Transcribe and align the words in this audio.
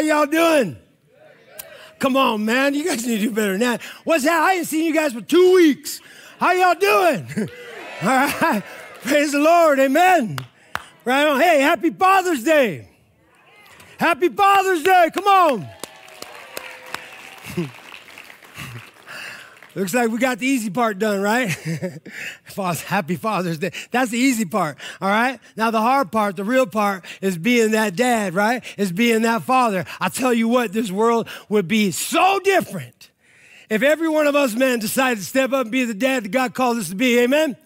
y'all 0.00 0.26
doing? 0.26 0.76
Come 1.98 2.16
on, 2.16 2.44
man. 2.44 2.74
You 2.74 2.84
guys 2.84 3.06
need 3.06 3.16
to 3.20 3.28
do 3.28 3.30
better 3.30 3.52
than 3.52 3.60
that. 3.60 3.82
What's 4.04 4.24
that? 4.24 4.42
I 4.42 4.54
ain't 4.54 4.66
seen 4.66 4.84
you 4.86 4.94
guys 4.94 5.12
for 5.12 5.20
two 5.20 5.54
weeks. 5.54 6.00
How 6.38 6.52
y'all 6.52 6.74
doing? 6.74 7.48
All 8.02 8.08
right. 8.08 8.62
Praise 9.02 9.32
the 9.32 9.38
Lord. 9.38 9.78
Amen. 9.78 10.38
Right 11.04 11.26
on. 11.26 11.40
Hey, 11.40 11.60
happy 11.60 11.90
Father's 11.90 12.42
Day. 12.42 12.88
Happy 13.98 14.30
Father's 14.30 14.82
Day. 14.82 15.10
Come 15.12 15.26
on. 15.26 15.68
Looks 19.74 19.94
like 19.94 20.10
we 20.10 20.18
got 20.18 20.38
the 20.38 20.46
easy 20.46 20.70
part 20.70 20.98
done, 20.98 21.20
right? 21.20 21.48
Happy 22.86 23.16
Father's 23.16 23.58
Day. 23.58 23.72
That's 23.92 24.10
the 24.10 24.18
easy 24.18 24.44
part, 24.44 24.78
all 25.00 25.08
right? 25.08 25.38
Now, 25.56 25.70
the 25.70 25.80
hard 25.80 26.10
part, 26.10 26.36
the 26.36 26.44
real 26.44 26.66
part, 26.66 27.04
is 27.20 27.38
being 27.38 27.70
that 27.72 27.94
dad, 27.94 28.34
right? 28.34 28.64
Is 28.76 28.90
being 28.90 29.22
that 29.22 29.42
father. 29.42 29.84
I 30.00 30.08
tell 30.08 30.34
you 30.34 30.48
what, 30.48 30.72
this 30.72 30.90
world 30.90 31.28
would 31.48 31.68
be 31.68 31.92
so 31.92 32.40
different 32.42 33.10
if 33.68 33.82
every 33.82 34.08
one 34.08 34.26
of 34.26 34.34
us 34.34 34.54
men 34.54 34.80
decided 34.80 35.18
to 35.18 35.24
step 35.24 35.52
up 35.52 35.62
and 35.62 35.70
be 35.70 35.84
the 35.84 35.94
dad 35.94 36.24
that 36.24 36.30
God 36.30 36.52
called 36.52 36.78
us 36.78 36.88
to 36.88 36.96
be. 36.96 37.20
Amen? 37.20 37.56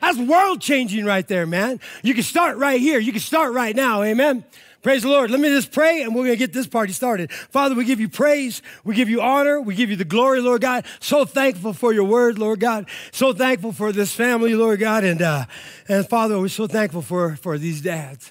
That's 0.00 0.18
world 0.18 0.60
changing 0.60 1.06
right 1.06 1.26
there, 1.26 1.46
man. 1.46 1.80
You 2.02 2.12
can 2.12 2.24
start 2.24 2.58
right 2.58 2.78
here. 2.78 2.98
You 2.98 3.12
can 3.12 3.22
start 3.22 3.54
right 3.54 3.74
now. 3.74 4.02
Amen? 4.02 4.44
Praise 4.84 5.02
the 5.02 5.08
Lord. 5.08 5.30
Let 5.30 5.40
me 5.40 5.48
just 5.48 5.72
pray 5.72 6.02
and 6.02 6.14
we're 6.14 6.24
going 6.24 6.34
to 6.34 6.36
get 6.36 6.52
this 6.52 6.66
party 6.66 6.92
started. 6.92 7.32
Father, 7.32 7.74
we 7.74 7.86
give 7.86 8.00
you 8.00 8.08
praise. 8.10 8.60
We 8.84 8.94
give 8.94 9.08
you 9.08 9.22
honor. 9.22 9.58
We 9.58 9.74
give 9.74 9.88
you 9.88 9.96
the 9.96 10.04
glory, 10.04 10.42
Lord 10.42 10.60
God. 10.60 10.84
So 11.00 11.24
thankful 11.24 11.72
for 11.72 11.94
your 11.94 12.04
word, 12.04 12.38
Lord 12.38 12.60
God. 12.60 12.86
So 13.10 13.32
thankful 13.32 13.72
for 13.72 13.92
this 13.92 14.12
family, 14.14 14.54
Lord 14.54 14.80
God. 14.80 15.02
And, 15.02 15.22
uh, 15.22 15.46
and 15.88 16.06
Father, 16.06 16.38
we're 16.38 16.48
so 16.48 16.66
thankful 16.66 17.00
for, 17.00 17.36
for 17.36 17.56
these 17.56 17.80
dads. 17.80 18.30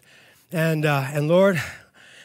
And, 0.51 0.85
uh, 0.85 1.07
and 1.11 1.27
Lord, 1.27 1.59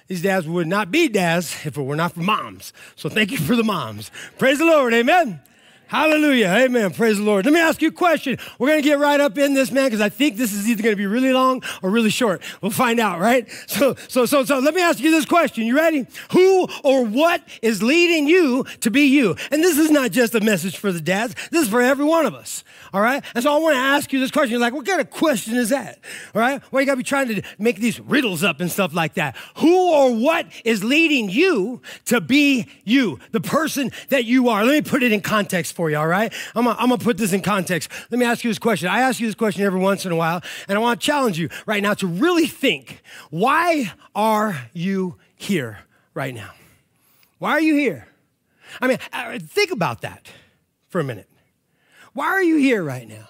these 0.08 0.20
dads 0.20 0.46
would 0.46 0.66
not 0.66 0.90
be 0.90 1.08
dads 1.08 1.64
if 1.64 1.78
it 1.78 1.82
were 1.82 1.96
not 1.96 2.12
for 2.12 2.20
moms. 2.20 2.74
So 2.96 3.08
thank 3.08 3.30
you 3.30 3.38
for 3.38 3.56
the 3.56 3.64
moms. 3.64 4.10
Praise 4.36 4.58
the 4.58 4.66
Lord. 4.66 4.92
Amen. 4.92 5.40
Hallelujah. 5.88 6.48
Amen. 6.48 6.90
Praise 6.90 7.16
the 7.16 7.24
Lord. 7.24 7.46
Let 7.46 7.54
me 7.54 7.60
ask 7.60 7.80
you 7.80 7.88
a 7.88 7.92
question. 7.92 8.36
We're 8.58 8.68
going 8.68 8.82
to 8.82 8.86
get 8.86 8.98
right 8.98 9.18
up 9.18 9.38
in 9.38 9.54
this, 9.54 9.72
man, 9.72 9.86
because 9.86 10.02
I 10.02 10.10
think 10.10 10.36
this 10.36 10.52
is 10.52 10.68
either 10.68 10.82
going 10.82 10.92
to 10.92 10.98
be 10.98 11.06
really 11.06 11.32
long 11.32 11.62
or 11.82 11.88
really 11.88 12.10
short. 12.10 12.42
We'll 12.60 12.70
find 12.70 13.00
out, 13.00 13.20
right? 13.20 13.48
So, 13.66 13.94
so, 14.06 14.26
so, 14.26 14.44
so 14.44 14.58
let 14.58 14.74
me 14.74 14.82
ask 14.82 15.00
you 15.00 15.10
this 15.10 15.24
question. 15.24 15.64
You 15.64 15.74
ready? 15.74 16.06
Who 16.32 16.68
or 16.84 17.06
what 17.06 17.42
is 17.62 17.82
leading 17.82 18.28
you 18.28 18.64
to 18.80 18.90
be 18.90 19.04
you? 19.04 19.34
And 19.50 19.64
this 19.64 19.78
is 19.78 19.90
not 19.90 20.10
just 20.10 20.34
a 20.34 20.40
message 20.40 20.76
for 20.76 20.92
the 20.92 21.00
dads. 21.00 21.34
This 21.50 21.62
is 21.62 21.68
for 21.70 21.80
every 21.80 22.04
one 22.04 22.26
of 22.26 22.34
us. 22.34 22.64
All 22.92 23.00
right. 23.00 23.24
And 23.34 23.42
so 23.42 23.54
I 23.54 23.58
want 23.58 23.74
to 23.74 23.80
ask 23.80 24.12
you 24.12 24.20
this 24.20 24.30
question. 24.30 24.52
You're 24.52 24.60
like, 24.60 24.74
what 24.74 24.84
kind 24.84 25.00
of 25.00 25.08
question 25.08 25.56
is 25.56 25.70
that? 25.70 26.00
All 26.34 26.42
right. 26.42 26.60
Well, 26.70 26.82
you 26.82 26.86
got 26.86 26.92
to 26.92 26.98
be 26.98 27.02
trying 27.02 27.28
to 27.28 27.42
make 27.58 27.76
these 27.76 27.98
riddles 27.98 28.44
up 28.44 28.60
and 28.60 28.70
stuff 28.70 28.92
like 28.92 29.14
that. 29.14 29.36
Who 29.56 29.90
or 29.90 30.14
what 30.14 30.46
is 30.66 30.84
leading 30.84 31.30
you 31.30 31.80
to 32.06 32.20
be 32.20 32.66
you, 32.84 33.18
the 33.32 33.40
person 33.40 33.90
that 34.10 34.26
you 34.26 34.50
are? 34.50 34.64
Let 34.66 34.84
me 34.84 34.90
put 34.90 35.02
it 35.02 35.12
in 35.12 35.22
context 35.22 35.77
for 35.78 35.88
you. 35.88 35.96
All 35.96 36.08
right. 36.08 36.32
I'm 36.56 36.64
going 36.64 36.98
to 36.98 37.04
put 37.04 37.18
this 37.18 37.32
in 37.32 37.40
context. 37.40 37.88
Let 38.10 38.18
me 38.18 38.26
ask 38.26 38.42
you 38.42 38.50
this 38.50 38.58
question. 38.58 38.88
I 38.88 38.98
ask 38.98 39.20
you 39.20 39.28
this 39.28 39.36
question 39.36 39.62
every 39.62 39.78
once 39.78 40.04
in 40.04 40.10
a 40.10 40.16
while, 40.16 40.42
and 40.66 40.76
I 40.76 40.80
want 40.80 41.00
to 41.00 41.06
challenge 41.06 41.38
you 41.38 41.48
right 41.66 41.80
now 41.80 41.94
to 41.94 42.06
really 42.08 42.48
think 42.48 43.00
why 43.30 43.92
are 44.12 44.68
you 44.72 45.18
here 45.36 45.78
right 46.14 46.34
now? 46.34 46.50
Why 47.38 47.52
are 47.52 47.60
you 47.60 47.76
here? 47.76 48.08
I 48.80 48.88
mean, 48.88 48.98
uh, 49.12 49.38
think 49.40 49.70
about 49.70 50.00
that 50.00 50.32
for 50.88 51.00
a 51.00 51.04
minute. 51.04 51.30
Why 52.12 52.26
are 52.26 52.42
you 52.42 52.56
here 52.56 52.82
right 52.82 53.08
now? 53.08 53.28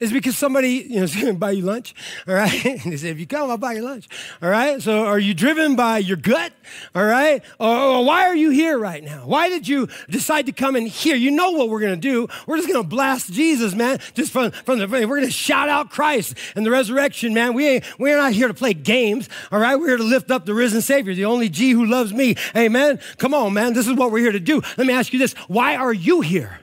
Is 0.00 0.14
because 0.14 0.38
somebody, 0.38 0.86
you 0.88 0.96
know, 0.96 1.02
is 1.02 1.14
going 1.14 1.26
to 1.26 1.34
buy 1.34 1.50
you 1.50 1.62
lunch, 1.62 1.94
all 2.26 2.32
right? 2.32 2.64
And 2.64 2.80
they 2.92 2.96
say, 2.96 3.10
if 3.10 3.20
you 3.20 3.26
come, 3.26 3.50
I'll 3.50 3.58
buy 3.58 3.74
you 3.74 3.82
lunch, 3.82 4.08
all 4.40 4.48
right? 4.48 4.80
So 4.80 5.04
are 5.04 5.18
you 5.18 5.34
driven 5.34 5.76
by 5.76 5.98
your 5.98 6.16
gut, 6.16 6.54
all 6.94 7.04
right? 7.04 7.44
Or, 7.58 7.76
or 7.76 8.04
why 8.06 8.22
are 8.22 8.34
you 8.34 8.48
here 8.48 8.78
right 8.78 9.04
now? 9.04 9.26
Why 9.26 9.50
did 9.50 9.68
you 9.68 9.88
decide 10.08 10.46
to 10.46 10.52
come 10.52 10.74
in 10.74 10.86
here? 10.86 11.16
You 11.16 11.30
know 11.30 11.50
what 11.50 11.68
we're 11.68 11.80
going 11.80 12.00
to 12.00 12.08
do. 12.08 12.28
We're 12.46 12.56
just 12.56 12.68
going 12.68 12.82
to 12.82 12.88
blast 12.88 13.30
Jesus, 13.30 13.74
man, 13.74 13.98
just 14.14 14.32
from, 14.32 14.52
from 14.52 14.78
the, 14.78 14.86
we're 14.88 15.06
going 15.06 15.24
to 15.24 15.30
shout 15.30 15.68
out 15.68 15.90
Christ 15.90 16.34
and 16.56 16.64
the 16.64 16.70
resurrection, 16.70 17.34
man. 17.34 17.52
We 17.52 17.68
ain't, 17.68 17.84
we're 17.98 18.16
not 18.16 18.32
here 18.32 18.48
to 18.48 18.54
play 18.54 18.72
games, 18.72 19.28
all 19.52 19.60
right? 19.60 19.76
We're 19.76 19.88
here 19.88 19.96
to 19.98 20.02
lift 20.02 20.30
up 20.30 20.46
the 20.46 20.54
risen 20.54 20.80
Savior, 20.80 21.14
the 21.14 21.26
only 21.26 21.50
G 21.50 21.72
who 21.72 21.84
loves 21.84 22.14
me, 22.14 22.36
amen? 22.56 23.00
Come 23.18 23.34
on, 23.34 23.52
man, 23.52 23.74
this 23.74 23.86
is 23.86 23.92
what 23.92 24.10
we're 24.12 24.20
here 24.20 24.32
to 24.32 24.40
do. 24.40 24.62
Let 24.78 24.86
me 24.86 24.94
ask 24.94 25.12
you 25.12 25.18
this. 25.18 25.34
Why 25.46 25.76
are 25.76 25.92
you 25.92 26.22
here? 26.22 26.59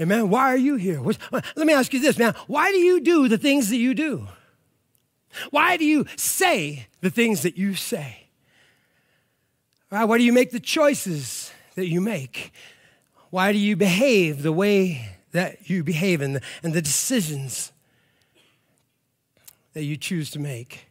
Amen. 0.00 0.28
Why 0.28 0.48
are 0.48 0.56
you 0.56 0.74
here? 0.74 1.00
Uh, 1.32 1.40
let 1.54 1.66
me 1.66 1.72
ask 1.72 1.92
you 1.92 2.00
this, 2.00 2.18
man. 2.18 2.34
Why 2.46 2.70
do 2.70 2.78
you 2.78 3.00
do 3.00 3.28
the 3.28 3.38
things 3.38 3.70
that 3.70 3.76
you 3.76 3.94
do? 3.94 4.26
Why 5.50 5.76
do 5.76 5.84
you 5.84 6.06
say 6.16 6.86
the 7.00 7.10
things 7.10 7.42
that 7.42 7.56
you 7.56 7.74
say? 7.74 8.26
Right? 9.90 10.04
Why 10.04 10.18
do 10.18 10.24
you 10.24 10.32
make 10.32 10.50
the 10.50 10.60
choices 10.60 11.52
that 11.76 11.86
you 11.86 12.00
make? 12.00 12.52
Why 13.30 13.52
do 13.52 13.58
you 13.58 13.76
behave 13.76 14.42
the 14.42 14.52
way 14.52 15.16
that 15.32 15.68
you 15.68 15.84
behave 15.84 16.20
and 16.20 16.36
the, 16.36 16.42
and 16.62 16.72
the 16.72 16.82
decisions 16.82 17.72
that 19.72 19.84
you 19.84 19.96
choose 19.96 20.30
to 20.32 20.38
make? 20.38 20.86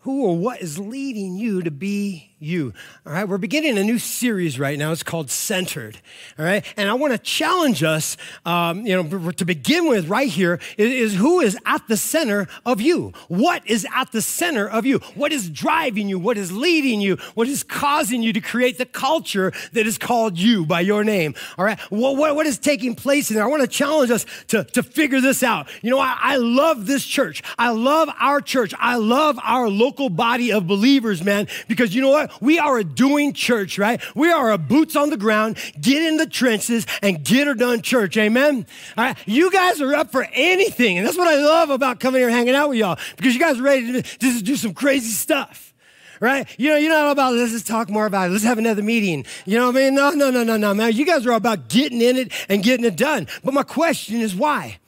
Who 0.00 0.24
or 0.24 0.36
what 0.36 0.60
is 0.60 0.78
leading 0.78 1.36
you 1.36 1.62
to 1.62 1.70
be 1.70 2.31
you. 2.42 2.72
All 3.06 3.12
right, 3.12 3.28
we're 3.28 3.38
beginning 3.38 3.78
a 3.78 3.84
new 3.84 3.98
series 3.98 4.58
right 4.58 4.78
now. 4.78 4.92
It's 4.92 5.02
called 5.02 5.30
Centered. 5.30 5.98
All 6.38 6.44
right, 6.44 6.64
and 6.76 6.88
I 6.88 6.94
want 6.94 7.12
to 7.12 7.18
challenge 7.18 7.82
us, 7.82 8.16
um, 8.44 8.86
you 8.86 9.00
know, 9.00 9.30
to 9.30 9.44
begin 9.44 9.88
with 9.88 10.08
right 10.08 10.28
here 10.28 10.58
is, 10.76 11.12
is, 11.12 11.14
who 11.18 11.40
is 11.40 11.56
at 11.66 11.86
the 11.88 11.96
center 11.96 12.48
of 12.66 12.80
you? 12.80 13.12
What 13.28 13.66
is 13.66 13.86
at 13.94 14.12
the 14.12 14.22
center 14.22 14.68
of 14.68 14.84
you? 14.84 14.98
What 15.14 15.32
is 15.32 15.48
driving 15.48 16.08
you? 16.08 16.18
What 16.18 16.36
is 16.36 16.52
leading 16.52 17.00
you? 17.00 17.16
What 17.34 17.48
is 17.48 17.62
causing 17.62 18.22
you 18.22 18.32
to 18.32 18.40
create 18.40 18.78
the 18.78 18.86
culture 18.86 19.52
that 19.72 19.86
is 19.86 19.98
called 19.98 20.38
you 20.38 20.66
by 20.66 20.80
your 20.80 21.04
name? 21.04 21.34
All 21.58 21.64
right, 21.64 21.78
what, 21.90 22.16
what, 22.16 22.34
what 22.34 22.46
is 22.46 22.58
taking 22.58 22.94
place 22.94 23.30
in 23.30 23.36
there? 23.36 23.44
I 23.44 23.48
want 23.48 23.62
to 23.62 23.68
challenge 23.68 24.10
us 24.10 24.26
to, 24.48 24.64
to 24.64 24.82
figure 24.82 25.20
this 25.20 25.42
out. 25.42 25.68
You 25.82 25.90
know, 25.90 25.98
I, 25.98 26.16
I 26.20 26.36
love 26.36 26.86
this 26.86 27.04
church. 27.04 27.42
I 27.58 27.70
love 27.70 28.08
our 28.18 28.40
church. 28.40 28.74
I 28.78 28.96
love 28.96 29.38
our 29.42 29.68
local 29.68 30.08
body 30.08 30.52
of 30.52 30.66
believers, 30.66 31.22
man, 31.22 31.48
because 31.68 31.94
you 31.94 32.02
know 32.02 32.10
what? 32.10 32.31
We 32.40 32.58
are 32.58 32.78
a 32.78 32.84
doing 32.84 33.32
church, 33.32 33.78
right? 33.78 34.00
We 34.14 34.30
are 34.30 34.50
a 34.52 34.58
boots 34.58 34.96
on 34.96 35.10
the 35.10 35.16
ground, 35.16 35.58
get 35.80 36.02
in 36.02 36.16
the 36.16 36.26
trenches 36.26 36.86
and 37.02 37.24
get 37.24 37.46
her 37.46 37.54
done 37.54 37.82
church. 37.82 38.16
Amen. 38.16 38.66
All 38.96 39.04
right. 39.04 39.16
You 39.26 39.50
guys 39.50 39.80
are 39.80 39.94
up 39.94 40.10
for 40.10 40.26
anything. 40.32 40.98
And 40.98 41.06
that's 41.06 41.18
what 41.18 41.28
I 41.28 41.36
love 41.36 41.70
about 41.70 42.00
coming 42.00 42.20
here 42.20 42.30
hanging 42.30 42.54
out 42.54 42.70
with 42.70 42.78
y'all 42.78 42.98
because 43.16 43.34
you 43.34 43.40
guys 43.40 43.58
are 43.58 43.62
ready 43.62 43.92
to 43.92 44.18
just 44.18 44.44
do 44.44 44.56
some 44.56 44.74
crazy 44.74 45.10
stuff 45.10 45.72
right? 46.20 46.46
You 46.56 46.68
know, 46.68 46.76
you're 46.76 46.92
not 46.92 47.10
about 47.10 47.34
let's 47.34 47.50
just 47.50 47.66
talk 47.66 47.90
more 47.90 48.06
about 48.06 48.28
it. 48.28 48.32
Let's 48.32 48.44
have 48.44 48.56
another 48.56 48.80
meeting. 48.80 49.26
You 49.44 49.58
know 49.58 49.66
what 49.66 49.76
I 49.76 49.80
mean? 49.80 49.94
No, 49.96 50.10
no, 50.10 50.30
no, 50.30 50.44
no, 50.44 50.56
no, 50.56 50.72
man. 50.72 50.92
You 50.92 51.04
guys 51.04 51.26
are 51.26 51.32
about 51.32 51.68
getting 51.68 52.00
in 52.00 52.16
it 52.16 52.32
and 52.48 52.62
getting 52.62 52.86
it 52.86 52.94
done. 52.94 53.26
But 53.42 53.52
my 53.52 53.64
question 53.64 54.20
is 54.20 54.32
why? 54.32 54.78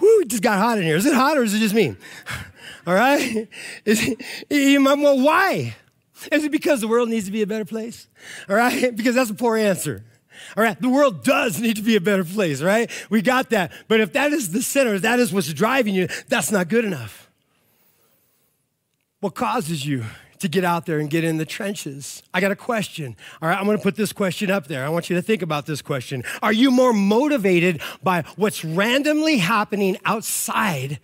Whoo, 0.00 0.20
it 0.20 0.28
just 0.28 0.42
got 0.42 0.58
hot 0.58 0.78
in 0.78 0.84
here. 0.84 0.96
Is 0.96 1.04
it 1.04 1.14
hot 1.14 1.36
or 1.36 1.42
is 1.42 1.52
it 1.52 1.58
just 1.58 1.74
me? 1.74 1.96
All 2.86 2.94
right? 2.94 3.48
Is 3.84 4.14
it, 4.50 4.78
well, 4.82 5.18
why? 5.18 5.74
Is 6.32 6.44
it 6.44 6.52
because 6.52 6.80
the 6.80 6.88
world 6.88 7.08
needs 7.08 7.26
to 7.26 7.32
be 7.32 7.42
a 7.42 7.46
better 7.46 7.64
place? 7.64 8.08
All 8.48 8.56
right? 8.56 8.94
Because 9.04 9.14
that's 9.14 9.30
a 9.30 9.34
poor 9.34 9.56
answer. 9.56 10.04
All 10.56 10.62
right, 10.62 10.80
the 10.80 10.88
world 10.88 11.24
does 11.24 11.60
need 11.60 11.76
to 11.76 11.82
be 11.82 11.96
a 11.96 12.00
better 12.00 12.24
place, 12.24 12.62
right? 12.62 12.90
We 13.10 13.22
got 13.22 13.50
that. 13.50 13.72
But 13.88 14.00
if 14.00 14.12
that 14.12 14.32
is 14.32 14.52
the 14.52 14.62
center, 14.62 14.94
if 14.94 15.02
that 15.02 15.18
is 15.18 15.32
what's 15.32 15.52
driving 15.52 15.94
you, 15.94 16.08
that's 16.28 16.50
not 16.50 16.68
good 16.68 16.84
enough. 16.84 17.30
What 19.20 19.34
causes 19.34 19.86
you 19.86 20.04
to 20.40 20.48
get 20.48 20.64
out 20.64 20.86
there 20.86 20.98
and 20.98 21.08
get 21.08 21.24
in 21.24 21.38
the 21.38 21.46
trenches? 21.46 22.22
I 22.32 22.40
got 22.40 22.52
a 22.52 22.56
question. 22.56 23.16
All 23.40 23.48
right, 23.48 23.58
I'm 23.58 23.64
gonna 23.64 23.78
put 23.78 23.96
this 23.96 24.12
question 24.12 24.50
up 24.50 24.66
there. 24.66 24.84
I 24.84 24.88
want 24.90 25.08
you 25.08 25.16
to 25.16 25.22
think 25.22 25.42
about 25.42 25.66
this 25.66 25.80
question. 25.80 26.22
Are 26.42 26.52
you 26.52 26.70
more 26.70 26.92
motivated 26.92 27.80
by 28.02 28.22
what's 28.36 28.64
randomly 28.64 29.38
happening 29.38 29.96
outside 30.04 31.00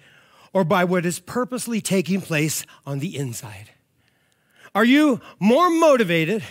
or 0.52 0.64
by 0.64 0.84
what 0.84 1.06
is 1.06 1.20
purposely 1.20 1.80
taking 1.80 2.20
place 2.20 2.66
on 2.84 2.98
the 2.98 3.16
inside? 3.16 3.70
Are 4.74 4.84
you 4.84 5.20
more 5.40 5.68
motivated 5.68 6.42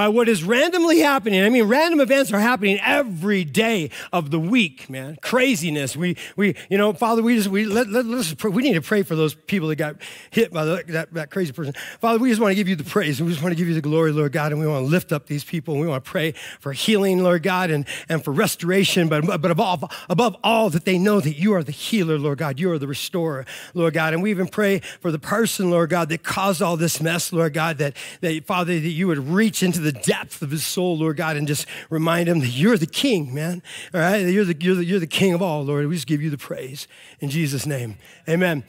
by 0.00 0.08
what 0.08 0.30
is 0.30 0.42
randomly 0.42 1.00
happening. 1.00 1.42
I 1.42 1.50
mean, 1.50 1.64
random 1.64 2.00
events 2.00 2.32
are 2.32 2.40
happening 2.40 2.80
every 2.82 3.44
day 3.44 3.90
of 4.14 4.30
the 4.30 4.40
week, 4.40 4.88
man. 4.88 5.18
Craziness. 5.20 5.94
We, 5.94 6.16
we, 6.36 6.56
you 6.70 6.78
know, 6.78 6.94
Father, 6.94 7.22
we 7.22 7.36
just, 7.36 7.48
we, 7.48 7.66
let, 7.66 7.86
let, 7.90 8.06
us 8.06 8.34
we 8.42 8.62
need 8.62 8.72
to 8.72 8.80
pray 8.80 9.02
for 9.02 9.14
those 9.14 9.34
people 9.34 9.68
that 9.68 9.76
got 9.76 9.96
hit 10.30 10.54
by 10.54 10.64
the, 10.64 10.84
that, 10.88 11.12
that 11.12 11.30
crazy 11.30 11.52
person. 11.52 11.74
Father, 12.00 12.18
we 12.18 12.30
just 12.30 12.40
want 12.40 12.52
to 12.52 12.54
give 12.54 12.66
you 12.66 12.76
the 12.76 12.84
praise. 12.84 13.20
We 13.20 13.28
just 13.28 13.42
want 13.42 13.52
to 13.52 13.56
give 13.56 13.68
you 13.68 13.74
the 13.74 13.82
glory, 13.82 14.10
Lord 14.10 14.32
God, 14.32 14.52
and 14.52 14.60
we 14.62 14.66
want 14.66 14.86
to 14.86 14.90
lift 14.90 15.12
up 15.12 15.26
these 15.26 15.44
people. 15.44 15.74
And 15.74 15.82
we 15.82 15.86
want 15.86 16.02
to 16.02 16.10
pray 16.10 16.32
for 16.60 16.72
healing, 16.72 17.22
Lord 17.22 17.42
God, 17.42 17.70
and, 17.70 17.84
and 18.08 18.24
for 18.24 18.32
restoration, 18.32 19.10
but, 19.10 19.26
but 19.26 19.50
above, 19.50 19.84
above 20.08 20.34
all, 20.42 20.70
that 20.70 20.86
they 20.86 20.96
know 20.96 21.20
that 21.20 21.34
you 21.34 21.52
are 21.52 21.62
the 21.62 21.72
healer, 21.72 22.18
Lord 22.18 22.38
God. 22.38 22.58
You 22.58 22.72
are 22.72 22.78
the 22.78 22.88
restorer, 22.88 23.44
Lord 23.74 23.92
God. 23.92 24.14
And 24.14 24.22
we 24.22 24.30
even 24.30 24.48
pray 24.48 24.78
for 24.78 25.12
the 25.12 25.18
person, 25.18 25.70
Lord 25.70 25.90
God, 25.90 26.08
that 26.08 26.22
caused 26.22 26.62
all 26.62 26.78
this 26.78 27.02
mess, 27.02 27.34
Lord 27.34 27.52
God, 27.52 27.76
that, 27.76 27.98
that 28.22 28.46
Father, 28.46 28.80
that 28.80 28.88
you 28.88 29.06
would 29.06 29.28
reach 29.28 29.62
into 29.62 29.80
the 29.80 29.89
depth 29.92 30.42
of 30.42 30.50
his 30.50 30.66
soul, 30.66 30.98
Lord 30.98 31.16
God, 31.16 31.36
and 31.36 31.46
just 31.46 31.66
remind 31.88 32.28
him 32.28 32.40
that 32.40 32.48
you're 32.48 32.76
the 32.76 32.86
king, 32.86 33.34
man. 33.34 33.62
All 33.94 34.00
right? 34.00 34.18
You're 34.18 34.44
the, 34.44 34.56
you're 34.60 34.74
the, 34.76 34.84
you're 34.84 35.00
the 35.00 35.06
king 35.06 35.34
of 35.34 35.42
all, 35.42 35.64
Lord. 35.64 35.86
We 35.86 35.94
just 35.94 36.06
give 36.06 36.22
you 36.22 36.30
the 36.30 36.38
praise 36.38 36.88
in 37.20 37.30
Jesus' 37.30 37.66
name. 37.66 37.96
Amen. 38.28 38.64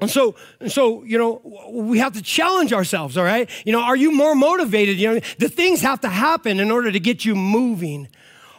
And 0.00 0.10
so, 0.10 0.36
and 0.60 0.70
so, 0.70 1.02
you 1.02 1.18
know, 1.18 1.40
we 1.70 1.98
have 1.98 2.12
to 2.12 2.22
challenge 2.22 2.72
ourselves, 2.72 3.16
all 3.16 3.24
right? 3.24 3.50
You 3.64 3.72
know, 3.72 3.80
are 3.80 3.96
you 3.96 4.12
more 4.12 4.34
motivated? 4.34 4.96
You 4.96 5.14
know, 5.14 5.20
the 5.38 5.48
things 5.48 5.80
have 5.80 6.00
to 6.02 6.08
happen 6.08 6.60
in 6.60 6.70
order 6.70 6.92
to 6.92 7.00
get 7.00 7.24
you 7.24 7.34
moving. 7.34 8.08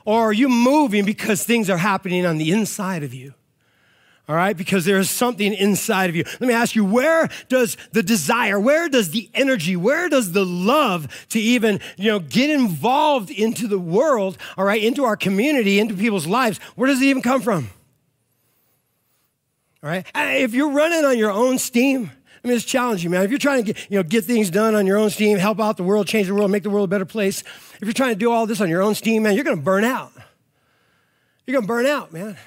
Or 0.05 0.29
are 0.29 0.33
you 0.33 0.49
moving 0.49 1.05
because 1.05 1.43
things 1.43 1.69
are 1.69 1.77
happening 1.77 2.25
on 2.25 2.37
the 2.37 2.51
inside 2.51 3.03
of 3.03 3.13
you? 3.13 3.33
All 4.29 4.35
right, 4.35 4.55
because 4.55 4.85
there 4.85 4.99
is 4.99 5.09
something 5.09 5.55
inside 5.55 6.11
of 6.11 6.15
you. 6.15 6.23
Let 6.23 6.41
me 6.41 6.53
ask 6.53 6.75
you, 6.75 6.85
where 6.85 7.27
does 7.47 7.77
the 7.93 8.03
desire, 8.03 8.59
where 8.59 8.87
does 8.87 9.09
the 9.09 9.27
energy, 9.33 9.75
where 9.75 10.07
does 10.07 10.33
the 10.33 10.45
love 10.45 11.07
to 11.29 11.39
even, 11.39 11.79
you 11.97 12.11
know, 12.11 12.19
get 12.19 12.51
involved 12.51 13.31
into 13.31 13.67
the 13.67 13.79
world, 13.79 14.37
all 14.55 14.65
right, 14.65 14.83
into 14.83 15.03
our 15.03 15.17
community, 15.17 15.79
into 15.79 15.95
people's 15.95 16.27
lives, 16.27 16.59
where 16.75 16.87
does 16.87 17.01
it 17.01 17.05
even 17.05 17.23
come 17.23 17.41
from? 17.41 17.71
All 19.81 19.89
right? 19.89 20.05
Uh, 20.13 20.33
if 20.35 20.53
you're 20.53 20.73
running 20.73 21.05
on 21.05 21.17
your 21.17 21.31
own 21.31 21.57
steam, 21.57 22.11
I 22.43 22.47
mean, 22.47 22.55
it's 22.55 22.65
challenging, 22.65 23.09
man. 23.09 23.23
If 23.23 23.31
you're 23.31 23.39
trying 23.39 23.65
to 23.65 23.73
get, 23.73 23.89
you 23.89 23.97
know, 23.97 24.03
get 24.03 24.25
things 24.25 24.51
done 24.51 24.75
on 24.75 24.85
your 24.85 24.97
own 24.97 25.09
steam, 25.09 25.39
help 25.39 25.59
out 25.59 25.75
the 25.75 25.83
world, 25.83 26.05
change 26.05 26.27
the 26.27 26.35
world, 26.35 26.51
make 26.51 26.61
the 26.61 26.69
world 26.69 26.87
a 26.87 26.91
better 26.91 27.03
place, 27.03 27.41
if 27.81 27.81
you're 27.81 27.93
trying 27.93 28.13
to 28.13 28.19
do 28.19 28.31
all 28.31 28.45
this 28.45 28.61
on 28.61 28.69
your 28.69 28.83
own 28.83 28.93
steam, 28.93 29.23
man, 29.23 29.33
you're 29.33 29.43
going 29.43 29.57
to 29.57 29.63
burn 29.63 29.83
out. 29.83 30.11
You're 31.47 31.53
going 31.53 31.63
to 31.63 31.67
burn 31.67 31.87
out, 31.87 32.13
man. 32.13 32.37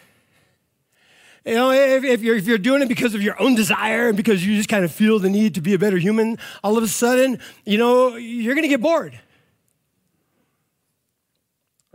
You 1.44 1.54
know, 1.54 1.72
if, 1.72 2.04
if, 2.04 2.22
you're, 2.22 2.36
if 2.36 2.46
you're 2.46 2.58
doing 2.58 2.82
it 2.82 2.88
because 2.88 3.14
of 3.14 3.22
your 3.22 3.40
own 3.42 3.56
desire 3.56 4.08
and 4.08 4.16
because 4.16 4.46
you 4.46 4.56
just 4.56 4.68
kind 4.68 4.84
of 4.84 4.92
feel 4.92 5.18
the 5.18 5.28
need 5.28 5.56
to 5.56 5.60
be 5.60 5.74
a 5.74 5.78
better 5.78 5.96
human, 5.96 6.38
all 6.62 6.78
of 6.78 6.84
a 6.84 6.88
sudden, 6.88 7.40
you 7.64 7.78
know, 7.78 8.16
you're 8.16 8.54
going 8.54 8.62
to 8.62 8.68
get 8.68 8.80
bored. 8.80 9.18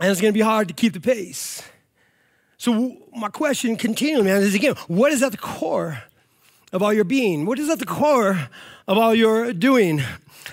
And 0.00 0.10
it's 0.10 0.20
going 0.20 0.32
to 0.32 0.38
be 0.38 0.44
hard 0.44 0.68
to 0.68 0.74
keep 0.74 0.92
the 0.92 1.00
pace. 1.00 1.62
So, 2.58 2.96
my 3.16 3.28
question 3.28 3.76
continually, 3.76 4.24
man, 4.24 4.42
is 4.42 4.54
again, 4.54 4.74
what 4.86 5.12
is 5.12 5.22
at 5.22 5.32
the 5.32 5.38
core 5.38 6.02
of 6.72 6.82
all 6.82 6.92
your 6.92 7.04
being? 7.04 7.46
What 7.46 7.58
is 7.58 7.70
at 7.70 7.78
the 7.78 7.86
core 7.86 8.48
of 8.86 8.98
all 8.98 9.14
your 9.14 9.52
doing? 9.52 10.00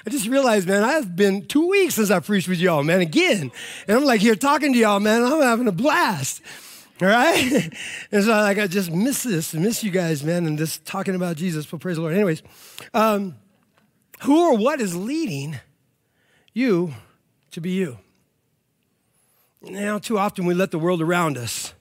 I 0.06 0.10
just 0.10 0.28
realized, 0.28 0.68
man, 0.68 0.84
I've 0.84 1.16
been 1.16 1.48
two 1.48 1.68
weeks 1.68 1.96
since 1.96 2.12
I 2.12 2.20
preached 2.20 2.48
with 2.48 2.60
y'all, 2.60 2.84
man, 2.84 3.02
again. 3.02 3.52
And 3.88 3.98
I'm 3.98 4.06
like 4.06 4.22
here 4.22 4.36
talking 4.36 4.72
to 4.74 4.80
y'all, 4.80 5.00
man, 5.00 5.24
I'm 5.24 5.42
having 5.42 5.68
a 5.68 5.72
blast. 5.72 6.42
All 7.02 7.08
right? 7.08 7.74
and 8.12 8.24
so 8.24 8.32
like 8.32 8.58
I 8.58 8.68
just 8.68 8.92
miss 8.92 9.24
this, 9.24 9.54
miss 9.54 9.84
you 9.84 9.92
guys, 9.92 10.24
man, 10.24 10.46
and 10.46 10.58
just 10.58 10.86
talking 10.86 11.16
about 11.16 11.36
Jesus. 11.36 11.66
But 11.66 11.82
praise 11.82 11.98
the 11.98 12.02
Lord. 12.02 12.14
Anyways, 12.14 12.42
um, 12.94 13.36
who 14.22 14.52
or 14.52 14.58
what 14.58 14.80
is 14.80 14.96
leading 14.96 15.60
you 16.54 16.94
to 17.52 17.62
be 17.62 17.72
you? 17.72 18.00
Now, 19.62 19.98
too 19.98 20.18
often 20.18 20.46
we 20.46 20.54
let 20.54 20.72
the 20.72 20.80
world 20.80 21.02
around 21.02 21.38
us 21.38 21.74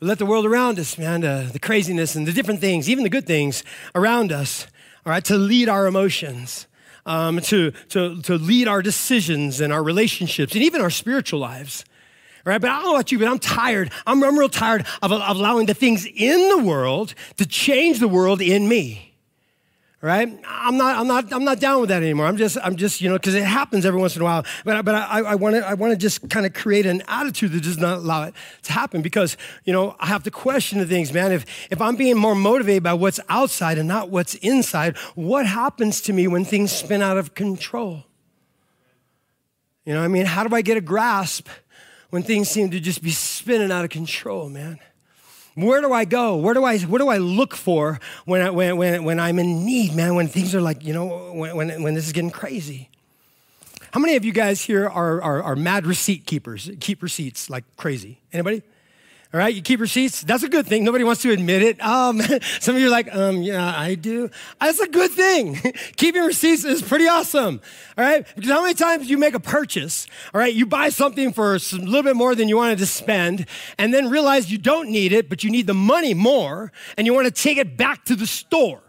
We 0.00 0.06
let 0.06 0.18
the 0.18 0.26
world 0.26 0.46
around 0.46 0.78
us, 0.78 0.98
man, 0.98 1.24
uh, 1.24 1.48
the 1.52 1.58
craziness 1.58 2.14
and 2.14 2.26
the 2.26 2.32
different 2.32 2.60
things, 2.60 2.88
even 2.88 3.04
the 3.04 3.10
good 3.10 3.26
things 3.26 3.64
around 3.94 4.32
us, 4.32 4.66
all 5.04 5.12
right, 5.12 5.24
to 5.24 5.36
lead 5.36 5.68
our 5.68 5.86
emotions, 5.86 6.66
um, 7.06 7.40
to, 7.40 7.70
to, 7.88 8.20
to 8.22 8.34
lead 8.36 8.68
our 8.68 8.82
decisions 8.82 9.60
and 9.60 9.72
our 9.72 9.82
relationships 9.82 10.54
and 10.54 10.62
even 10.62 10.80
our 10.80 10.90
spiritual 10.90 11.40
lives. 11.40 11.84
Right, 12.44 12.60
but 12.60 12.70
I 12.70 12.76
don't 12.76 12.84
know 12.84 12.94
about 12.94 13.12
you, 13.12 13.18
but 13.18 13.28
I'm 13.28 13.38
tired. 13.38 13.92
I'm, 14.06 14.22
I'm 14.24 14.38
real 14.38 14.48
tired 14.48 14.86
of, 15.02 15.12
of 15.12 15.36
allowing 15.36 15.66
the 15.66 15.74
things 15.74 16.06
in 16.06 16.48
the 16.48 16.58
world 16.58 17.14
to 17.36 17.46
change 17.46 17.98
the 17.98 18.08
world 18.08 18.40
in 18.40 18.68
me 18.68 19.10
right? 20.02 20.40
I'm 20.46 20.78
not, 20.78 20.96
I'm 20.96 21.06
not, 21.06 21.32
I'm 21.32 21.44
not 21.44 21.60
down 21.60 21.80
with 21.80 21.90
that 21.90 22.02
anymore. 22.02 22.26
I'm 22.26 22.36
just, 22.36 22.56
I'm 22.62 22.76
just, 22.76 23.00
you 23.00 23.08
know, 23.08 23.16
because 23.16 23.34
it 23.34 23.44
happens 23.44 23.84
every 23.84 24.00
once 24.00 24.16
in 24.16 24.22
a 24.22 24.24
while. 24.24 24.46
But, 24.64 24.84
but 24.84 24.94
I, 24.94 25.20
I 25.20 25.34
want 25.34 25.56
to, 25.56 25.66
I 25.66 25.74
want 25.74 25.92
to 25.92 25.96
just 25.96 26.28
kind 26.30 26.46
of 26.46 26.54
create 26.54 26.86
an 26.86 27.02
attitude 27.06 27.52
that 27.52 27.62
does 27.62 27.76
not 27.76 27.98
allow 27.98 28.22
it 28.24 28.34
to 28.62 28.72
happen 28.72 29.02
because, 29.02 29.36
you 29.64 29.72
know, 29.72 29.96
I 30.00 30.06
have 30.06 30.22
to 30.22 30.30
question 30.30 30.78
the 30.78 30.86
things, 30.86 31.12
man. 31.12 31.32
If, 31.32 31.44
if 31.70 31.82
I'm 31.82 31.96
being 31.96 32.16
more 32.16 32.34
motivated 32.34 32.82
by 32.82 32.94
what's 32.94 33.20
outside 33.28 33.76
and 33.76 33.86
not 33.86 34.08
what's 34.08 34.34
inside, 34.36 34.96
what 35.14 35.46
happens 35.46 36.00
to 36.02 36.12
me 36.12 36.26
when 36.26 36.44
things 36.44 36.72
spin 36.72 37.02
out 37.02 37.18
of 37.18 37.34
control? 37.34 38.04
You 39.84 39.94
know, 39.94 40.02
I 40.02 40.08
mean, 40.08 40.24
how 40.24 40.44
do 40.44 40.54
I 40.54 40.62
get 40.62 40.76
a 40.76 40.82
grasp 40.82 41.48
when 42.10 42.22
things 42.22 42.48
seem 42.48 42.70
to 42.70 42.80
just 42.80 43.02
be 43.02 43.10
spinning 43.10 43.72
out 43.72 43.84
of 43.84 43.90
control, 43.90 44.48
man? 44.48 44.78
Where 45.54 45.80
do 45.80 45.92
I 45.92 46.04
go? 46.04 46.36
Where 46.36 46.54
do 46.54 46.64
I, 46.64 46.78
what 46.78 46.98
do 46.98 47.08
I 47.08 47.18
look 47.18 47.54
for 47.56 47.98
when, 48.24 48.40
I, 48.40 48.50
when, 48.50 48.76
when, 48.76 49.04
when 49.04 49.20
I'm 49.20 49.38
in 49.38 49.64
need, 49.64 49.94
man? 49.94 50.14
When 50.14 50.28
things 50.28 50.54
are 50.54 50.60
like, 50.60 50.84
you 50.84 50.92
know, 50.92 51.32
when, 51.32 51.56
when, 51.56 51.82
when 51.82 51.94
this 51.94 52.06
is 52.06 52.12
getting 52.12 52.30
crazy. 52.30 52.88
How 53.92 53.98
many 53.98 54.14
of 54.14 54.24
you 54.24 54.32
guys 54.32 54.62
here 54.62 54.88
are, 54.88 55.20
are, 55.20 55.42
are 55.42 55.56
mad 55.56 55.86
receipt 55.86 56.24
keepers, 56.24 56.70
keep 56.80 57.02
receipts 57.02 57.50
like 57.50 57.64
crazy? 57.76 58.20
Anybody? 58.32 58.62
All 59.32 59.38
right, 59.38 59.54
you 59.54 59.62
keep 59.62 59.78
receipts. 59.78 60.22
That's 60.22 60.42
a 60.42 60.48
good 60.48 60.66
thing. 60.66 60.82
Nobody 60.82 61.04
wants 61.04 61.22
to 61.22 61.30
admit 61.30 61.62
it. 61.62 61.80
Um, 61.80 62.20
some 62.60 62.74
of 62.74 62.80
you 62.80 62.88
are 62.88 62.90
like, 62.90 63.14
um, 63.14 63.42
yeah, 63.42 63.78
I 63.78 63.94
do. 63.94 64.28
That's 64.60 64.80
a 64.80 64.88
good 64.88 65.12
thing. 65.12 65.54
Keeping 65.96 66.22
receipts 66.22 66.64
is 66.64 66.82
pretty 66.82 67.06
awesome. 67.06 67.60
All 67.96 68.04
right, 68.04 68.26
because 68.34 68.50
how 68.50 68.62
many 68.62 68.74
times 68.74 69.08
you 69.08 69.18
make 69.18 69.34
a 69.34 69.40
purchase? 69.40 70.08
All 70.34 70.40
right, 70.40 70.52
you 70.52 70.66
buy 70.66 70.88
something 70.88 71.32
for 71.32 71.54
a 71.54 71.60
little 71.76 72.02
bit 72.02 72.16
more 72.16 72.34
than 72.34 72.48
you 72.48 72.56
wanted 72.56 72.78
to 72.78 72.86
spend, 72.86 73.46
and 73.78 73.94
then 73.94 74.10
realize 74.10 74.50
you 74.50 74.58
don't 74.58 74.90
need 74.90 75.12
it, 75.12 75.28
but 75.28 75.44
you 75.44 75.50
need 75.50 75.68
the 75.68 75.74
money 75.74 76.12
more, 76.12 76.72
and 76.96 77.06
you 77.06 77.14
want 77.14 77.26
to 77.26 77.30
take 77.30 77.56
it 77.56 77.76
back 77.76 78.04
to 78.06 78.16
the 78.16 78.26
store 78.26 78.82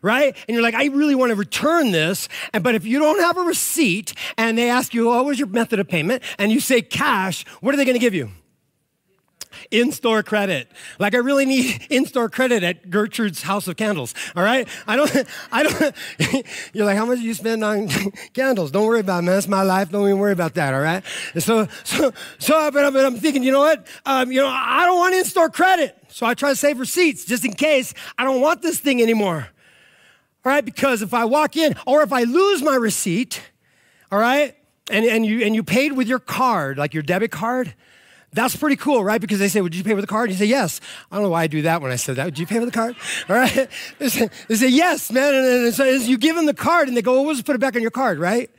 right? 0.00 0.36
And 0.46 0.54
you're 0.54 0.62
like, 0.62 0.76
I 0.76 0.86
really 0.86 1.16
want 1.16 1.30
to 1.30 1.34
return 1.34 1.90
this. 1.90 2.28
And, 2.52 2.62
but 2.62 2.76
if 2.76 2.84
you 2.84 3.00
don't 3.00 3.18
have 3.18 3.36
a 3.36 3.40
receipt 3.40 4.14
and 4.36 4.56
they 4.56 4.70
ask 4.70 4.94
you, 4.94 5.10
oh, 5.10 5.16
what 5.16 5.24
was 5.24 5.40
your 5.40 5.48
method 5.48 5.80
of 5.80 5.88
payment? 5.88 6.22
And 6.38 6.52
you 6.52 6.60
say 6.60 6.82
cash, 6.82 7.44
what 7.60 7.74
are 7.74 7.76
they 7.76 7.84
going 7.84 7.96
to 7.96 8.00
give 8.00 8.14
you? 8.14 8.30
In 9.70 9.92
store 9.92 10.22
credit. 10.22 10.70
Like 10.98 11.14
I 11.14 11.18
really 11.18 11.44
need 11.44 11.86
in 11.90 12.06
store 12.06 12.28
credit 12.28 12.62
at 12.62 12.90
Gertrude's 12.90 13.42
House 13.42 13.68
of 13.68 13.76
Candles. 13.76 14.14
All 14.36 14.42
right? 14.42 14.68
I 14.86 14.96
don't, 14.96 15.26
I 15.52 15.62
don't, 15.62 15.94
you're 16.72 16.86
like, 16.86 16.96
how 16.96 17.06
much 17.06 17.18
do 17.18 17.24
you 17.24 17.34
spend 17.34 17.64
on 17.64 17.88
candles? 18.34 18.70
Don't 18.70 18.86
worry 18.86 19.00
about 19.00 19.20
it, 19.20 19.26
man. 19.26 19.34
That's 19.34 19.48
my 19.48 19.62
life. 19.62 19.90
Don't 19.90 20.06
even 20.06 20.18
worry 20.18 20.32
about 20.32 20.54
that. 20.54 20.74
All 20.74 20.80
right? 20.80 21.02
And 21.34 21.42
so, 21.42 21.68
so, 21.84 22.12
so, 22.38 22.70
but, 22.70 22.84
I'm 22.84 23.16
thinking, 23.16 23.42
you 23.42 23.52
know 23.52 23.60
what? 23.60 23.86
Um, 24.04 24.32
you 24.32 24.40
know, 24.40 24.48
I 24.48 24.84
don't 24.84 24.98
want 24.98 25.14
in 25.14 25.24
store 25.24 25.50
credit. 25.50 25.96
So 26.08 26.26
I 26.26 26.34
try 26.34 26.50
to 26.50 26.56
save 26.56 26.78
receipts 26.78 27.24
just 27.24 27.44
in 27.44 27.52
case 27.52 27.94
I 28.16 28.24
don't 28.24 28.40
want 28.40 28.62
this 28.62 28.80
thing 28.80 29.02
anymore. 29.02 29.48
All 30.44 30.52
right? 30.52 30.64
Because 30.64 31.02
if 31.02 31.14
I 31.14 31.24
walk 31.24 31.56
in 31.56 31.74
or 31.86 32.02
if 32.02 32.12
I 32.12 32.22
lose 32.22 32.62
my 32.62 32.74
receipt, 32.74 33.42
all 34.10 34.18
right? 34.18 34.54
And, 34.90 35.04
and, 35.04 35.26
you, 35.26 35.44
and 35.44 35.54
you 35.54 35.62
paid 35.62 35.92
with 35.92 36.08
your 36.08 36.18
card, 36.18 36.78
like 36.78 36.94
your 36.94 37.02
debit 37.02 37.30
card, 37.30 37.74
that's 38.32 38.54
pretty 38.56 38.76
cool, 38.76 39.02
right? 39.02 39.20
Because 39.20 39.38
they 39.38 39.48
say, 39.48 39.60
Would 39.60 39.74
you 39.74 39.82
pay 39.82 39.94
with 39.94 40.04
a 40.04 40.08
card? 40.08 40.30
And 40.30 40.38
you 40.38 40.44
say, 40.44 40.50
Yes. 40.50 40.80
I 41.10 41.16
don't 41.16 41.24
know 41.24 41.30
why 41.30 41.44
I 41.44 41.46
do 41.46 41.62
that 41.62 41.80
when 41.80 41.90
I 41.90 41.96
said 41.96 42.16
that. 42.16 42.26
Would 42.26 42.38
you 42.38 42.46
pay 42.46 42.60
with 42.60 42.68
a 42.68 42.72
card? 42.72 42.96
All 43.28 43.36
right. 43.36 43.68
They 43.98 44.08
say, 44.08 44.28
they 44.48 44.56
say 44.56 44.68
Yes, 44.68 45.10
man. 45.10 45.34
And, 45.34 45.46
and 45.66 45.74
so 45.74 45.84
you 45.84 46.18
give 46.18 46.36
them 46.36 46.46
the 46.46 46.54
card 46.54 46.88
and 46.88 46.96
they 46.96 47.02
go, 47.02 47.14
Well, 47.14 47.24
we'll 47.24 47.34
just 47.34 47.46
put 47.46 47.56
it 47.56 47.60
back 47.60 47.74
on 47.76 47.82
your 47.82 47.90
card, 47.90 48.18
right? 48.18 48.50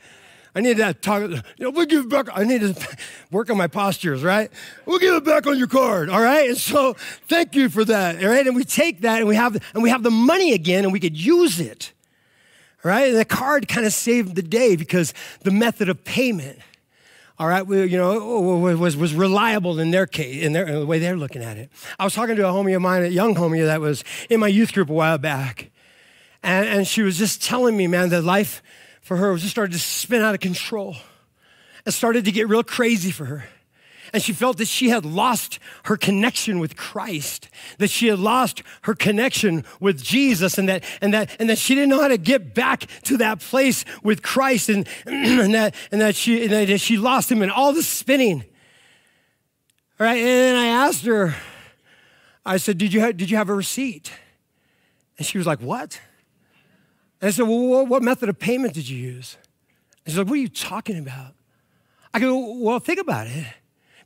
I 0.54 0.60
need 0.60 0.78
to 0.78 0.94
talk, 0.94 1.22
you 1.22 1.40
know, 1.60 1.70
we'll 1.70 1.86
give 1.86 2.08
back. 2.08 2.26
I 2.34 2.42
need 2.42 2.60
to 2.62 2.96
work 3.30 3.50
on 3.50 3.56
my 3.56 3.68
postures, 3.68 4.22
right? 4.22 4.50
We'll 4.84 4.98
give 4.98 5.14
it 5.14 5.24
back 5.24 5.46
on 5.46 5.56
your 5.56 5.68
card, 5.68 6.10
all 6.10 6.20
right? 6.20 6.48
And 6.48 6.58
so 6.58 6.94
thank 7.28 7.54
you 7.54 7.68
for 7.68 7.84
that, 7.84 8.22
all 8.22 8.30
right? 8.30 8.46
And 8.46 8.56
we 8.56 8.64
take 8.64 9.02
that 9.02 9.18
and 9.18 9.28
we 9.28 9.36
have, 9.36 9.56
and 9.74 9.82
we 9.82 9.90
have 9.90 10.02
the 10.02 10.10
money 10.10 10.52
again 10.52 10.84
and 10.84 10.92
we 10.92 10.98
could 10.98 11.16
use 11.16 11.60
it, 11.60 11.92
right? 12.82 13.08
And 13.08 13.16
the 13.16 13.24
card 13.24 13.68
kind 13.68 13.86
of 13.86 13.92
saved 13.92 14.34
the 14.34 14.42
day 14.42 14.74
because 14.74 15.14
the 15.42 15.52
method 15.52 15.88
of 15.88 16.02
payment 16.04 16.58
all 17.40 17.48
right, 17.48 17.66
we, 17.66 17.86
you 17.86 17.96
know, 17.96 18.10
oh, 18.10 18.18
oh, 18.20 18.66
oh, 18.66 18.76
was, 18.76 18.98
was 18.98 19.14
reliable 19.14 19.80
in 19.80 19.92
their 19.92 20.06
case, 20.06 20.44
in, 20.44 20.52
their, 20.52 20.66
in 20.66 20.78
the 20.78 20.84
way 20.84 20.98
they're 20.98 21.16
looking 21.16 21.42
at 21.42 21.56
it. 21.56 21.70
I 21.98 22.04
was 22.04 22.12
talking 22.12 22.36
to 22.36 22.46
a 22.46 22.52
homie 22.52 22.76
of 22.76 22.82
mine, 22.82 23.02
a 23.02 23.06
young 23.06 23.34
homie 23.34 23.64
that 23.64 23.80
was 23.80 24.04
in 24.28 24.40
my 24.40 24.46
youth 24.46 24.74
group 24.74 24.90
a 24.90 24.92
while 24.92 25.16
back. 25.16 25.70
And, 26.42 26.68
and 26.68 26.86
she 26.86 27.00
was 27.00 27.16
just 27.16 27.42
telling 27.42 27.78
me, 27.78 27.86
man, 27.86 28.10
that 28.10 28.24
life 28.24 28.62
for 29.00 29.16
her 29.16 29.32
was 29.32 29.40
just 29.40 29.52
started 29.52 29.72
to 29.72 29.78
spin 29.78 30.20
out 30.20 30.34
of 30.34 30.40
control. 30.40 30.96
It 31.86 31.92
started 31.92 32.26
to 32.26 32.30
get 32.30 32.46
real 32.46 32.62
crazy 32.62 33.10
for 33.10 33.24
her 33.24 33.44
and 34.12 34.22
she 34.22 34.32
felt 34.32 34.58
that 34.58 34.68
she 34.68 34.88
had 34.88 35.04
lost 35.04 35.58
her 35.84 35.96
connection 35.96 36.58
with 36.58 36.76
Christ, 36.76 37.48
that 37.78 37.90
she 37.90 38.08
had 38.08 38.18
lost 38.18 38.62
her 38.82 38.94
connection 38.94 39.64
with 39.78 40.02
Jesus, 40.02 40.58
and 40.58 40.68
that, 40.68 40.84
and 41.00 41.14
that, 41.14 41.30
and 41.38 41.48
that 41.48 41.58
she 41.58 41.74
didn't 41.74 41.90
know 41.90 42.00
how 42.00 42.08
to 42.08 42.18
get 42.18 42.54
back 42.54 42.86
to 43.04 43.16
that 43.18 43.40
place 43.40 43.84
with 44.02 44.22
Christ, 44.22 44.68
and, 44.68 44.88
and, 45.06 45.54
that, 45.54 45.74
and, 45.92 46.00
that, 46.00 46.16
she, 46.16 46.44
and 46.44 46.52
that 46.52 46.80
she 46.80 46.96
lost 46.96 47.30
him 47.30 47.42
in 47.42 47.50
all 47.50 47.72
the 47.72 47.82
spinning. 47.82 48.44
All 49.98 50.06
right, 50.06 50.16
and 50.16 50.26
then 50.26 50.56
I 50.56 50.66
asked 50.66 51.04
her, 51.04 51.34
I 52.44 52.56
said, 52.56 52.78
Did 52.78 52.92
you 52.92 53.00
have, 53.00 53.16
did 53.16 53.30
you 53.30 53.36
have 53.36 53.48
a 53.48 53.54
receipt? 53.54 54.12
And 55.18 55.26
she 55.26 55.38
was 55.38 55.46
like, 55.46 55.60
What? 55.60 56.00
And 57.20 57.28
I 57.28 57.30
said, 57.30 57.42
Well, 57.46 57.86
what 57.86 58.02
method 58.02 58.28
of 58.28 58.38
payment 58.38 58.74
did 58.74 58.88
you 58.88 58.96
use? 58.96 59.36
And 60.04 60.12
she's 60.12 60.18
like, 60.18 60.26
What 60.26 60.34
are 60.34 60.42
you 60.42 60.48
talking 60.48 60.98
about? 60.98 61.34
I 62.14 62.20
go, 62.20 62.56
Well, 62.58 62.78
think 62.80 62.98
about 62.98 63.26
it. 63.26 63.46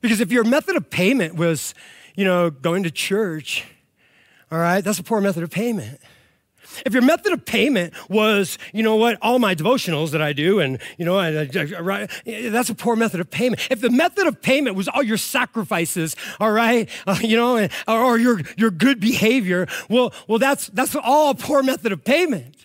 Because 0.05 0.21
if 0.21 0.31
your 0.31 0.45
method 0.45 0.77
of 0.77 0.91
payment 0.91 1.35
was, 1.35 1.75
you 2.15 2.27
know, 2.27 2.51
going 2.51 2.83
to 2.83 2.91
church, 2.91 3.65
all 4.53 4.59
right, 4.59 4.85
that's 4.85 4.99
a 4.99 5.03
poor 5.03 5.19
method 5.19 5.43
of 5.43 5.51
payment. 5.51 5.99
If 6.85 6.93
your 6.93 7.01
method 7.01 7.33
of 7.33 7.47
payment 7.47 7.95
was, 8.11 8.59
you 8.75 8.83
know 8.83 8.97
what, 8.97 9.17
all 9.23 9.39
my 9.39 9.55
devotionals 9.55 10.11
that 10.11 10.21
I 10.21 10.35
do, 10.35 10.61
and, 10.61 10.79
you 10.99 11.07
know, 11.07 11.17
I, 11.17 11.29
I, 11.29 11.49
I, 12.27 12.49
that's 12.51 12.69
a 12.69 12.75
poor 12.75 12.97
method 12.97 13.21
of 13.21 13.31
payment. 13.31 13.67
If 13.71 13.81
the 13.81 13.89
method 13.89 14.27
of 14.27 14.43
payment 14.43 14.77
was 14.77 14.89
all 14.89 15.03
your 15.03 15.17
sacrifices, 15.17 16.17
all 16.39 16.53
right, 16.53 16.87
uh, 17.07 17.17
you 17.23 17.39
know, 17.39 17.67
or 17.89 18.19
your, 18.19 18.43
your 18.59 18.71
good 18.71 19.01
behavior, 19.01 19.67
well, 19.89 20.13
well 20.29 20.39
that's, 20.39 20.67
that's 20.67 20.95
all 20.95 21.31
a 21.31 21.35
poor 21.35 21.63
method 21.63 21.93
of 21.93 22.05
payment. 22.05 22.64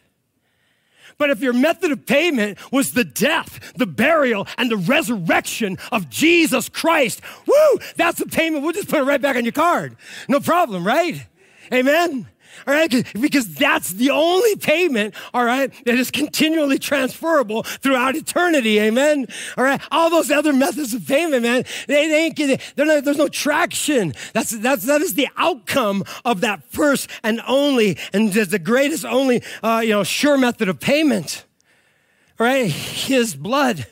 But 1.20 1.30
if 1.30 1.42
your 1.42 1.54
method 1.54 1.92
of 1.92 2.06
payment 2.08 2.58
was 2.72 2.94
the 2.94 3.04
death, 3.04 3.74
the 3.76 3.86
burial, 3.86 4.48
and 4.58 4.72
the 4.72 4.78
resurrection 4.78 5.78
of 5.92 6.10
Jesus 6.10 6.70
Christ, 6.70 7.22
woo, 7.46 7.80
that's 7.98 8.18
the 8.20 8.26
payment. 8.26 8.64
We'll 8.64 8.72
just 8.72 8.90
put 8.90 9.02
it 9.02 9.04
right 9.04 9.22
back 9.22 9.36
on 9.36 9.44
your 9.44 9.52
card. 9.52 9.98
No 10.28 10.40
problem, 10.40 10.88
right? 10.88 11.28
Amen. 11.72 12.28
All 12.70 12.76
right, 12.76 13.04
because 13.20 13.52
that's 13.56 13.94
the 13.94 14.12
only 14.12 14.56
payment, 14.56 15.16
all 15.34 15.44
right, 15.44 15.74
that 15.86 15.96
is 15.96 16.12
continually 16.12 16.78
transferable 16.78 17.64
throughout 17.64 18.16
eternity. 18.16 18.80
Amen. 18.80 19.26
All 19.58 19.64
right, 19.64 19.82
all 19.90 20.12
those 20.12 20.30
other 20.30 20.54
methods 20.54 20.94
of 20.94 21.08
payment, 21.08 21.42
man, 21.42 21.64
they, 21.88 22.08
they 22.08 22.26
ain't 22.26 22.36
getting, 22.36 22.60
not, 22.78 23.04
there's 23.04 23.18
no 23.18 23.28
traction. 23.28 24.14
That's, 24.34 24.52
that's, 24.52 24.86
that 24.86 25.02
is 25.02 25.16
the 25.16 25.30
outcome 25.36 26.04
of 26.24 26.42
that 26.42 26.62
first 26.66 27.10
and 27.24 27.42
only 27.48 27.98
and 28.14 28.32
the 28.32 28.60
greatest 28.60 29.04
only, 29.04 29.42
uh, 29.64 29.82
you 29.84 29.90
know, 29.90 30.04
sure 30.04 30.38
method 30.38 30.70
of 30.70 30.80
payment. 30.80 31.46
All 32.40 32.46
right, 32.46 32.70
his 32.70 33.36
blood 33.36 33.88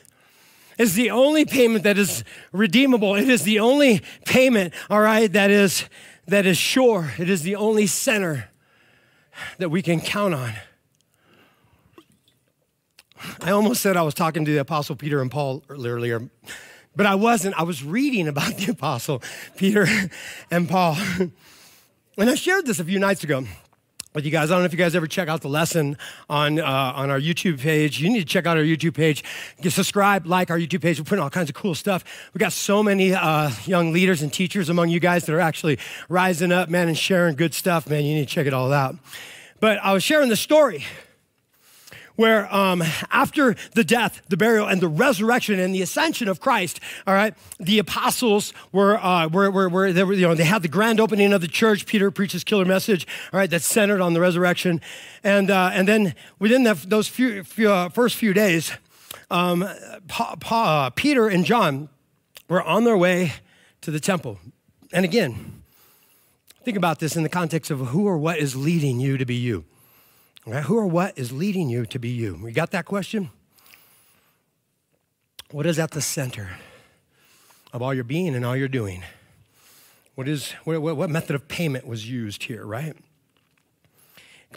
is 0.78 0.94
the 0.94 1.10
only 1.10 1.44
payment 1.44 1.82
that 1.82 1.98
is 1.98 2.22
redeemable. 2.52 3.16
It 3.16 3.28
is 3.28 3.42
the 3.42 3.58
only 3.58 4.02
payment, 4.24 4.72
all 4.88 5.00
right, 5.00 5.32
that 5.32 5.50
is 5.50 5.84
that 6.28 6.46
is 6.46 6.58
sure. 6.58 7.12
It 7.18 7.28
is 7.28 7.42
the 7.42 7.56
only 7.56 7.86
center 7.86 8.47
that 9.58 9.70
we 9.70 9.82
can 9.82 10.00
count 10.00 10.34
on. 10.34 10.52
I 13.40 13.50
almost 13.50 13.82
said 13.82 13.96
I 13.96 14.02
was 14.02 14.14
talking 14.14 14.44
to 14.44 14.50
the 14.50 14.58
Apostle 14.58 14.96
Peter 14.96 15.20
and 15.20 15.30
Paul 15.30 15.64
earlier, 15.68 16.28
but 16.94 17.06
I 17.06 17.14
wasn't. 17.16 17.58
I 17.58 17.64
was 17.64 17.82
reading 17.82 18.28
about 18.28 18.56
the 18.56 18.70
Apostle 18.72 19.22
Peter 19.56 19.86
and 20.50 20.68
Paul. 20.68 20.96
And 22.16 22.30
I 22.30 22.34
shared 22.34 22.66
this 22.66 22.80
a 22.80 22.84
few 22.84 22.98
nights 22.98 23.22
ago 23.24 23.44
with 24.18 24.24
you 24.24 24.32
guys. 24.32 24.50
I 24.50 24.54
don't 24.54 24.62
know 24.62 24.66
if 24.66 24.72
you 24.72 24.78
guys 24.78 24.96
ever 24.96 25.06
check 25.06 25.28
out 25.28 25.42
the 25.42 25.48
lesson 25.48 25.96
on, 26.28 26.58
uh, 26.58 26.64
on 26.64 27.08
our 27.08 27.20
YouTube 27.20 27.60
page. 27.60 28.00
You 28.00 28.10
need 28.10 28.18
to 28.18 28.24
check 28.24 28.46
out 28.46 28.56
our 28.56 28.64
YouTube 28.64 28.94
page. 28.94 29.22
Get 29.62 29.72
subscribe, 29.72 30.26
like 30.26 30.50
our 30.50 30.58
YouTube 30.58 30.82
page. 30.82 30.98
We're 30.98 31.04
putting 31.04 31.22
all 31.22 31.30
kinds 31.30 31.48
of 31.48 31.54
cool 31.54 31.76
stuff. 31.76 32.04
We 32.34 32.40
got 32.40 32.52
so 32.52 32.82
many 32.82 33.14
uh, 33.14 33.52
young 33.64 33.92
leaders 33.92 34.20
and 34.20 34.32
teachers 34.32 34.70
among 34.70 34.88
you 34.88 34.98
guys 34.98 35.24
that 35.26 35.34
are 35.34 35.40
actually 35.40 35.78
rising 36.08 36.50
up, 36.50 36.68
man, 36.68 36.88
and 36.88 36.98
sharing 36.98 37.36
good 37.36 37.54
stuff, 37.54 37.88
man. 37.88 38.04
You 38.04 38.16
need 38.16 38.28
to 38.28 38.34
check 38.34 38.48
it 38.48 38.52
all 38.52 38.72
out. 38.72 38.96
But 39.60 39.78
I 39.78 39.92
was 39.92 40.02
sharing 40.02 40.30
the 40.30 40.36
story 40.36 40.84
where 42.18 42.52
um, 42.52 42.82
after 43.12 43.54
the 43.76 43.84
death, 43.84 44.22
the 44.28 44.36
burial, 44.36 44.66
and 44.66 44.80
the 44.80 44.88
resurrection 44.88 45.60
and 45.60 45.72
the 45.72 45.80
ascension 45.80 46.26
of 46.26 46.40
Christ, 46.40 46.80
all 47.06 47.14
right, 47.14 47.32
the 47.60 47.78
apostles 47.78 48.52
were, 48.72 48.98
uh, 48.98 49.28
were, 49.28 49.48
were, 49.52 49.68
were, 49.68 49.92
they 49.92 50.02
were, 50.02 50.14
you 50.14 50.26
know, 50.26 50.34
they 50.34 50.42
had 50.42 50.62
the 50.62 50.68
grand 50.68 50.98
opening 50.98 51.32
of 51.32 51.40
the 51.40 51.46
church. 51.46 51.86
Peter 51.86 52.10
preaches 52.10 52.42
killer 52.42 52.64
message, 52.64 53.06
all 53.32 53.38
right, 53.38 53.48
that's 53.48 53.64
centered 53.64 54.00
on 54.00 54.14
the 54.14 54.20
resurrection. 54.20 54.80
And, 55.22 55.48
uh, 55.48 55.70
and 55.72 55.86
then 55.86 56.16
within 56.40 56.64
the, 56.64 56.74
those 56.74 57.06
few, 57.06 57.44
few 57.44 57.70
uh, 57.70 57.88
first 57.88 58.16
few 58.16 58.34
days, 58.34 58.72
um, 59.30 59.64
pa, 60.08 60.34
pa, 60.40 60.86
uh, 60.86 60.90
Peter 60.90 61.28
and 61.28 61.44
John 61.44 61.88
were 62.48 62.64
on 62.64 62.82
their 62.82 62.96
way 62.96 63.34
to 63.82 63.92
the 63.92 64.00
temple. 64.00 64.40
And 64.92 65.04
again, 65.04 65.62
think 66.64 66.76
about 66.76 66.98
this 66.98 67.14
in 67.14 67.22
the 67.22 67.28
context 67.28 67.70
of 67.70 67.78
who 67.78 68.08
or 68.08 68.18
what 68.18 68.38
is 68.38 68.56
leading 68.56 68.98
you 68.98 69.18
to 69.18 69.24
be 69.24 69.36
you. 69.36 69.66
Right? 70.48 70.64
Who 70.64 70.78
or 70.78 70.86
what 70.86 71.18
is 71.18 71.30
leading 71.30 71.68
you 71.68 71.84
to 71.84 71.98
be 71.98 72.08
you? 72.08 72.40
We 72.42 72.52
got 72.52 72.70
that 72.70 72.86
question? 72.86 73.28
What 75.50 75.66
is 75.66 75.78
at 75.78 75.90
the 75.90 76.00
center 76.00 76.48
of 77.70 77.82
all 77.82 77.92
your 77.92 78.04
being 78.04 78.34
and 78.34 78.46
all 78.46 78.56
your 78.56 78.68
doing? 78.68 79.02
What, 80.14 80.26
is, 80.26 80.52
what, 80.64 80.80
what 80.80 81.10
method 81.10 81.36
of 81.36 81.48
payment 81.48 81.86
was 81.86 82.10
used 82.10 82.44
here, 82.44 82.64
right? 82.64 82.96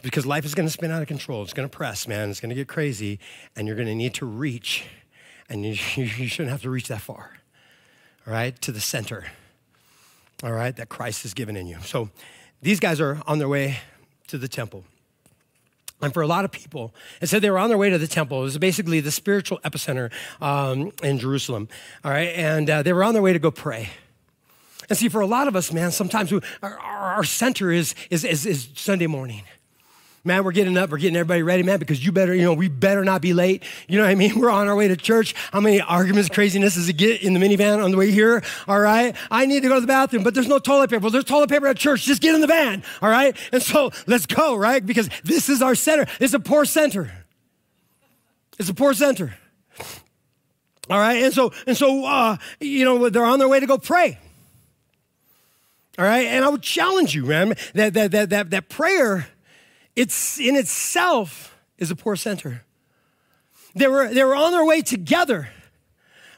Because 0.02 0.24
life 0.24 0.46
is 0.46 0.54
going 0.54 0.66
to 0.66 0.72
spin 0.72 0.90
out 0.90 1.02
of 1.02 1.08
control. 1.08 1.42
It's 1.42 1.52
going 1.52 1.68
to 1.68 1.76
press, 1.76 2.08
man. 2.08 2.30
It's 2.30 2.40
going 2.40 2.48
to 2.48 2.54
get 2.54 2.68
crazy, 2.68 3.18
and 3.54 3.66
you're 3.66 3.76
going 3.76 3.86
to 3.86 3.94
need 3.94 4.14
to 4.14 4.24
reach, 4.24 4.86
and 5.50 5.62
you, 5.62 5.72
you 5.96 6.26
shouldn't 6.26 6.52
have 6.52 6.62
to 6.62 6.70
reach 6.70 6.88
that 6.88 7.02
far, 7.02 7.36
right, 8.24 8.58
to 8.62 8.72
the 8.72 8.80
center, 8.80 9.26
all 10.42 10.52
right, 10.52 10.74
that 10.76 10.88
Christ 10.88 11.22
has 11.24 11.34
given 11.34 11.54
in 11.54 11.66
you. 11.66 11.80
So 11.82 12.08
these 12.62 12.80
guys 12.80 12.98
are 12.98 13.20
on 13.26 13.38
their 13.38 13.48
way 13.48 13.80
to 14.28 14.38
the 14.38 14.48
temple. 14.48 14.84
And 16.02 16.12
for 16.12 16.20
a 16.20 16.26
lot 16.26 16.44
of 16.44 16.50
people, 16.50 16.92
and 17.20 17.30
so 17.30 17.38
they 17.38 17.48
were 17.48 17.58
on 17.58 17.68
their 17.68 17.78
way 17.78 17.88
to 17.88 17.98
the 17.98 18.08
temple. 18.08 18.40
It 18.40 18.44
was 18.44 18.58
basically 18.58 19.00
the 19.00 19.12
spiritual 19.12 19.60
epicenter 19.64 20.10
um, 20.40 20.90
in 21.02 21.18
Jerusalem. 21.18 21.68
All 22.04 22.10
right, 22.10 22.30
and 22.34 22.68
uh, 22.68 22.82
they 22.82 22.92
were 22.92 23.04
on 23.04 23.14
their 23.14 23.22
way 23.22 23.32
to 23.32 23.38
go 23.38 23.52
pray. 23.52 23.90
And 24.88 24.98
see, 24.98 25.08
for 25.08 25.20
a 25.20 25.26
lot 25.26 25.48
of 25.48 25.56
us, 25.56 25.72
man, 25.72 25.92
sometimes 25.92 26.32
we, 26.32 26.40
our, 26.62 26.78
our, 26.78 27.24
center 27.24 27.70
is, 27.70 27.94
is, 28.10 28.24
is, 28.24 28.44
is 28.44 28.68
Sunday 28.74 29.06
morning. 29.06 29.44
Man, 30.24 30.44
we're 30.44 30.52
getting 30.52 30.76
up, 30.76 30.90
we're 30.90 30.98
getting 30.98 31.16
everybody 31.16 31.42
ready, 31.42 31.64
man, 31.64 31.80
because 31.80 32.04
you 32.04 32.12
better, 32.12 32.32
you 32.32 32.42
know, 32.42 32.54
we 32.54 32.68
better 32.68 33.04
not 33.04 33.20
be 33.20 33.32
late. 33.32 33.64
You 33.88 33.98
know 33.98 34.04
what 34.04 34.10
I 34.10 34.14
mean? 34.14 34.38
We're 34.38 34.50
on 34.50 34.68
our 34.68 34.76
way 34.76 34.86
to 34.86 34.96
church. 34.96 35.34
How 35.52 35.58
many 35.58 35.80
arguments, 35.80 36.28
craziness 36.28 36.76
does 36.76 36.88
it 36.88 36.92
get 36.92 37.22
in 37.22 37.34
the 37.34 37.40
minivan 37.40 37.82
on 37.82 37.90
the 37.90 37.96
way 37.96 38.12
here? 38.12 38.40
All 38.68 38.78
right. 38.78 39.16
I 39.32 39.46
need 39.46 39.64
to 39.64 39.68
go 39.68 39.74
to 39.74 39.80
the 39.80 39.86
bathroom, 39.88 40.22
but 40.22 40.32
there's 40.32 40.46
no 40.46 40.60
toilet 40.60 40.90
paper. 40.90 41.00
Well, 41.00 41.10
there's 41.10 41.24
toilet 41.24 41.50
paper 41.50 41.66
at 41.66 41.76
church. 41.76 42.04
Just 42.04 42.22
get 42.22 42.36
in 42.36 42.40
the 42.40 42.46
van. 42.46 42.84
All 43.00 43.08
right. 43.08 43.36
And 43.50 43.60
so 43.60 43.90
let's 44.06 44.26
go, 44.26 44.54
right? 44.54 44.84
Because 44.84 45.10
this 45.24 45.48
is 45.48 45.60
our 45.60 45.74
center. 45.74 46.06
It's 46.20 46.34
a 46.34 46.40
poor 46.40 46.64
center. 46.64 47.12
It's 48.60 48.68
a 48.68 48.74
poor 48.74 48.94
center. 48.94 49.34
All 50.88 51.00
right. 51.00 51.20
And 51.20 51.34
so, 51.34 51.52
and 51.66 51.76
so, 51.76 52.04
uh, 52.06 52.36
you 52.60 52.84
know, 52.84 53.08
they're 53.08 53.24
on 53.24 53.40
their 53.40 53.48
way 53.48 53.58
to 53.58 53.66
go 53.66 53.76
pray. 53.76 54.20
All 55.98 56.04
right. 56.04 56.26
And 56.26 56.44
I 56.44 56.48
would 56.48 56.62
challenge 56.62 57.12
you, 57.12 57.26
man, 57.26 57.56
that, 57.74 57.94
that, 57.94 58.12
that, 58.12 58.30
that, 58.30 58.50
that 58.50 58.68
prayer 58.68 59.26
it's 59.96 60.38
in 60.38 60.56
itself 60.56 61.56
is 61.78 61.90
a 61.90 61.96
poor 61.96 62.16
center. 62.16 62.64
They 63.74 63.88
were, 63.88 64.12
they 64.12 64.24
were 64.24 64.36
on 64.36 64.52
their 64.52 64.64
way 64.64 64.82
together, 64.82 65.48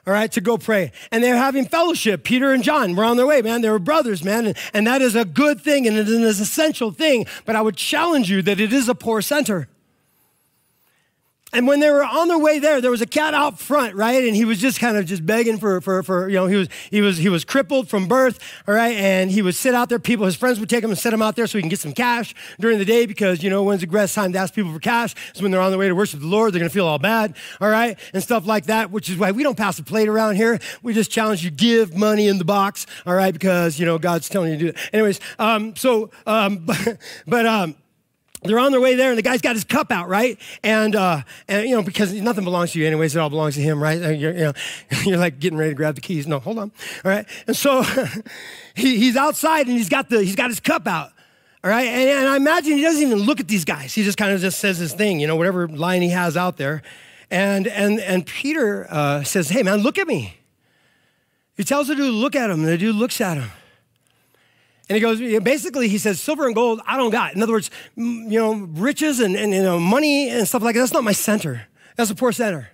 all 0.06 0.12
right, 0.12 0.30
to 0.32 0.40
go 0.40 0.58
pray. 0.58 0.92
And 1.10 1.22
they're 1.22 1.36
having 1.36 1.66
fellowship. 1.66 2.24
Peter 2.24 2.52
and 2.52 2.62
John 2.62 2.94
were 2.94 3.04
on 3.04 3.16
their 3.16 3.26
way, 3.26 3.42
man. 3.42 3.60
They 3.60 3.70
were 3.70 3.78
brothers, 3.78 4.22
man. 4.22 4.46
And, 4.46 4.56
and 4.72 4.86
that 4.86 5.02
is 5.02 5.16
a 5.16 5.24
good 5.24 5.60
thing 5.60 5.86
and 5.86 5.96
it 5.96 6.08
is 6.08 6.16
an 6.16 6.24
essential 6.24 6.92
thing. 6.92 7.26
But 7.44 7.56
I 7.56 7.62
would 7.62 7.76
challenge 7.76 8.30
you 8.30 8.42
that 8.42 8.60
it 8.60 8.72
is 8.72 8.88
a 8.88 8.94
poor 8.94 9.22
center. 9.22 9.68
And 11.54 11.68
when 11.68 11.78
they 11.78 11.88
were 11.88 12.04
on 12.04 12.26
their 12.26 12.38
way 12.38 12.58
there, 12.58 12.80
there 12.80 12.90
was 12.90 13.00
a 13.00 13.06
cat 13.06 13.32
out 13.32 13.60
front, 13.60 13.94
right? 13.94 14.24
And 14.24 14.34
he 14.34 14.44
was 14.44 14.58
just 14.58 14.80
kind 14.80 14.96
of 14.96 15.06
just 15.06 15.24
begging 15.24 15.58
for, 15.58 15.80
for, 15.80 16.02
for, 16.02 16.28
you 16.28 16.34
know, 16.34 16.46
he 16.46 16.56
was, 16.56 16.68
he 16.90 17.00
was, 17.00 17.16
he 17.16 17.28
was 17.28 17.44
crippled 17.44 17.88
from 17.88 18.08
birth, 18.08 18.40
all 18.66 18.74
right? 18.74 18.96
And 18.96 19.30
he 19.30 19.40
would 19.40 19.54
sit 19.54 19.72
out 19.72 19.88
there. 19.88 20.00
People, 20.00 20.26
his 20.26 20.34
friends 20.34 20.58
would 20.58 20.68
take 20.68 20.82
him 20.82 20.90
and 20.90 20.98
set 20.98 21.12
him 21.12 21.22
out 21.22 21.36
there 21.36 21.46
so 21.46 21.56
he 21.56 21.62
can 21.62 21.68
get 21.68 21.78
some 21.78 21.92
cash 21.92 22.34
during 22.58 22.78
the 22.78 22.84
day 22.84 23.06
because, 23.06 23.42
you 23.42 23.50
know, 23.50 23.62
when's 23.62 23.82
the 23.82 23.86
best 23.86 24.16
time 24.16 24.32
to 24.32 24.38
ask 24.38 24.52
people 24.52 24.72
for 24.72 24.80
cash? 24.80 25.14
Is 25.34 25.40
when 25.40 25.52
they're 25.52 25.60
on 25.60 25.70
their 25.70 25.78
way 25.78 25.86
to 25.86 25.94
worship 25.94 26.20
the 26.20 26.26
Lord. 26.26 26.52
They're 26.52 26.58
going 26.58 26.70
to 26.70 26.74
feel 26.74 26.86
all 26.86 26.98
bad, 26.98 27.36
all 27.60 27.70
right? 27.70 27.96
And 28.12 28.20
stuff 28.20 28.46
like 28.46 28.66
that, 28.66 28.90
which 28.90 29.08
is 29.08 29.16
why 29.16 29.30
we 29.30 29.44
don't 29.44 29.56
pass 29.56 29.76
the 29.76 29.84
plate 29.84 30.08
around 30.08 30.34
here. 30.34 30.58
We 30.82 30.92
just 30.92 31.12
challenge 31.12 31.44
you, 31.44 31.52
give 31.52 31.96
money 31.96 32.26
in 32.26 32.38
the 32.38 32.44
box, 32.44 32.84
all 33.06 33.14
right? 33.14 33.32
Because, 33.32 33.78
you 33.78 33.86
know, 33.86 33.98
God's 33.98 34.28
telling 34.28 34.50
you 34.50 34.58
to 34.58 34.64
do 34.64 34.68
it. 34.70 34.76
Anyways, 34.92 35.20
um, 35.38 35.76
so, 35.76 36.10
um, 36.26 36.56
but, 36.66 36.98
but 37.26 37.46
um, 37.46 37.76
they're 38.44 38.58
on 38.58 38.72
their 38.72 38.80
way 38.80 38.94
there, 38.94 39.08
and 39.10 39.18
the 39.18 39.22
guy's 39.22 39.40
got 39.40 39.56
his 39.56 39.64
cup 39.64 39.90
out, 39.90 40.08
right? 40.08 40.38
And, 40.62 40.94
uh, 40.94 41.22
and 41.48 41.68
you 41.68 41.74
know, 41.74 41.82
because 41.82 42.12
nothing 42.12 42.44
belongs 42.44 42.72
to 42.72 42.78
you 42.78 42.86
anyways, 42.86 43.16
it 43.16 43.18
all 43.18 43.30
belongs 43.30 43.54
to 43.54 43.60
him, 43.62 43.82
right? 43.82 43.98
You're, 44.18 44.32
you 44.32 44.44
know, 44.44 44.52
you're 45.04 45.18
like 45.18 45.40
getting 45.40 45.58
ready 45.58 45.70
to 45.70 45.74
grab 45.74 45.94
the 45.94 46.00
keys. 46.00 46.26
No, 46.26 46.38
hold 46.38 46.58
on. 46.58 46.70
All 47.04 47.10
right. 47.10 47.26
And 47.46 47.56
so 47.56 47.82
he, 48.74 48.98
he's 48.98 49.16
outside 49.16 49.66
and 49.66 49.76
he's 49.76 49.88
got, 49.88 50.10
the, 50.10 50.22
he's 50.22 50.36
got 50.36 50.50
his 50.50 50.60
cup 50.60 50.86
out. 50.86 51.10
All 51.62 51.70
right. 51.70 51.86
And, 51.86 52.08
and 52.10 52.28
I 52.28 52.36
imagine 52.36 52.74
he 52.74 52.82
doesn't 52.82 53.02
even 53.02 53.18
look 53.18 53.40
at 53.40 53.48
these 53.48 53.64
guys. 53.64 53.94
He 53.94 54.04
just 54.04 54.18
kind 54.18 54.32
of 54.32 54.40
just 54.40 54.58
says 54.58 54.78
his 54.78 54.92
thing, 54.92 55.20
you 55.20 55.26
know, 55.26 55.36
whatever 55.36 55.66
line 55.66 56.02
he 56.02 56.10
has 56.10 56.36
out 56.36 56.58
there. 56.58 56.82
And, 57.30 57.66
and, 57.66 57.98
and 58.00 58.26
Peter 58.26 58.86
uh, 58.90 59.24
says, 59.24 59.48
Hey, 59.48 59.62
man, 59.62 59.78
look 59.78 59.98
at 59.98 60.06
me. 60.06 60.36
He 61.56 61.64
tells 61.64 61.88
the 61.88 61.94
dude 61.94 62.12
look 62.12 62.34
at 62.34 62.50
him, 62.50 62.60
and 62.60 62.68
the 62.68 62.76
dude 62.76 62.96
looks 62.96 63.20
at 63.20 63.38
him. 63.38 63.50
And 64.88 64.96
he 64.96 65.00
goes, 65.00 65.18
basically, 65.42 65.88
he 65.88 65.96
says, 65.96 66.20
silver 66.20 66.46
and 66.46 66.54
gold, 66.54 66.80
I 66.86 66.98
don't 66.98 67.10
got. 67.10 67.34
In 67.34 67.42
other 67.42 67.54
words, 67.54 67.70
you 67.96 68.28
know, 68.28 68.52
riches 68.52 69.18
and, 69.18 69.34
and 69.34 69.52
you 69.52 69.62
know, 69.62 69.78
money 69.80 70.28
and 70.28 70.46
stuff 70.46 70.62
like 70.62 70.74
that, 70.74 70.80
that's 70.80 70.92
not 70.92 71.04
my 71.04 71.12
center. 71.12 71.66
That's 71.96 72.10
a 72.10 72.14
poor 72.14 72.32
center. 72.32 72.68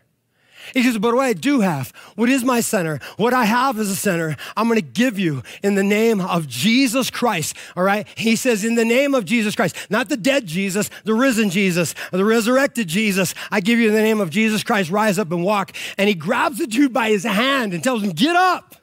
He 0.75 0.83
says, 0.83 0.99
but 0.99 1.15
what 1.15 1.25
I 1.25 1.33
do 1.33 1.61
have, 1.61 1.93
what 2.15 2.29
is 2.29 2.45
my 2.45 2.61
center? 2.61 3.01
What 3.17 3.33
I 3.33 3.45
have 3.45 3.79
as 3.79 3.91
a 3.91 3.97
center, 3.97 4.37
I'm 4.57 4.69
going 4.69 4.79
to 4.79 4.87
give 4.87 5.19
you 5.19 5.43
in 5.63 5.75
the 5.75 5.83
name 5.83 6.21
of 6.21 6.47
Jesus 6.47 7.11
Christ. 7.11 7.57
All 7.77 7.83
right. 7.83 8.07
He 8.17 8.37
says, 8.37 8.65
in 8.65 8.75
the 8.75 8.85
name 8.85 9.15
of 9.15 9.25
Jesus 9.25 9.57
Christ, 9.57 9.77
not 9.89 10.09
the 10.09 10.17
dead 10.17 10.47
Jesus, 10.47 10.91
the 11.05 11.15
risen 11.15 11.51
Jesus, 11.51 11.95
the 12.13 12.25
resurrected 12.25 12.89
Jesus. 12.89 13.35
I 13.51 13.61
give 13.61 13.79
you 13.79 13.89
in 13.89 13.95
the 13.95 14.03
name 14.03 14.21
of 14.21 14.31
Jesus 14.31 14.63
Christ, 14.63 14.91
rise 14.91 15.19
up 15.19 15.33
and 15.33 15.45
walk. 15.45 15.77
And 15.97 16.09
he 16.09 16.15
grabs 16.15 16.59
the 16.59 16.67
dude 16.67 16.93
by 16.93 17.11
his 17.11 17.25
hand 17.25 17.73
and 17.73 17.83
tells 17.83 18.03
him, 18.03 18.11
get 18.11 18.37
up. 18.37 18.77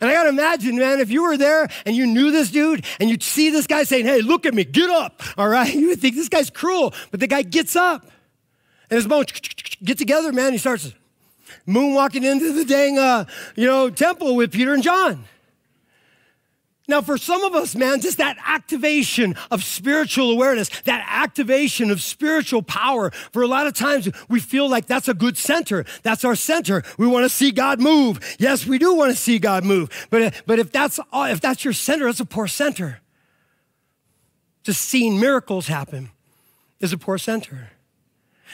And 0.00 0.10
I 0.10 0.14
gotta 0.14 0.28
imagine, 0.28 0.76
man, 0.76 1.00
if 1.00 1.10
you 1.10 1.22
were 1.22 1.36
there 1.36 1.68
and 1.84 1.96
you 1.96 2.06
knew 2.06 2.30
this 2.30 2.50
dude 2.50 2.84
and 3.00 3.08
you'd 3.10 3.22
see 3.22 3.50
this 3.50 3.66
guy 3.66 3.84
saying, 3.84 4.06
hey, 4.06 4.20
look 4.20 4.46
at 4.46 4.54
me, 4.54 4.64
get 4.64 4.90
up, 4.90 5.22
all 5.36 5.48
right? 5.48 5.74
You 5.86 5.88
would 5.88 6.00
think 6.00 6.16
this 6.16 6.28
guy's 6.28 6.50
cruel, 6.50 6.94
but 7.10 7.20
the 7.20 7.26
guy 7.26 7.42
gets 7.42 7.76
up. 7.76 8.06
And 8.90 8.96
his 8.96 9.06
bones 9.06 9.32
get 9.84 9.98
together, 9.98 10.32
man. 10.32 10.52
He 10.52 10.58
starts 10.58 10.92
moonwalking 11.66 12.24
into 12.24 12.52
the 12.52 12.64
dang, 12.64 12.98
uh, 12.98 13.26
you 13.56 13.66
know, 13.66 13.90
temple 13.90 14.36
with 14.36 14.52
Peter 14.52 14.72
and 14.72 14.82
John. 14.82 15.24
Now, 16.88 17.02
for 17.02 17.18
some 17.18 17.42
of 17.42 17.54
us, 17.54 17.74
man, 17.74 18.00
just 18.00 18.18
that 18.18 18.36
activation 18.46 19.34
of 19.50 19.64
spiritual 19.64 20.30
awareness, 20.30 20.68
that 20.82 21.04
activation 21.08 21.90
of 21.90 22.00
spiritual 22.00 22.62
power, 22.62 23.10
for 23.32 23.42
a 23.42 23.48
lot 23.48 23.66
of 23.66 23.74
times 23.74 24.08
we 24.28 24.38
feel 24.38 24.68
like 24.68 24.86
that's 24.86 25.08
a 25.08 25.14
good 25.14 25.36
center. 25.36 25.84
That's 26.04 26.24
our 26.24 26.36
center. 26.36 26.84
We 26.96 27.08
want 27.08 27.24
to 27.24 27.28
see 27.28 27.50
God 27.50 27.80
move. 27.80 28.36
Yes, 28.38 28.66
we 28.66 28.78
do 28.78 28.94
want 28.94 29.10
to 29.10 29.16
see 29.16 29.40
God 29.40 29.64
move. 29.64 30.06
But, 30.10 30.42
but 30.46 30.60
if, 30.60 30.70
that's, 30.70 31.00
uh, 31.12 31.28
if 31.30 31.40
that's 31.40 31.64
your 31.64 31.74
center, 31.74 32.06
that's 32.06 32.20
a 32.20 32.24
poor 32.24 32.46
center. 32.46 33.00
Just 34.62 34.82
seeing 34.82 35.18
miracles 35.18 35.66
happen 35.66 36.10
is 36.80 36.92
a 36.92 36.98
poor 36.98 37.18
center. 37.18 37.70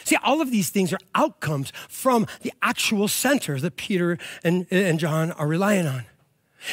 See, 0.04 0.16
all 0.16 0.40
of 0.40 0.50
these 0.50 0.70
things 0.70 0.92
are 0.92 0.98
outcomes 1.14 1.72
from 1.88 2.26
the 2.40 2.52
actual 2.62 3.08
center 3.08 3.60
that 3.60 3.76
Peter 3.76 4.18
and, 4.42 4.66
and 4.70 4.98
John 4.98 5.32
are 5.32 5.46
relying 5.46 5.86
on. 5.86 6.06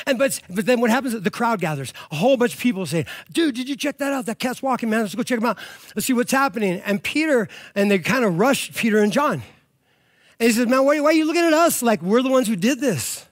And 0.06 0.18
but, 0.18 0.40
but 0.50 0.66
then 0.66 0.82
what 0.82 0.90
happens? 0.90 1.20
The 1.20 1.32
crowd 1.32 1.60
gathers. 1.62 1.94
A 2.12 2.16
whole 2.16 2.38
bunch 2.38 2.54
of 2.54 2.60
people 2.60 2.86
say, 2.86 3.06
dude, 3.32 3.56
did 3.56 3.70
you 3.70 3.76
check 3.76 3.98
that 3.98 4.14
out? 4.14 4.26
That 4.26 4.40
cat's 4.40 4.62
walking, 4.62 4.90
man. 4.90 5.02
Let's 5.02 5.16
go 5.16 5.24
check 5.24 5.40
him 5.40 5.46
out. 5.46 5.58
Let's 5.96 6.06
see 6.06 6.14
what's 6.14 6.32
happening. 6.32 6.82
And 6.82 7.04
Peter, 7.04 7.48
and 7.76 7.90
they 7.90 8.00
kind 8.00 8.26
of 8.26 8.38
rushed 8.38 8.76
Peter 8.76 9.00
and 9.00 9.12
John. 9.12 9.42
And 10.40 10.48
he 10.48 10.52
says, 10.52 10.68
man, 10.68 10.86
why, 10.86 11.00
why 11.00 11.10
are 11.10 11.14
you 11.14 11.26
looking 11.26 11.44
at 11.44 11.54
us 11.54 11.82
like 11.82 12.02
we're 12.02 12.22
the 12.22 12.30
ones 12.30 12.48
who 12.48 12.56
did 12.56 12.80
this? 12.80 13.26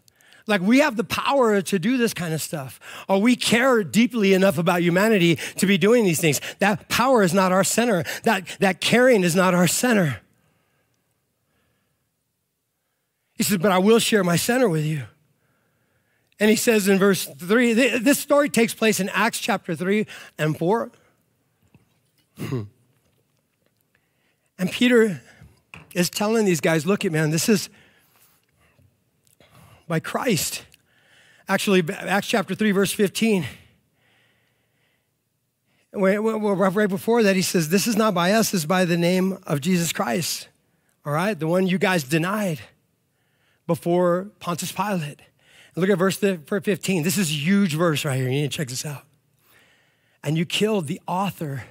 Like 0.47 0.61
we 0.61 0.79
have 0.79 0.95
the 0.95 1.03
power 1.03 1.61
to 1.61 1.79
do 1.79 1.97
this 1.97 2.13
kind 2.13 2.33
of 2.33 2.41
stuff. 2.41 2.79
Or 3.07 3.21
we 3.21 3.35
care 3.35 3.83
deeply 3.83 4.33
enough 4.33 4.57
about 4.57 4.81
humanity 4.81 5.35
to 5.57 5.65
be 5.65 5.77
doing 5.77 6.05
these 6.05 6.21
things. 6.21 6.39
That 6.59 6.89
power 6.89 7.21
is 7.21 7.33
not 7.33 7.51
our 7.51 7.63
center. 7.63 8.03
That, 8.23 8.47
that 8.59 8.81
caring 8.81 9.23
is 9.23 9.35
not 9.35 9.53
our 9.53 9.67
center. 9.67 10.21
He 13.33 13.43
says, 13.43 13.57
but 13.57 13.71
I 13.71 13.77
will 13.77 13.99
share 13.99 14.23
my 14.23 14.35
center 14.35 14.67
with 14.67 14.85
you. 14.85 15.03
And 16.39 16.49
he 16.49 16.55
says 16.55 16.87
in 16.87 16.99
verse 16.99 17.25
3, 17.25 17.73
this 17.99 18.19
story 18.19 18.49
takes 18.49 18.73
place 18.73 18.99
in 18.99 19.09
Acts 19.09 19.39
chapter 19.39 19.75
3 19.75 20.05
and 20.37 20.57
4. 20.57 20.91
Hmm. 22.37 22.63
And 24.59 24.71
Peter 24.71 25.21
is 25.93 26.09
telling 26.09 26.45
these 26.45 26.61
guys, 26.61 26.85
look 26.85 27.05
at 27.05 27.11
man, 27.11 27.31
this 27.31 27.49
is 27.49 27.69
by 29.87 29.99
Christ. 29.99 30.65
Actually, 31.47 31.83
Acts 31.91 32.27
chapter 32.27 32.53
3, 32.53 32.71
verse 32.71 32.91
15. 32.91 33.45
Right 35.93 36.89
before 36.89 37.23
that, 37.23 37.35
he 37.35 37.41
says, 37.41 37.69
This 37.69 37.87
is 37.87 37.95
not 37.95 38.13
by 38.13 38.33
us, 38.33 38.53
it's 38.53 38.65
by 38.65 38.85
the 38.85 38.97
name 38.97 39.39
of 39.47 39.61
Jesus 39.61 39.93
Christ. 39.93 40.49
All 41.05 41.13
right, 41.13 41.39
the 41.39 41.47
one 41.47 41.65
you 41.65 41.77
guys 41.77 42.03
denied 42.03 42.59
before 43.65 44.27
Pontius 44.39 44.71
Pilate. 44.71 45.21
Look 45.77 45.91
at 45.91 45.99
verse 45.99 46.17
15. 46.17 47.03
This 47.03 47.19
is 47.19 47.29
a 47.29 47.33
huge 47.33 47.75
verse 47.75 48.03
right 48.03 48.15
here. 48.15 48.25
You 48.25 48.31
need 48.31 48.51
to 48.51 48.57
check 48.57 48.67
this 48.67 48.83
out. 48.83 49.03
And 50.23 50.35
you 50.35 50.43
killed 50.43 50.87
the 50.87 50.99
author 51.07 51.65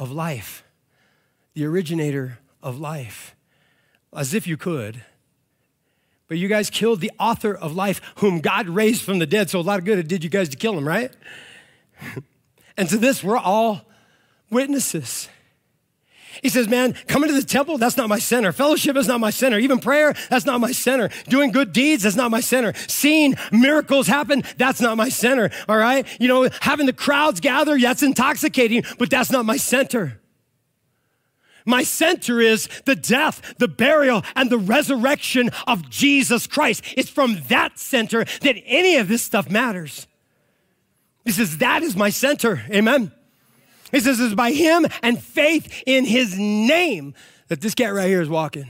of 0.00 0.10
life, 0.10 0.64
the 1.54 1.64
originator 1.64 2.38
of 2.60 2.80
life, 2.80 3.36
as 4.14 4.34
if 4.34 4.48
you 4.48 4.56
could. 4.56 5.04
But 6.26 6.38
you 6.38 6.48
guys 6.48 6.70
killed 6.70 7.00
the 7.00 7.12
author 7.20 7.54
of 7.54 7.72
life, 7.72 8.00
whom 8.16 8.40
God 8.40 8.68
raised 8.68 9.02
from 9.02 9.20
the 9.20 9.26
dead. 9.26 9.48
So 9.48 9.60
a 9.60 9.62
lot 9.62 9.78
of 9.78 9.84
good 9.84 10.00
it 10.00 10.08
did 10.08 10.24
you 10.24 10.30
guys 10.30 10.48
to 10.48 10.56
kill 10.56 10.76
him, 10.76 10.86
right? 10.86 11.12
and 12.76 12.88
to 12.88 12.98
this, 12.98 13.22
we're 13.22 13.38
all 13.38 13.82
witnesses. 14.50 15.28
He 16.42 16.48
says, 16.48 16.68
Man, 16.68 16.94
coming 17.06 17.28
to 17.28 17.34
the 17.34 17.46
temple, 17.46 17.78
that's 17.78 17.96
not 17.96 18.08
my 18.08 18.18
center. 18.18 18.52
Fellowship 18.52 18.96
is 18.96 19.08
not 19.08 19.20
my 19.20 19.30
center. 19.30 19.58
Even 19.58 19.78
prayer, 19.78 20.14
that's 20.30 20.46
not 20.46 20.60
my 20.60 20.72
center. 20.72 21.10
Doing 21.28 21.50
good 21.50 21.72
deeds, 21.72 22.02
that's 22.02 22.16
not 22.16 22.30
my 22.30 22.40
center. 22.40 22.72
Seeing 22.88 23.34
miracles 23.52 24.06
happen, 24.06 24.42
that's 24.56 24.80
not 24.80 24.96
my 24.96 25.08
center. 25.08 25.50
All 25.68 25.76
right? 25.76 26.06
You 26.20 26.28
know, 26.28 26.48
having 26.60 26.86
the 26.86 26.92
crowds 26.92 27.40
gather, 27.40 27.78
that's 27.78 28.02
intoxicating, 28.02 28.84
but 28.98 29.10
that's 29.10 29.30
not 29.30 29.44
my 29.44 29.56
center. 29.56 30.20
My 31.66 31.82
center 31.82 32.40
is 32.40 32.68
the 32.84 32.94
death, 32.94 33.54
the 33.58 33.66
burial, 33.66 34.22
and 34.36 34.48
the 34.48 34.58
resurrection 34.58 35.50
of 35.66 35.90
Jesus 35.90 36.46
Christ. 36.46 36.84
It's 36.96 37.10
from 37.10 37.42
that 37.48 37.78
center 37.78 38.24
that 38.42 38.56
any 38.64 38.96
of 38.96 39.08
this 39.08 39.22
stuff 39.22 39.50
matters. 39.50 40.06
He 41.24 41.32
says, 41.32 41.58
That 41.58 41.82
is 41.82 41.96
my 41.96 42.10
center. 42.10 42.62
Amen. 42.70 43.10
He 43.90 44.00
says 44.00 44.20
it's 44.20 44.34
by 44.34 44.52
him 44.52 44.86
and 45.02 45.22
faith 45.22 45.82
in 45.86 46.04
his 46.04 46.38
name 46.38 47.14
that 47.48 47.60
this 47.60 47.74
cat 47.74 47.94
right 47.94 48.08
here 48.08 48.20
is 48.20 48.28
walking. 48.28 48.68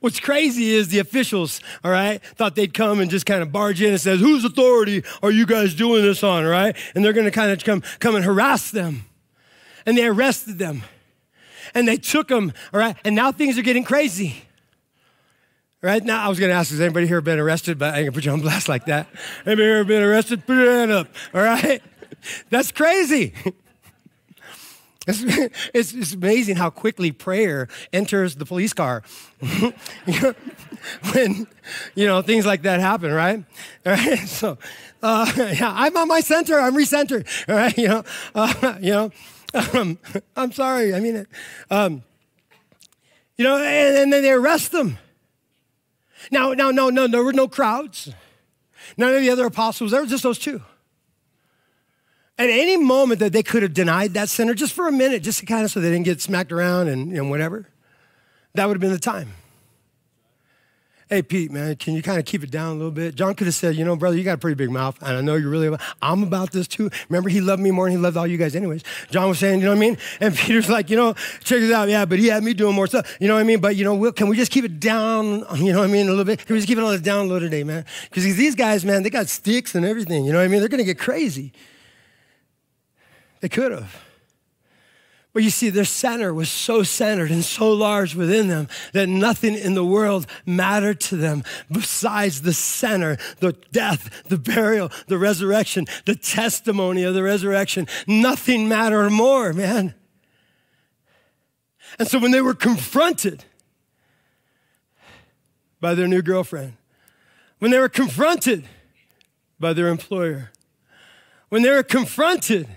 What's 0.00 0.18
crazy 0.18 0.70
is 0.70 0.88
the 0.88 0.98
officials, 0.98 1.60
all 1.84 1.90
right, 1.90 2.22
thought 2.22 2.56
they'd 2.56 2.72
come 2.72 3.00
and 3.00 3.10
just 3.10 3.26
kind 3.26 3.42
of 3.42 3.52
barge 3.52 3.82
in 3.82 3.90
and 3.90 4.00
says, 4.00 4.18
whose 4.20 4.44
authority 4.44 5.04
are 5.22 5.30
you 5.30 5.46
guys 5.46 5.74
doing 5.74 6.02
this 6.02 6.22
on, 6.22 6.44
right? 6.44 6.76
And 6.94 7.04
they're 7.04 7.12
going 7.12 7.26
to 7.26 7.30
kind 7.30 7.50
of 7.50 7.62
come, 7.62 7.82
come 7.98 8.16
and 8.16 8.24
harass 8.24 8.70
them. 8.70 9.04
And 9.84 9.98
they 9.98 10.06
arrested 10.06 10.58
them. 10.58 10.82
And 11.74 11.86
they 11.86 11.96
took 11.96 12.28
them, 12.28 12.52
all 12.72 12.80
right? 12.80 12.96
And 13.04 13.14
now 13.14 13.30
things 13.30 13.58
are 13.58 13.62
getting 13.62 13.84
crazy. 13.84 14.36
Right 15.82 16.02
now, 16.02 16.24
I 16.24 16.28
was 16.28 16.38
going 16.40 16.50
to 16.50 16.56
ask, 16.56 16.70
has 16.70 16.80
anybody 16.80 17.06
here 17.06 17.20
been 17.20 17.38
arrested? 17.38 17.78
But 17.78 17.92
I 17.92 17.98
ain't 17.98 18.06
gonna 18.06 18.12
put 18.12 18.24
you 18.24 18.32
on 18.32 18.40
blast 18.40 18.70
like 18.70 18.86
that. 18.86 19.06
Anybody 19.44 19.64
here 19.64 19.84
been 19.84 20.02
arrested? 20.02 20.46
Put 20.46 20.56
your 20.56 20.72
hand 20.72 20.90
up, 20.90 21.08
all 21.34 21.42
right? 21.42 21.82
That's 22.50 22.72
crazy. 22.72 23.34
It's, 25.06 25.22
it's, 25.74 25.92
it's, 25.92 26.12
amazing 26.14 26.56
how 26.56 26.70
quickly 26.70 27.12
prayer 27.12 27.68
enters 27.92 28.36
the 28.36 28.46
police 28.46 28.72
car. 28.72 29.02
when, 31.12 31.46
you 31.94 32.06
know, 32.06 32.22
things 32.22 32.46
like 32.46 32.62
that 32.62 32.80
happen, 32.80 33.12
right? 33.12 33.44
All 33.84 33.92
right. 33.92 34.26
So, 34.26 34.56
uh, 35.02 35.30
yeah, 35.36 35.74
I'm 35.76 35.94
on 35.98 36.08
my 36.08 36.20
center. 36.20 36.58
I'm 36.58 36.74
recentered. 36.74 37.26
All 37.50 37.54
right. 37.54 37.76
You 37.76 37.88
know, 37.88 38.04
uh, 38.34 38.78
you 38.80 38.92
know, 38.92 39.10
um, 39.74 39.98
I'm 40.36 40.52
sorry. 40.52 40.94
I 40.94 41.00
mean 41.00 41.16
it. 41.16 41.28
Um, 41.70 42.02
you 43.36 43.44
know, 43.44 43.58
and, 43.58 43.96
and 43.98 44.10
then 44.10 44.22
they 44.22 44.32
arrest 44.32 44.72
them. 44.72 44.96
Now, 46.30 46.52
now, 46.52 46.70
no, 46.70 46.88
no, 46.88 47.06
there 47.06 47.22
were 47.22 47.32
no 47.32 47.48
crowds. 47.48 48.10
None 48.96 49.14
of 49.14 49.20
the 49.20 49.30
other 49.30 49.46
apostles. 49.46 49.90
There 49.90 50.00
were 50.00 50.06
just 50.06 50.22
those 50.22 50.38
two. 50.38 50.62
At 52.36 52.50
any 52.50 52.76
moment 52.76 53.20
that 53.20 53.32
they 53.32 53.44
could 53.44 53.62
have 53.62 53.74
denied 53.74 54.14
that 54.14 54.28
sinner, 54.28 54.54
just 54.54 54.72
for 54.72 54.88
a 54.88 54.92
minute, 54.92 55.22
just 55.22 55.38
to 55.40 55.46
kind 55.46 55.64
of 55.64 55.70
so 55.70 55.80
they 55.80 55.90
didn't 55.90 56.04
get 56.04 56.20
smacked 56.20 56.50
around 56.50 56.88
and, 56.88 57.30
whatever, 57.30 57.68
that 58.54 58.66
would 58.66 58.76
have 58.76 58.80
been 58.80 58.92
the 58.92 58.98
time. 58.98 59.32
Hey, 61.10 61.22
Pete, 61.22 61.52
man, 61.52 61.76
can 61.76 61.94
you 61.94 62.02
kind 62.02 62.18
of 62.18 62.24
keep 62.24 62.42
it 62.42 62.50
down 62.50 62.72
a 62.72 62.74
little 62.74 62.90
bit? 62.90 63.14
John 63.14 63.34
could 63.34 63.46
have 63.46 63.54
said, 63.54 63.76
you 63.76 63.84
know, 63.84 63.94
brother, 63.94 64.16
you 64.16 64.24
got 64.24 64.34
a 64.34 64.38
pretty 64.38 64.54
big 64.56 64.70
mouth, 64.70 65.00
and 65.02 65.16
I 65.16 65.20
know 65.20 65.36
you're 65.36 65.50
really, 65.50 65.76
I'm 66.00 66.22
about 66.22 66.50
this 66.50 66.66
too. 66.66 66.90
Remember, 67.10 67.28
he 67.28 67.42
loved 67.42 67.62
me 67.62 67.70
more 67.70 67.84
than 67.84 67.98
he 67.98 68.02
loved 68.02 68.16
all 68.16 68.26
you 68.26 68.38
guys, 68.38 68.56
anyways. 68.56 68.82
John 69.10 69.28
was 69.28 69.38
saying, 69.38 69.60
you 69.60 69.66
know 69.66 69.72
what 69.72 69.76
I 69.76 69.80
mean? 69.80 69.98
And 70.20 70.34
Peter's 70.36 70.70
like, 70.70 70.88
you 70.90 70.96
know, 70.96 71.12
check 71.44 71.60
this 71.60 71.72
out, 71.72 71.88
yeah, 71.88 72.04
but 72.04 72.18
he 72.18 72.28
had 72.28 72.42
me 72.42 72.54
doing 72.54 72.74
more 72.74 72.86
stuff, 72.86 73.16
you 73.20 73.28
know 73.28 73.34
what 73.34 73.40
I 73.40 73.44
mean? 73.44 73.60
But, 73.60 73.76
you 73.76 73.84
know, 73.84 73.94
we'll, 73.94 74.12
can 74.12 74.28
we 74.28 74.36
just 74.36 74.50
keep 74.50 74.64
it 74.64 74.80
down, 74.80 75.44
you 75.56 75.72
know 75.72 75.80
what 75.80 75.90
I 75.90 75.92
mean, 75.92 76.06
a 76.06 76.10
little 76.10 76.24
bit? 76.24 76.44
Can 76.46 76.54
we 76.54 76.58
just 76.58 76.68
keep 76.68 76.78
it 76.78 76.84
on 76.84 76.90
the 76.90 76.98
down 76.98 77.28
low 77.28 77.38
today, 77.38 77.64
man? 77.64 77.84
Because 78.08 78.24
these 78.24 78.54
guys, 78.54 78.84
man, 78.84 79.02
they 79.02 79.10
got 79.10 79.28
sticks 79.28 79.74
and 79.74 79.84
everything, 79.84 80.24
you 80.24 80.32
know 80.32 80.38
what 80.38 80.46
I 80.46 80.48
mean? 80.48 80.60
They're 80.60 80.70
going 80.70 80.78
to 80.78 80.84
get 80.84 80.98
crazy. 80.98 81.52
They 83.44 83.50
could 83.50 83.72
have. 83.72 84.02
But 85.34 85.42
you 85.42 85.50
see, 85.50 85.68
their 85.68 85.84
center 85.84 86.32
was 86.32 86.48
so 86.48 86.82
centered 86.82 87.30
and 87.30 87.44
so 87.44 87.70
large 87.74 88.14
within 88.14 88.48
them 88.48 88.68
that 88.94 89.06
nothing 89.06 89.54
in 89.54 89.74
the 89.74 89.84
world 89.84 90.26
mattered 90.46 90.98
to 91.00 91.16
them 91.16 91.44
besides 91.70 92.40
the 92.40 92.54
center, 92.54 93.18
the 93.40 93.52
death, 93.70 94.22
the 94.24 94.38
burial, 94.38 94.90
the 95.08 95.18
resurrection, 95.18 95.84
the 96.06 96.14
testimony 96.14 97.02
of 97.02 97.12
the 97.12 97.22
resurrection. 97.22 97.86
Nothing 98.06 98.66
mattered 98.66 99.10
more, 99.10 99.52
man. 99.52 99.92
And 101.98 102.08
so 102.08 102.18
when 102.18 102.30
they 102.30 102.40
were 102.40 102.54
confronted 102.54 103.44
by 105.82 105.94
their 105.94 106.08
new 106.08 106.22
girlfriend, 106.22 106.78
when 107.58 107.70
they 107.70 107.78
were 107.78 107.90
confronted 107.90 108.64
by 109.60 109.74
their 109.74 109.88
employer, 109.88 110.50
when 111.50 111.60
they 111.60 111.70
were 111.70 111.82
confronted 111.82 112.68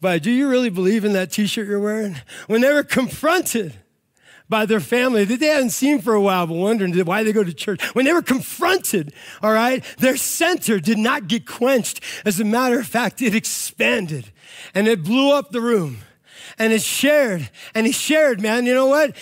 by, 0.00 0.18
do 0.18 0.30
you 0.30 0.48
really 0.48 0.70
believe 0.70 1.04
in 1.04 1.12
that 1.12 1.30
t 1.30 1.46
shirt 1.46 1.68
you're 1.68 1.80
wearing? 1.80 2.16
When 2.46 2.60
they 2.60 2.72
were 2.72 2.82
confronted 2.82 3.74
by 4.50 4.66
their 4.66 4.80
family 4.80 5.24
that 5.24 5.40
they 5.40 5.46
hadn't 5.46 5.70
seen 5.70 6.00
for 6.00 6.12
a 6.12 6.20
while, 6.20 6.46
but 6.46 6.54
wondering 6.54 6.92
why 7.06 7.22
they 7.22 7.32
go 7.32 7.44
to 7.44 7.54
church. 7.54 7.80
When 7.94 8.04
they 8.04 8.12
were 8.12 8.20
confronted, 8.20 9.14
all 9.42 9.52
right, 9.52 9.84
their 9.98 10.16
center 10.16 10.80
did 10.80 10.98
not 10.98 11.28
get 11.28 11.46
quenched. 11.46 12.00
As 12.24 12.40
a 12.40 12.44
matter 12.44 12.80
of 12.80 12.86
fact, 12.86 13.22
it 13.22 13.34
expanded 13.34 14.32
and 14.74 14.88
it 14.88 15.04
blew 15.04 15.32
up 15.32 15.52
the 15.52 15.60
room. 15.60 15.98
And 16.58 16.72
it's 16.72 16.84
shared 16.84 17.48
and 17.74 17.86
he 17.86 17.92
shared 17.92 18.40
man. 18.40 18.66
You 18.66 18.74
know 18.74 18.86
what? 18.86 19.16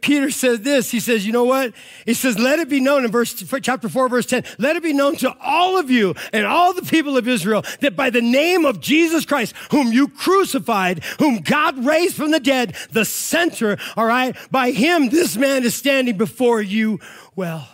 Peter 0.00 0.30
said 0.30 0.64
this. 0.64 0.90
He 0.90 1.00
says 1.00 1.26
you 1.26 1.32
know 1.32 1.44
what? 1.44 1.72
He 2.06 2.14
says 2.14 2.38
let 2.38 2.58
it 2.58 2.68
be 2.68 2.80
known 2.80 3.04
in 3.04 3.10
verse 3.10 3.34
chapter 3.62 3.88
4 3.88 4.08
verse 4.08 4.26
10 4.26 4.44
let 4.58 4.76
it 4.76 4.82
be 4.82 4.92
known 4.92 5.16
to 5.16 5.34
all 5.40 5.78
of 5.78 5.90
you 5.90 6.14
and 6.32 6.46
all 6.46 6.72
the 6.72 6.82
people 6.82 7.16
of 7.16 7.28
israel 7.28 7.62
that 7.80 7.94
by 7.94 8.10
the 8.10 8.20
name 8.20 8.64
of 8.64 8.80
jesus 8.80 9.24
christ 9.24 9.54
whom 9.70 9.92
you 9.92 10.08
crucified 10.08 11.02
whom 11.18 11.38
god 11.38 11.84
raised 11.84 12.16
from 12.16 12.30
the 12.30 12.40
dead 12.40 12.74
the 12.90 13.04
center 13.04 13.78
all 13.96 14.06
right? 14.06 14.36
By 14.50 14.70
him 14.70 15.08
this 15.08 15.36
man 15.36 15.64
is 15.64 15.74
standing 15.74 16.16
before 16.16 16.60
you 16.60 17.00
well. 17.34 17.68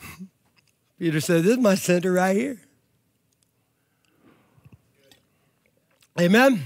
Peter 0.98 1.20
said 1.20 1.44
this 1.44 1.52
is 1.52 1.58
my 1.58 1.74
center 1.74 2.12
right 2.12 2.36
here. 2.36 2.60
Amen 6.18 6.62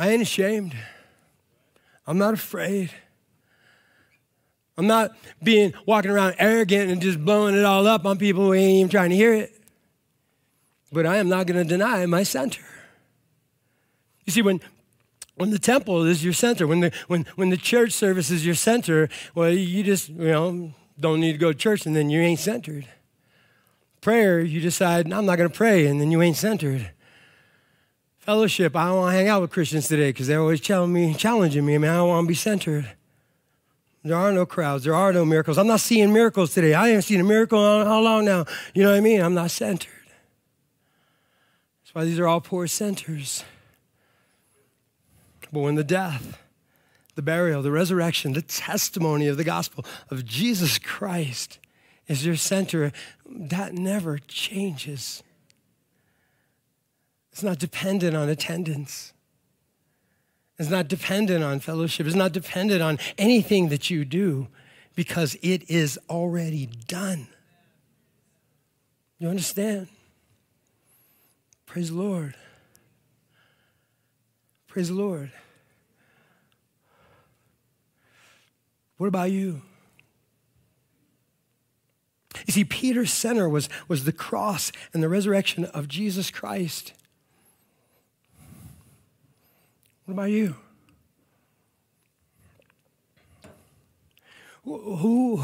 I 0.00 0.08
ain't 0.08 0.22
ashamed. 0.22 0.74
I'm 2.06 2.16
not 2.16 2.32
afraid. 2.32 2.90
I'm 4.78 4.86
not 4.86 5.10
being 5.42 5.74
walking 5.84 6.10
around 6.10 6.36
arrogant 6.38 6.90
and 6.90 7.02
just 7.02 7.22
blowing 7.22 7.54
it 7.54 7.66
all 7.66 7.86
up 7.86 8.06
on 8.06 8.16
people 8.16 8.44
who 8.44 8.54
ain't 8.54 8.76
even 8.78 8.88
trying 8.88 9.10
to 9.10 9.16
hear 9.16 9.34
it. 9.34 9.54
But 10.90 11.04
I 11.04 11.18
am 11.18 11.28
not 11.28 11.46
going 11.46 11.62
to 11.62 11.68
deny 11.68 12.06
my 12.06 12.22
center. 12.22 12.62
You 14.24 14.32
see, 14.32 14.40
when 14.40 14.62
when 15.34 15.50
the 15.50 15.58
temple 15.58 16.04
is 16.04 16.24
your 16.24 16.32
center, 16.32 16.66
when 16.66 16.80
the 16.80 16.92
when 17.08 17.26
when 17.36 17.50
the 17.50 17.58
church 17.58 17.92
service 17.92 18.30
is 18.30 18.46
your 18.46 18.54
center, 18.54 19.10
well, 19.34 19.50
you 19.50 19.82
just 19.82 20.08
you 20.08 20.28
know 20.28 20.72
don't 20.98 21.20
need 21.20 21.32
to 21.32 21.38
go 21.38 21.52
to 21.52 21.58
church, 21.58 21.84
and 21.84 21.94
then 21.94 22.08
you 22.08 22.22
ain't 22.22 22.40
centered. 22.40 22.88
Prayer, 24.00 24.40
you 24.40 24.62
decide 24.62 25.12
I'm 25.12 25.26
not 25.26 25.36
going 25.36 25.50
to 25.50 25.54
pray, 25.54 25.86
and 25.86 26.00
then 26.00 26.10
you 26.10 26.22
ain't 26.22 26.38
centered 26.38 26.90
fellowship. 28.30 28.76
I 28.76 28.86
don't 28.86 28.98
want 28.98 29.12
to 29.12 29.16
hang 29.16 29.26
out 29.26 29.40
with 29.42 29.50
Christians 29.50 29.88
today 29.88 30.10
because 30.10 30.28
they're 30.28 30.38
always 30.38 30.60
challenging 30.60 30.94
me, 30.94 31.14
challenging 31.14 31.66
me. 31.66 31.74
I 31.74 31.78
mean, 31.78 31.90
I 31.90 31.96
don't 31.96 32.08
want 32.08 32.26
to 32.26 32.28
be 32.28 32.34
centered. 32.34 32.88
There 34.04 34.16
are 34.16 34.30
no 34.30 34.46
crowds. 34.46 34.84
There 34.84 34.94
are 34.94 35.12
no 35.12 35.24
miracles. 35.24 35.58
I'm 35.58 35.66
not 35.66 35.80
seeing 35.80 36.12
miracles 36.12 36.54
today. 36.54 36.72
I 36.72 36.90
haven't 36.90 37.02
seen 37.02 37.18
a 37.18 37.24
miracle 37.24 37.58
in 37.80 37.88
how 37.88 38.00
long 38.00 38.24
now? 38.24 38.44
You 38.72 38.84
know 38.84 38.90
what 38.90 38.98
I 38.98 39.00
mean? 39.00 39.20
I'm 39.20 39.34
not 39.34 39.50
centered. 39.50 40.06
That's 41.82 41.92
why 41.92 42.04
these 42.04 42.20
are 42.20 42.28
all 42.28 42.40
poor 42.40 42.68
centers. 42.68 43.42
But 45.50 45.58
when 45.58 45.74
the 45.74 45.82
death, 45.82 46.38
the 47.16 47.22
burial, 47.22 47.62
the 47.62 47.72
resurrection, 47.72 48.34
the 48.34 48.42
testimony 48.42 49.26
of 49.26 49.38
the 49.38 49.44
gospel 49.44 49.84
of 50.08 50.24
Jesus 50.24 50.78
Christ 50.78 51.58
is 52.06 52.24
your 52.24 52.36
center, 52.36 52.92
that 53.28 53.74
never 53.74 54.18
changes. 54.18 55.24
It's 57.40 57.44
not 57.46 57.58
dependent 57.58 58.14
on 58.14 58.28
attendance. 58.28 59.14
It's 60.58 60.68
not 60.68 60.88
dependent 60.88 61.42
on 61.42 61.58
fellowship. 61.58 62.06
It's 62.06 62.14
not 62.14 62.32
dependent 62.32 62.82
on 62.82 62.98
anything 63.16 63.70
that 63.70 63.88
you 63.88 64.04
do 64.04 64.48
because 64.94 65.38
it 65.40 65.70
is 65.70 65.98
already 66.10 66.66
done. 66.66 67.28
You 69.18 69.30
understand? 69.30 69.88
Praise 71.64 71.88
the 71.88 71.96
Lord. 71.96 72.34
Praise 74.66 74.88
the 74.88 74.94
Lord. 74.94 75.32
What 78.98 79.06
about 79.06 79.30
you? 79.30 79.62
You 82.46 82.52
see, 82.52 82.64
Peter's 82.64 83.10
center 83.10 83.48
was, 83.48 83.70
was 83.88 84.04
the 84.04 84.12
cross 84.12 84.72
and 84.92 85.02
the 85.02 85.08
resurrection 85.08 85.64
of 85.64 85.88
Jesus 85.88 86.30
Christ. 86.30 86.92
What 90.10 90.14
about 90.14 90.30
you? 90.32 90.56
Who, 94.64 95.40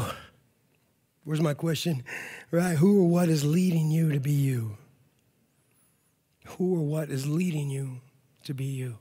where's 1.23 1.39
my 1.39 1.53
question? 1.53 2.03
Right? 2.51 2.75
Who 2.75 2.99
or 3.03 3.07
what 3.07 3.29
is 3.29 3.45
leading 3.45 3.91
you 3.91 4.11
to 4.11 4.19
be 4.19 4.33
you? 4.33 4.75
Who 6.47 6.75
or 6.75 6.85
what 6.85 7.09
is 7.09 7.25
leading 7.25 7.69
you 7.69 8.01
to 8.43 8.53
be 8.53 8.65
you? 8.65 8.97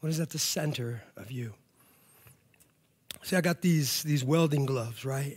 What 0.00 0.08
is 0.08 0.20
at 0.20 0.30
the 0.30 0.38
center 0.38 1.02
of 1.18 1.30
you? 1.30 1.52
See, 3.22 3.36
I 3.36 3.42
got 3.42 3.60
these, 3.60 4.02
these 4.04 4.24
welding 4.24 4.64
gloves, 4.64 5.04
right? 5.04 5.36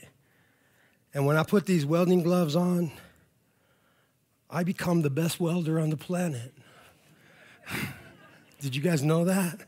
And 1.14 1.26
when 1.26 1.36
I 1.36 1.44
put 1.44 1.66
these 1.66 1.86
welding 1.86 2.24
gloves 2.24 2.56
on, 2.56 2.90
I 4.50 4.64
become 4.64 5.02
the 5.02 5.10
best 5.10 5.42
welder 5.42 5.78
on 5.78 5.90
the 5.90 5.98
planet. 5.98 6.54
Did 8.62 8.76
you 8.76 8.82
guys 8.82 9.02
know 9.02 9.26
that? 9.26 9.60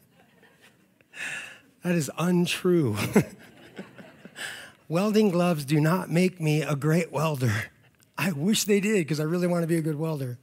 That 1.84 1.96
is 1.96 2.12
untrue. 2.18 2.96
Welding 4.88 5.32
gloves 5.32 5.66
do 5.66 5.82
not 5.82 6.12
make 6.12 6.40
me 6.40 6.62
a 6.62 6.76
great 6.76 7.12
welder. 7.12 7.72
I 8.18 8.32
wish 8.32 8.66
they 8.66 8.80
did 8.80 9.00
because 9.00 9.20
I 9.20 9.24
really 9.24 9.48
want 9.48 9.64
to 9.64 9.68
be 9.68 9.78
a 9.78 9.82
good 9.82 9.98
welder. 9.98 10.38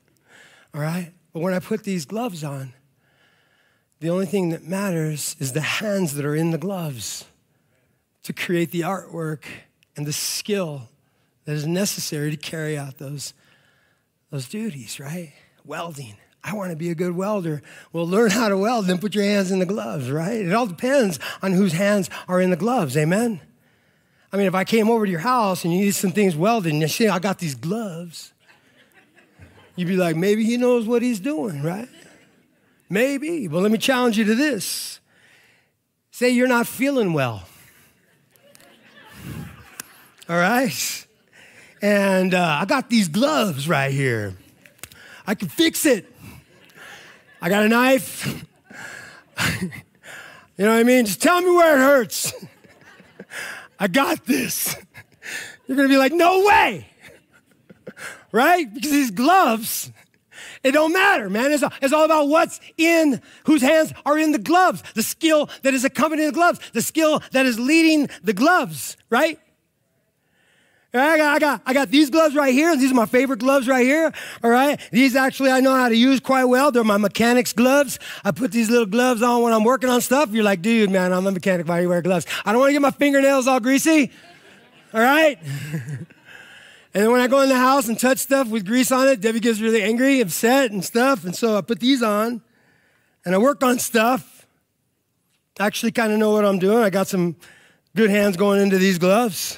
All 0.75 0.81
right? 0.81 1.13
But 1.33 1.41
when 1.41 1.55
I 1.55 1.61
put 1.61 1.85
these 1.85 2.05
gloves 2.05 2.43
on, 2.43 2.73
the 4.01 4.11
only 4.11 4.27
thing 4.27 4.49
that 4.51 4.65
matters 4.65 5.37
is 5.39 5.53
the 5.53 5.61
hands 5.61 6.15
that 6.15 6.25
are 6.25 6.35
in 6.35 6.51
the 6.51 6.59
gloves 6.59 7.27
to 8.25 8.33
create 8.33 8.73
the 8.73 8.81
artwork 8.81 9.45
and 9.97 10.07
the 10.07 10.13
skill 10.13 10.89
that 11.45 11.53
is 11.53 11.67
necessary 11.67 12.33
to 12.33 12.37
carry 12.37 12.77
out 12.77 12.99
those, 12.99 13.33
those 14.31 14.49
duties, 14.49 14.99
right? 14.99 15.35
Welding. 15.65 16.17
I 16.43 16.55
want 16.55 16.71
to 16.71 16.77
be 16.77 16.91
a 16.91 16.95
good 16.95 17.15
welder. 17.15 17.63
Well, 17.93 18.07
learn 18.07 18.31
how 18.31 18.49
to 18.49 18.57
weld, 18.57 18.87
then 18.87 18.99
put 18.99 19.15
your 19.15 19.25
hands 19.25 19.51
in 19.51 19.59
the 19.59 19.67
gloves, 19.67 20.11
right? 20.11 20.41
It 20.41 20.53
all 20.53 20.67
depends 20.67 21.19
on 21.43 21.53
whose 21.53 21.73
hands 21.73 22.09
are 22.29 22.41
in 22.41 22.51
the 22.51 22.57
gloves. 22.57 22.97
Amen? 22.97 23.41
I 24.33 24.37
mean, 24.37 24.47
if 24.47 24.55
I 24.55 24.65
came 24.65 24.89
over 24.89 25.05
to 25.05 25.11
your 25.11 25.21
house 25.21 25.65
and 25.65 25.75
you 25.75 25.81
need 25.81 25.95
some 25.95 26.13
things 26.13 26.37
welded 26.37 26.73
and 26.73 26.81
you 26.81 26.89
say, 26.89 27.09
I 27.09 27.19
got 27.19 27.39
these 27.39 27.55
gloves, 27.55 28.33
you'd 29.77 29.89
be 29.89 29.97
like, 29.97 30.17
maybe 30.17 30.45
he 30.45 30.57
knows 30.57 30.87
what 30.87 31.03
he's 31.03 31.21
doing, 31.21 31.63
right? 31.63 31.89
Maybe. 32.89 33.49
Well, 33.49 33.63
let 33.63 33.71
me 33.71 33.79
challenge 33.79 34.19
you 34.19 34.25
to 34.25 34.35
this. 34.35 35.01
Say 36.11 36.31
you're 36.31 36.49
not 36.49 36.67
feeling 36.67 37.13
well. 37.13 37.45
All 40.29 40.37
right? 40.37 41.07
And 41.83 42.35
uh, 42.35 42.59
I 42.61 42.65
got 42.67 42.89
these 42.89 43.09
gloves 43.09 43.69
right 43.69 43.93
here. 43.93 44.35
I 45.27 45.35
can 45.35 45.49
fix 45.49 45.87
it. 45.87 46.10
I 47.43 47.49
got 47.49 47.65
a 47.65 47.69
knife. 47.69 48.27
you 49.63 49.71
know 50.59 50.71
what 50.71 50.79
I 50.79 50.83
mean? 50.83 51.07
Just 51.07 51.23
tell 51.23 51.41
me 51.41 51.51
where 51.51 51.77
it 51.77 51.81
hurts. 51.81 52.35
I 53.79 53.89
got 53.89 54.27
this. 54.27 54.77
You're 55.67 55.77
gonna 55.77 55.89
be 55.89 55.97
like, 55.97 56.13
no 56.13 56.45
way. 56.45 56.87
right? 58.31 58.73
Because 58.73 58.91
these 58.91 59.11
gloves, 59.11 59.91
it 60.63 60.73
don't 60.73 60.93
matter, 60.93 61.31
man. 61.31 61.51
It's 61.51 61.63
all, 61.63 61.73
it's 61.81 61.95
all 61.95 62.05
about 62.05 62.29
what's 62.29 62.61
in, 62.77 63.23
whose 63.45 63.63
hands 63.63 63.95
are 64.05 64.19
in 64.19 64.33
the 64.33 64.39
gloves, 64.39 64.83
the 64.95 65.03
skill 65.03 65.49
that 65.63 65.73
is 65.73 65.85
accompanying 65.85 66.29
the 66.29 66.35
gloves, 66.35 66.61
the 66.73 66.83
skill 66.83 67.23
that 67.33 67.47
is 67.47 67.59
leading 67.59 68.11
the 68.23 68.35
gloves, 68.35 68.99
right? 69.09 69.39
I 70.93 71.17
got, 71.17 71.37
I 71.37 71.39
got, 71.39 71.63
I 71.67 71.73
got 71.73 71.91
these 71.91 72.11
gloves 72.11 72.35
right 72.35 72.53
here. 72.53 72.77
These 72.77 72.91
are 72.91 72.95
my 72.95 73.07
favorite 73.07 73.39
gloves 73.39 73.69
right 73.69 73.87
here. 73.87 74.13
All 74.43 74.51
right. 74.51 74.81
These 74.91 75.15
actually 75.15 75.53
I 75.53 75.61
know 75.61 75.75
how 75.75 75.89
to 75.89 75.95
use 75.95 76.19
quite 76.19 76.45
well. 76.45 76.73
They're 76.73 76.83
my 76.83 76.97
mechanics 76.97 77.53
gloves. 77.53 78.01
I 78.25 78.33
put 78.33 78.51
these 78.51 78.69
little 78.69 78.87
gloves 78.87 79.23
on 79.23 79.43
when 79.43 79.53
I'm 79.53 79.63
working 79.63 79.89
on 79.89 80.01
stuff. 80.01 80.31
You're 80.33 80.43
like, 80.43 80.63
dude, 80.63 80.91
man, 80.91 81.13
I'm 81.13 81.27
a 81.27 81.31
mechanic. 81.31 81.69
Why 81.69 81.77
do 81.77 81.83
you 81.83 81.89
wear 81.89 82.03
gloves? 82.03 82.27
I 82.45 82.51
don't 82.51 82.61
want 82.61 82.71
to 82.71 82.73
get 82.73 82.83
my 82.83 82.91
fingernails 82.91 83.47
all 83.47 83.61
greasy. 83.61 84.11
All 84.93 85.01
right. 85.01 85.39
and 85.73 86.07
then 86.93 87.13
when 87.13 87.21
I 87.21 87.29
go 87.29 87.41
in 87.43 87.49
the 87.49 87.57
house 87.59 87.87
and 87.87 87.97
touch 87.97 88.19
stuff 88.19 88.49
with 88.49 88.67
grease 88.67 88.91
on 88.91 89.07
it, 89.07 89.21
Debbie 89.21 89.39
gets 89.39 89.61
really 89.61 89.83
angry, 89.83 90.21
upset, 90.21 90.73
and 90.73 90.85
stuff. 90.85 91.25
And 91.25 91.37
so 91.37 91.57
I 91.57 91.61
put 91.61 91.79
these 91.79 92.03
on 92.03 92.43
and 93.25 93.33
I 93.33 93.39
work 93.39 93.63
on 93.63 93.79
stuff. 93.79 94.45
I 95.61 95.67
actually 95.67 95.93
kind 95.93 96.13
of 96.13 96.19
know 96.19 96.33
what 96.33 96.45
I'm 96.45 96.59
doing. 96.59 96.83
I 96.83 96.91
got 96.91 97.07
some 97.07 97.37
good 97.95 98.11
hands 98.11 98.37
going 98.37 98.61
into 98.61 98.79
these 98.79 98.99
gloves. 98.99 99.57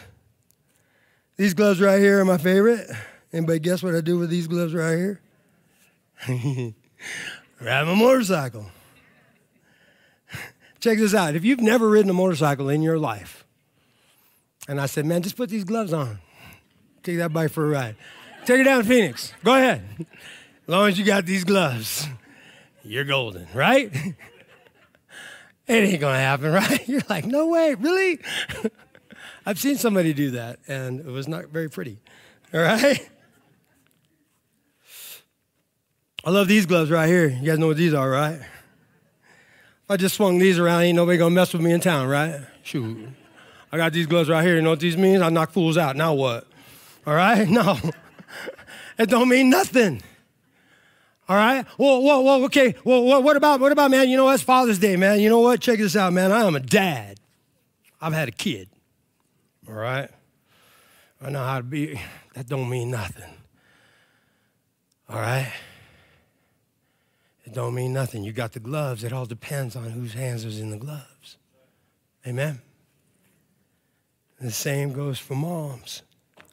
These 1.43 1.55
gloves 1.55 1.81
right 1.81 1.99
here 1.99 2.21
are 2.21 2.25
my 2.25 2.39
favorite. 2.39 2.89
Anybody 3.33 3.59
guess 3.59 3.83
what 3.83 3.97
I 3.97 4.01
do 4.01 4.17
with 4.17 4.31
these 4.31 4.47
gloves 4.47 4.73
right 4.73 4.97
here? 4.97 5.21
Ride 7.61 7.83
my 7.85 7.95
motorcycle. 7.97 8.67
Check 10.79 10.99
this 10.99 11.15
out. 11.15 11.35
If 11.35 11.45
you've 11.45 11.59
never 11.59 11.89
ridden 11.89 12.09
a 12.11 12.15
motorcycle 12.15 12.69
in 12.69 12.81
your 12.81 12.97
life, 12.97 13.45
and 14.69 14.81
I 14.81 14.87
said, 14.87 15.05
man, 15.05 15.23
just 15.23 15.37
put 15.37 15.49
these 15.49 15.65
gloves 15.65 15.93
on. 15.93 16.21
Take 17.03 17.19
that 17.19 17.33
bike 17.33 17.51
for 17.51 17.67
a 17.67 17.71
ride. 17.71 17.97
Take 18.47 18.61
it 18.61 18.65
down 18.65 18.81
to 18.81 18.89
Phoenix. 18.89 19.35
Go 19.43 19.57
ahead. 19.57 19.83
As 19.99 20.07
long 20.69 20.87
as 20.91 20.97
you 20.97 21.05
got 21.05 21.27
these 21.27 21.43
gloves, 21.43 22.07
you're 22.85 23.03
golden, 23.03 23.49
right? 23.53 23.93
it 25.67 25.73
ain't 25.73 26.01
gonna 26.01 26.21
happen, 26.21 26.53
right? 26.53 26.89
You're 26.89 27.03
like, 27.09 27.25
no 27.25 27.49
way, 27.49 27.75
really? 27.75 28.21
I've 29.45 29.59
seen 29.59 29.77
somebody 29.77 30.13
do 30.13 30.33
that, 30.33 30.61
and 30.69 31.01
it 31.01 31.07
was 31.07 31.27
not 31.27 31.49
very 31.49 31.69
pretty. 31.69 31.99
All 32.55 32.61
right? 32.61 33.09
I 36.25 36.31
love 36.31 36.47
these 36.47 36.67
gloves 36.67 36.91
right 36.91 37.09
here. 37.09 37.29
You 37.29 37.43
guys 37.43 37.59
know 37.59 37.67
what 37.67 37.77
these 37.77 37.95
are, 37.95 38.09
right? 38.09 38.37
If 38.37 39.91
I 39.91 39.97
just 39.97 40.15
swung 40.15 40.39
these 40.39 40.59
around, 40.59 40.83
ain't 40.83 40.95
nobody 40.95 41.19
gonna 41.19 41.35
mess 41.35 41.53
with 41.53 41.63
me 41.63 41.73
in 41.73 41.81
town, 41.81 42.07
right? 42.07 42.41
Shoot. 42.63 43.09
I 43.73 43.77
got 43.77 43.93
these 43.93 44.07
gloves 44.07 44.29
right 44.29 44.45
here. 44.45 44.55
You 44.55 44.63
know 44.63 44.71
what 44.71 44.81
these 44.81 44.97
means? 44.97 45.21
I 45.21 45.31
knock 45.31 45.51
fools 45.51 45.77
out. 45.77 45.97
Now 45.97 46.15
what? 46.15 46.47
All 47.07 47.15
right? 47.15 47.49
No. 47.49 47.79
it 48.99 49.11
don't 49.11 49.29
mean 49.29 49.51
nothing. 49.51 50.03
All 51.29 51.37
right? 51.37 51.67
Well, 51.77 52.03
well, 52.03 52.23
well 52.23 52.45
okay. 52.45 52.75
Well, 52.85 53.03
what 53.23 53.37
about, 53.37 53.61
what 53.61 53.73
about, 53.73 53.91
man? 53.91 54.09
You 54.09 54.17
know, 54.17 54.29
it's 54.31 54.43
Father's 54.43 54.79
Day, 54.79 54.97
man. 54.97 55.21
You 55.21 55.29
know 55.29 55.41
what? 55.41 55.61
Check 55.61 55.79
this 55.79 55.97
out, 55.97 56.13
man. 56.13 56.31
I 56.31 56.45
am 56.45 56.55
a 56.55 56.61
dad. 56.61 57.19
I've 58.01 58.13
had 58.13 58.29
a 58.29 58.33
kid. 58.33 58.69
All 59.69 59.75
right? 59.75 60.09
I 61.21 61.31
know 61.31 61.45
how 61.45 61.59
to 61.59 61.65
be. 61.65 62.01
That 62.35 62.49
don't 62.49 62.71
mean 62.71 62.91
nothing. 62.91 63.29
All 65.07 65.17
right? 65.17 65.53
It 67.45 67.53
don't 67.53 67.75
mean 67.75 67.93
nothing. 67.93 68.25
You 68.25 68.33
got 68.33 68.53
the 68.53 68.59
gloves. 68.59 69.05
It 69.05 69.13
all 69.13 69.27
depends 69.27 69.77
on 69.77 69.91
whose 69.91 70.15
hands 70.15 70.47
is 70.47 70.59
in 70.59 70.71
the 70.71 70.79
gloves. 70.79 71.37
Amen. 72.27 72.63
And 74.39 74.49
the 74.49 74.53
same 74.53 74.95
goes 74.95 75.19
for 75.19 75.35
moms. 75.35 76.01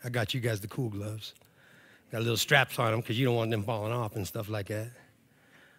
I 0.03 0.09
got 0.09 0.33
you 0.33 0.41
guys 0.41 0.59
the 0.59 0.67
cool 0.67 0.89
gloves. 0.89 1.33
Got 2.11 2.23
little 2.23 2.35
straps 2.35 2.77
on 2.77 2.91
them 2.91 2.99
because 2.99 3.17
you 3.17 3.25
don't 3.25 3.35
want 3.35 3.51
them 3.51 3.63
falling 3.63 3.93
off 3.93 4.17
and 4.17 4.27
stuff 4.27 4.49
like 4.49 4.67
that. 4.67 4.89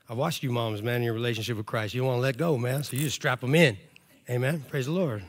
I 0.09 0.15
watched 0.15 0.43
you 0.43 0.51
moms, 0.51 0.83
man, 0.83 0.97
in 0.97 1.03
your 1.03 1.15
relationship 1.15 1.57
with 1.57 1.67
Christ. 1.67 1.93
You 1.93 2.01
don't 2.01 2.09
want 2.09 2.19
to 2.19 2.23
let 2.23 2.37
go, 2.37 2.57
man, 2.57 2.83
so 2.85 2.97
you 2.97 3.03
just 3.03 3.17
strap 3.17 3.41
them 3.41 3.55
in. 3.55 3.77
Amen. 4.29 4.65
Praise 4.69 4.87
the 4.87 4.93
Lord. 4.93 5.23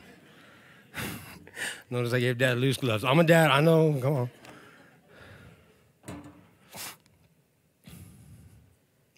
Notice 1.90 2.12
I 2.12 2.20
gave 2.20 2.38
dad 2.38 2.58
loose 2.58 2.76
gloves. 2.76 3.04
I'm 3.04 3.18
a 3.18 3.24
dad, 3.24 3.50
I 3.50 3.60
know. 3.60 3.98
Come 4.00 4.14
on. 4.14 4.30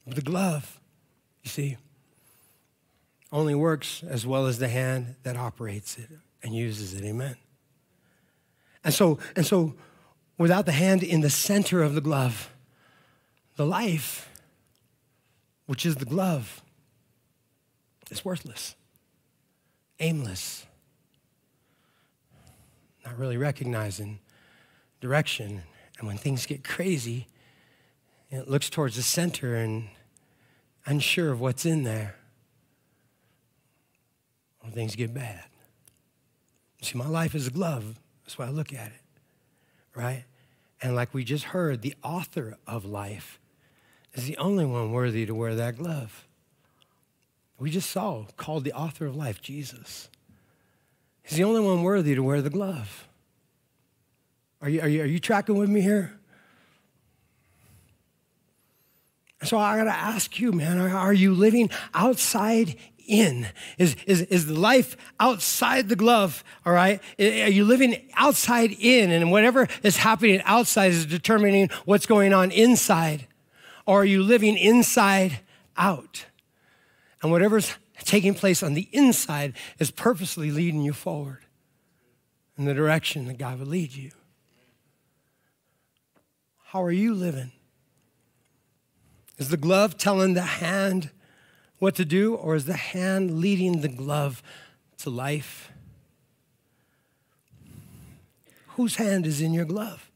The 0.06 0.20
glove, 0.20 0.80
you 1.42 1.50
see, 1.50 1.76
only 3.32 3.54
works 3.54 4.02
as 4.06 4.26
well 4.26 4.46
as 4.46 4.58
the 4.58 4.68
hand 4.68 5.16
that 5.22 5.36
operates 5.36 5.98
it 5.98 6.10
and 6.42 6.54
uses 6.54 6.94
it. 6.94 7.04
Amen. 7.04 7.36
And 8.84 8.92
so, 8.92 9.18
and 9.34 9.46
so 9.46 9.74
without 10.36 10.66
the 10.66 10.72
hand 10.72 11.02
in 11.02 11.22
the 11.22 11.30
center 11.30 11.82
of 11.82 11.94
the 11.94 12.00
glove, 12.00 12.52
the 13.56 13.64
life, 13.64 14.28
which 15.66 15.86
is 15.86 15.96
the 15.96 16.04
glove, 16.04 16.62
is 18.10 18.24
worthless, 18.24 18.76
aimless, 19.98 20.66
not 23.04 23.18
really 23.18 23.36
recognizing 23.36 24.20
direction. 25.00 25.62
And 25.98 26.08
when 26.08 26.16
things 26.16 26.46
get 26.46 26.64
crazy, 26.64 27.28
it 28.30 28.48
looks 28.48 28.70
towards 28.70 28.96
the 28.96 29.02
center 29.02 29.54
and 29.54 29.88
unsure 30.86 31.30
of 31.30 31.40
what's 31.40 31.66
in 31.66 31.82
there. 31.82 32.16
When 34.60 34.72
things 34.72 34.96
get 34.96 35.12
bad. 35.12 35.44
See, 36.80 36.98
my 36.98 37.08
life 37.08 37.34
is 37.34 37.46
a 37.46 37.50
glove. 37.50 38.00
That's 38.24 38.38
why 38.38 38.46
I 38.46 38.50
look 38.50 38.72
at 38.72 38.88
it, 38.88 39.02
right? 39.94 40.24
And 40.80 40.94
like 40.94 41.14
we 41.14 41.24
just 41.24 41.44
heard, 41.44 41.82
the 41.82 41.94
author 42.02 42.56
of 42.66 42.84
life 42.84 43.38
is 44.14 44.26
the 44.26 44.36
only 44.38 44.64
one 44.64 44.92
worthy 44.92 45.26
to 45.26 45.34
wear 45.34 45.54
that 45.54 45.76
glove. 45.76 46.26
We 47.58 47.70
just 47.70 47.90
saw, 47.90 48.24
called 48.36 48.64
the 48.64 48.72
author 48.72 49.06
of 49.06 49.16
life, 49.16 49.40
Jesus. 49.40 50.08
He's 51.24 51.38
the 51.38 51.44
only 51.44 51.60
one 51.60 51.82
worthy 51.82 52.14
to 52.14 52.22
wear 52.22 52.42
the 52.42 52.50
glove. 52.50 53.08
Are 54.60 54.68
you, 54.68 54.80
are 54.80 54.88
you, 54.88 55.02
are 55.02 55.06
you 55.06 55.18
tracking 55.18 55.56
with 55.56 55.68
me 55.68 55.80
here? 55.80 56.18
So 59.42 59.58
I 59.58 59.76
got 59.76 59.84
to 59.84 59.90
ask 59.90 60.38
you, 60.38 60.52
man, 60.52 60.78
are 60.78 61.12
you 61.12 61.34
living 61.34 61.70
outside 61.92 62.76
in? 63.06 63.46
Is, 63.78 63.96
is, 64.06 64.22
is 64.22 64.50
life 64.50 64.96
outside 65.20 65.88
the 65.88 65.96
glove, 65.96 66.42
all 66.64 66.72
right? 66.72 67.00
Are 67.18 67.24
you 67.24 67.64
living 67.64 68.10
outside 68.14 68.72
in? 68.78 69.10
And 69.10 69.30
whatever 69.30 69.68
is 69.82 69.98
happening 69.98 70.40
outside 70.44 70.92
is 70.92 71.04
determining 71.04 71.68
what's 71.84 72.06
going 72.06 72.32
on 72.32 72.50
inside. 72.50 73.26
Or 73.87 74.02
are 74.02 74.06
you 74.06 74.22
living 74.22 74.56
inside 74.56 75.40
out? 75.76 76.26
And 77.22 77.30
whatever's 77.30 77.74
taking 78.02 78.35
place 78.35 78.62
on 78.62 78.74
the 78.74 78.88
inside 78.92 79.54
is 79.78 79.90
purposely 79.90 80.50
leading 80.50 80.83
you 80.83 80.92
forward 80.92 81.44
in 82.59 82.64
the 82.64 82.74
direction 82.74 83.26
that 83.26 83.38
God 83.38 83.59
would 83.59 83.68
lead 83.68 83.92
you. 83.92 84.11
How 86.64 86.83
are 86.83 86.90
you 86.90 87.14
living? 87.14 87.52
Is 89.38 89.48
the 89.48 89.57
glove 89.57 89.96
telling 89.96 90.35
the 90.35 90.42
hand 90.42 91.11
what 91.78 91.94
to 91.96 92.04
do, 92.04 92.35
or 92.35 92.54
is 92.54 92.64
the 92.64 92.76
hand 92.76 93.40
leading 93.40 93.80
the 93.80 93.88
glove 93.88 94.42
to 94.98 95.11
life? 95.11 95.70
Whose 98.68 98.96
hand 98.96 99.26
is 99.26 99.40
in 99.40 99.52
your 99.52 99.64
glove? 99.64 100.11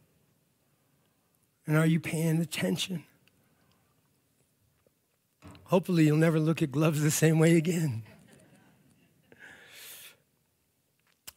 And 1.67 1.77
are 1.77 1.87
you 1.87 2.01
paying 2.01 2.41
attention? 2.41 3.05
Hopefully, 5.69 6.05
you'll 6.07 6.17
never 6.17 6.41
look 6.41 6.63
at 6.63 6.73
gloves 6.73 7.03
the 7.03 7.11
same 7.11 7.39
way 7.39 7.57
again. 7.57 8.03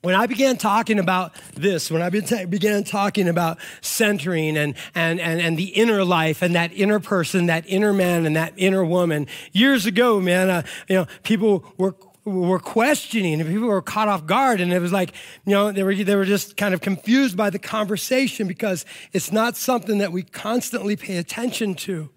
when 0.01 0.15
I 0.15 0.25
began 0.25 0.57
talking 0.57 0.99
about 0.99 1.33
this, 1.53 1.91
when 1.91 2.01
I 2.01 2.09
began 2.09 2.83
talking 2.83 3.27
about 3.27 3.59
centering 3.81 4.57
and, 4.57 4.75
and, 4.95 5.19
and, 5.19 5.39
and 5.39 5.57
the 5.57 5.65
inner 5.65 6.03
life 6.03 6.41
and 6.41 6.55
that 6.55 6.73
inner 6.73 6.99
person, 6.99 7.45
that 7.47 7.65
inner 7.67 7.93
man 7.93 8.25
and 8.25 8.35
that 8.35 8.53
inner 8.57 8.83
woman, 8.83 9.27
years 9.51 9.85
ago, 9.85 10.19
man, 10.19 10.49
uh, 10.49 10.63
you 10.87 10.95
know, 10.95 11.07
people 11.23 11.65
were 11.77 11.95
were 12.23 12.59
questioning 12.59 13.41
and 13.41 13.49
people 13.49 13.67
were 13.67 13.81
caught 13.81 14.07
off 14.07 14.27
guard 14.27 14.61
and 14.61 14.71
it 14.71 14.79
was 14.79 14.91
like 14.91 15.11
you 15.43 15.53
know 15.53 15.71
they 15.71 15.81
were 15.81 15.95
they 15.95 16.15
were 16.15 16.23
just 16.23 16.55
kind 16.55 16.71
of 16.75 16.79
confused 16.79 17.35
by 17.35 17.49
the 17.49 17.57
conversation 17.57 18.47
because 18.47 18.85
it's 19.11 19.31
not 19.31 19.57
something 19.57 19.97
that 19.97 20.11
we 20.11 20.21
constantly 20.21 20.95
pay 20.95 21.17
attention 21.17 21.73
to 21.73 22.11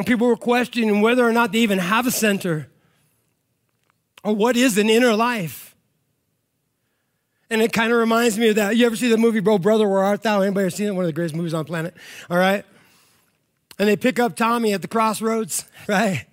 and 0.00 0.06
people 0.06 0.26
were 0.26 0.36
questioning 0.36 1.02
whether 1.02 1.28
or 1.28 1.32
not 1.32 1.52
they 1.52 1.58
even 1.58 1.78
have 1.78 2.06
a 2.06 2.10
center 2.10 2.68
or 4.24 4.34
what 4.34 4.56
is 4.56 4.78
an 4.78 4.88
inner 4.88 5.14
life 5.14 5.70
and 7.50 7.60
it 7.60 7.72
kind 7.72 7.92
of 7.92 7.98
reminds 7.98 8.38
me 8.38 8.48
of 8.48 8.56
that. 8.56 8.76
You 8.78 8.86
ever 8.86 8.96
see 8.96 9.10
the 9.10 9.18
movie 9.18 9.40
Bro 9.40 9.58
Brother, 9.58 9.86
Where 9.86 10.02
Art 10.02 10.22
Thou? 10.22 10.40
Anybody 10.40 10.62
ever 10.62 10.70
seen 10.70 10.86
it? 10.86 10.92
One 10.92 11.04
of 11.04 11.08
the 11.08 11.12
greatest 11.12 11.34
movies 11.34 11.52
on 11.52 11.66
planet. 11.66 11.94
All 12.30 12.38
right? 12.38 12.64
And 13.78 13.88
they 13.88 13.96
pick 13.96 14.18
up 14.18 14.36
Tommy 14.36 14.72
at 14.72 14.80
the 14.80 14.88
crossroads, 14.88 15.66
right? 15.88 16.24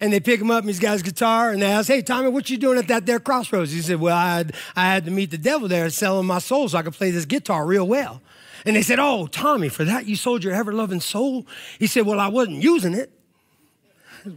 And 0.00 0.12
they 0.12 0.18
pick 0.18 0.40
him 0.40 0.50
up 0.50 0.60
and 0.60 0.68
he's 0.68 0.80
got 0.80 0.94
his 0.94 1.02
guitar 1.02 1.50
and 1.50 1.62
they 1.62 1.70
ask, 1.70 1.86
Hey, 1.86 2.02
Tommy, 2.02 2.30
what 2.30 2.50
you 2.50 2.56
doing 2.56 2.78
at 2.78 2.88
that 2.88 3.06
there 3.06 3.20
crossroads? 3.20 3.70
He 3.70 3.80
said, 3.80 4.00
Well, 4.00 4.16
I 4.16 4.38
had, 4.38 4.54
I 4.74 4.86
had 4.86 5.04
to 5.04 5.12
meet 5.12 5.30
the 5.30 5.38
devil 5.38 5.68
there 5.68 5.88
selling 5.90 6.26
my 6.26 6.40
soul 6.40 6.68
so 6.68 6.78
I 6.78 6.82
could 6.82 6.94
play 6.94 7.12
this 7.12 7.26
guitar 7.26 7.64
real 7.64 7.86
well. 7.86 8.20
And 8.64 8.76
they 8.76 8.82
said, 8.82 8.98
Oh, 8.98 9.26
Tommy, 9.26 9.68
for 9.68 9.84
that 9.84 10.06
you 10.06 10.16
sold 10.16 10.44
your 10.44 10.54
ever 10.54 10.72
loving 10.72 11.00
soul? 11.00 11.46
He 11.78 11.86
said, 11.86 12.06
Well, 12.06 12.20
I 12.20 12.28
wasn't 12.28 12.62
using 12.62 12.94
it. 12.94 13.10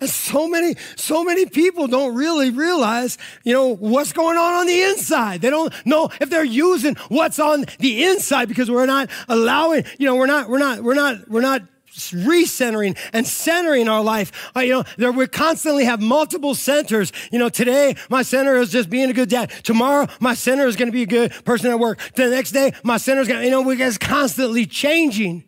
And 0.00 0.08
so 0.08 0.48
many, 0.48 0.76
so 0.96 1.24
many 1.24 1.46
people 1.46 1.86
don't 1.86 2.14
really 2.14 2.50
realize, 2.50 3.18
you 3.44 3.52
know, 3.52 3.68
what's 3.68 4.12
going 4.12 4.36
on 4.36 4.54
on 4.54 4.66
the 4.66 4.82
inside. 4.82 5.40
They 5.42 5.50
don't 5.50 5.72
know 5.86 6.10
if 6.20 6.30
they're 6.30 6.44
using 6.44 6.96
what's 7.08 7.38
on 7.38 7.64
the 7.78 8.04
inside 8.04 8.48
because 8.48 8.70
we're 8.70 8.86
not 8.86 9.10
allowing, 9.28 9.84
you 9.98 10.06
know, 10.06 10.16
we're 10.16 10.26
not, 10.26 10.48
we're 10.48 10.58
not, 10.58 10.82
we're 10.82 10.94
not, 10.94 11.28
we're 11.28 11.40
not 11.40 11.62
recentering 11.90 12.96
and 13.12 13.26
centering 13.26 13.88
our 13.88 14.02
life. 14.02 14.50
Uh, 14.56 14.60
you 14.60 14.72
know, 14.72 14.84
there, 14.96 15.12
we 15.12 15.26
constantly 15.26 15.84
have 15.84 16.00
multiple 16.00 16.54
centers. 16.54 17.12
You 17.30 17.38
know, 17.38 17.48
today 17.48 17.96
my 18.08 18.22
center 18.22 18.56
is 18.56 18.70
just 18.70 18.90
being 18.90 19.10
a 19.10 19.12
good 19.12 19.28
dad. 19.28 19.50
Tomorrow 19.62 20.08
my 20.20 20.34
center 20.34 20.66
is 20.66 20.76
going 20.76 20.88
to 20.88 20.92
be 20.92 21.02
a 21.02 21.06
good 21.06 21.32
person 21.44 21.70
at 21.70 21.78
work. 21.78 21.98
The 22.14 22.28
next 22.28 22.52
day 22.52 22.72
my 22.82 22.96
center 22.96 23.20
is 23.20 23.28
going 23.28 23.40
to, 23.40 23.44
you 23.44 23.50
know, 23.50 23.62
we're 23.62 23.76
just 23.76 24.00
constantly 24.00 24.66
changing. 24.66 25.44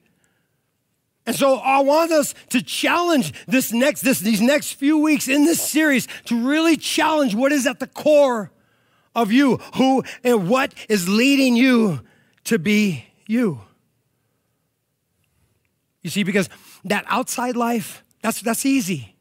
And 1.25 1.37
so 1.37 1.59
I 1.59 1.81
want 1.81 2.11
us 2.11 2.35
to 2.51 2.63
challenge 2.63 3.33
this 3.47 3.73
next, 3.73 4.03
this, 4.03 4.19
these 4.19 4.41
next 4.41 4.73
few 4.73 4.99
weeks 4.99 5.29
in 5.29 5.45
this 5.45 5.63
series 5.63 6.09
to 6.25 6.49
really 6.49 6.77
challenge 6.77 7.35
what 7.35 7.53
is 7.53 7.67
at 7.67 7.79
the 7.79 7.87
core 7.87 8.51
of 9.15 9.31
you, 9.31 9.59
who 9.77 10.03
and 10.25 10.49
what 10.49 10.75
is 10.89 11.09
leading 11.09 11.55
you 11.55 12.01
to 12.45 12.59
be 12.59 13.07
you. 13.27 13.61
You 16.03 16.11
see, 16.11 16.23
because 16.23 16.49
that 16.85 17.05
outside 17.09 17.57
life, 17.57 18.03
that's, 18.23 18.41
that's 18.41 18.67
easy. 18.67 19.17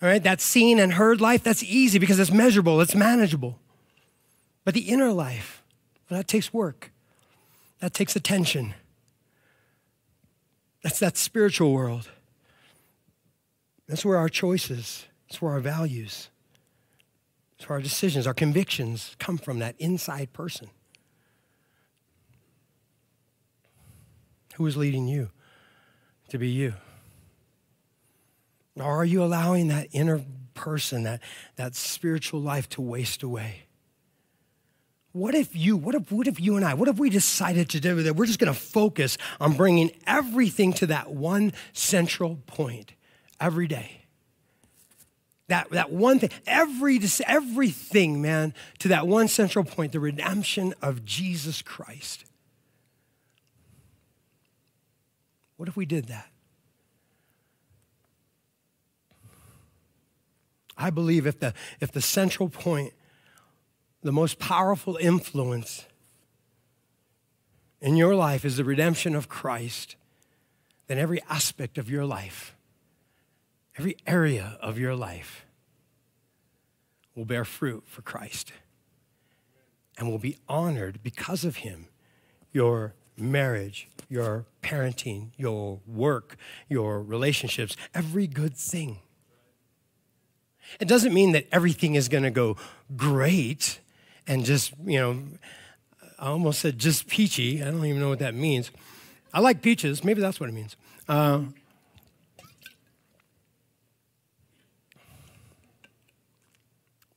All 0.00 0.08
right, 0.08 0.22
that 0.22 0.40
seen 0.40 0.78
and 0.78 0.94
heard 0.94 1.20
life, 1.20 1.42
that's 1.42 1.62
easy 1.62 1.98
because 1.98 2.18
it's 2.18 2.32
measurable, 2.32 2.80
it's 2.80 2.94
manageable. 2.94 3.58
But 4.64 4.74
the 4.74 4.80
inner 4.80 5.12
life, 5.12 5.62
well, 6.10 6.18
that 6.18 6.28
takes 6.28 6.52
work, 6.52 6.92
that 7.80 7.94
takes 7.94 8.16
attention 8.16 8.74
that's 10.82 10.98
that 10.98 11.16
spiritual 11.16 11.72
world. 11.72 12.10
That's 13.88 14.04
where 14.04 14.18
our 14.18 14.28
choices, 14.28 15.06
that's 15.28 15.40
where 15.40 15.52
our 15.52 15.60
values, 15.60 16.28
that's 17.56 17.68
where 17.68 17.76
our 17.76 17.82
decisions, 17.82 18.26
our 18.26 18.34
convictions 18.34 19.16
come 19.18 19.38
from, 19.38 19.60
that 19.60 19.76
inside 19.78 20.32
person. 20.32 20.70
Who 24.62 24.68
is 24.68 24.76
leading 24.76 25.08
you 25.08 25.28
to 26.28 26.38
be 26.38 26.48
you? 26.48 26.74
Or 28.76 28.84
are 28.84 29.04
you 29.04 29.24
allowing 29.24 29.66
that 29.68 29.88
inner 29.90 30.20
person, 30.54 31.02
that, 31.02 31.20
that 31.56 31.74
spiritual 31.74 32.40
life 32.40 32.68
to 32.68 32.80
waste 32.80 33.24
away? 33.24 33.64
What 35.10 35.34
if 35.34 35.56
you, 35.56 35.76
what 35.76 35.96
if, 35.96 36.12
what 36.12 36.28
if 36.28 36.38
you 36.38 36.54
and 36.54 36.64
I, 36.64 36.74
what 36.74 36.86
if 36.86 36.96
we 36.96 37.10
decided 37.10 37.70
to 37.70 37.80
do 37.80 38.04
that? 38.04 38.14
We're 38.14 38.26
just 38.26 38.38
going 38.38 38.54
to 38.54 38.58
focus 38.58 39.18
on 39.40 39.56
bringing 39.56 39.90
everything 40.06 40.72
to 40.74 40.86
that 40.86 41.10
one 41.10 41.54
central 41.72 42.36
point 42.46 42.92
every 43.40 43.66
day. 43.66 44.04
That, 45.48 45.70
that 45.70 45.90
one 45.90 46.20
thing, 46.20 46.30
every, 46.46 47.00
everything, 47.26 48.22
man, 48.22 48.54
to 48.78 48.86
that 48.86 49.08
one 49.08 49.26
central 49.26 49.64
point, 49.64 49.90
the 49.90 49.98
redemption 49.98 50.72
of 50.80 51.04
Jesus 51.04 51.62
Christ. 51.62 52.26
What 55.62 55.68
if 55.68 55.76
we 55.76 55.86
did 55.86 56.06
that? 56.06 56.28
I 60.76 60.90
believe 60.90 61.24
if 61.24 61.38
the, 61.38 61.54
if 61.78 61.92
the 61.92 62.00
central 62.00 62.48
point, 62.48 62.94
the 64.02 64.10
most 64.10 64.40
powerful 64.40 64.96
influence 64.96 65.86
in 67.80 67.94
your 67.94 68.16
life 68.16 68.44
is 68.44 68.56
the 68.56 68.64
redemption 68.64 69.14
of 69.14 69.28
Christ, 69.28 69.94
then 70.88 70.98
every 70.98 71.22
aspect 71.30 71.78
of 71.78 71.88
your 71.88 72.04
life, 72.04 72.56
every 73.78 73.96
area 74.04 74.58
of 74.60 74.80
your 74.80 74.96
life 74.96 75.46
will 77.14 77.24
bear 77.24 77.44
fruit 77.44 77.84
for 77.86 78.02
Christ 78.02 78.52
and 79.96 80.10
will 80.10 80.18
be 80.18 80.38
honored 80.48 81.04
because 81.04 81.44
of 81.44 81.58
Him. 81.58 81.86
Your 82.50 82.94
marriage, 83.16 83.88
your 84.08 84.46
parenting, 84.62 85.30
your 85.36 85.80
work, 85.86 86.36
your 86.68 87.02
relationships, 87.02 87.76
every 87.94 88.26
good 88.26 88.56
thing 88.56 88.98
it 90.80 90.88
doesn't 90.88 91.12
mean 91.12 91.32
that 91.32 91.46
everything 91.52 91.94
is 91.94 92.08
going 92.08 92.24
to 92.24 92.30
go 92.30 92.56
great 92.96 93.80
and 94.26 94.44
just, 94.44 94.72
you 94.84 94.98
know, 94.98 95.22
I 96.18 96.26
almost 96.26 96.60
said 96.60 96.78
just 96.78 97.08
peachy. 97.08 97.62
I 97.62 97.66
don't 97.66 97.84
even 97.84 98.00
know 98.00 98.08
what 98.08 98.20
that 98.20 98.34
means. 98.34 98.70
I 99.34 99.40
like 99.40 99.62
peaches. 99.62 100.04
Maybe 100.04 100.20
that's 100.20 100.38
what 100.38 100.48
it 100.48 100.52
means. 100.52 100.76
Uh, 101.08 101.42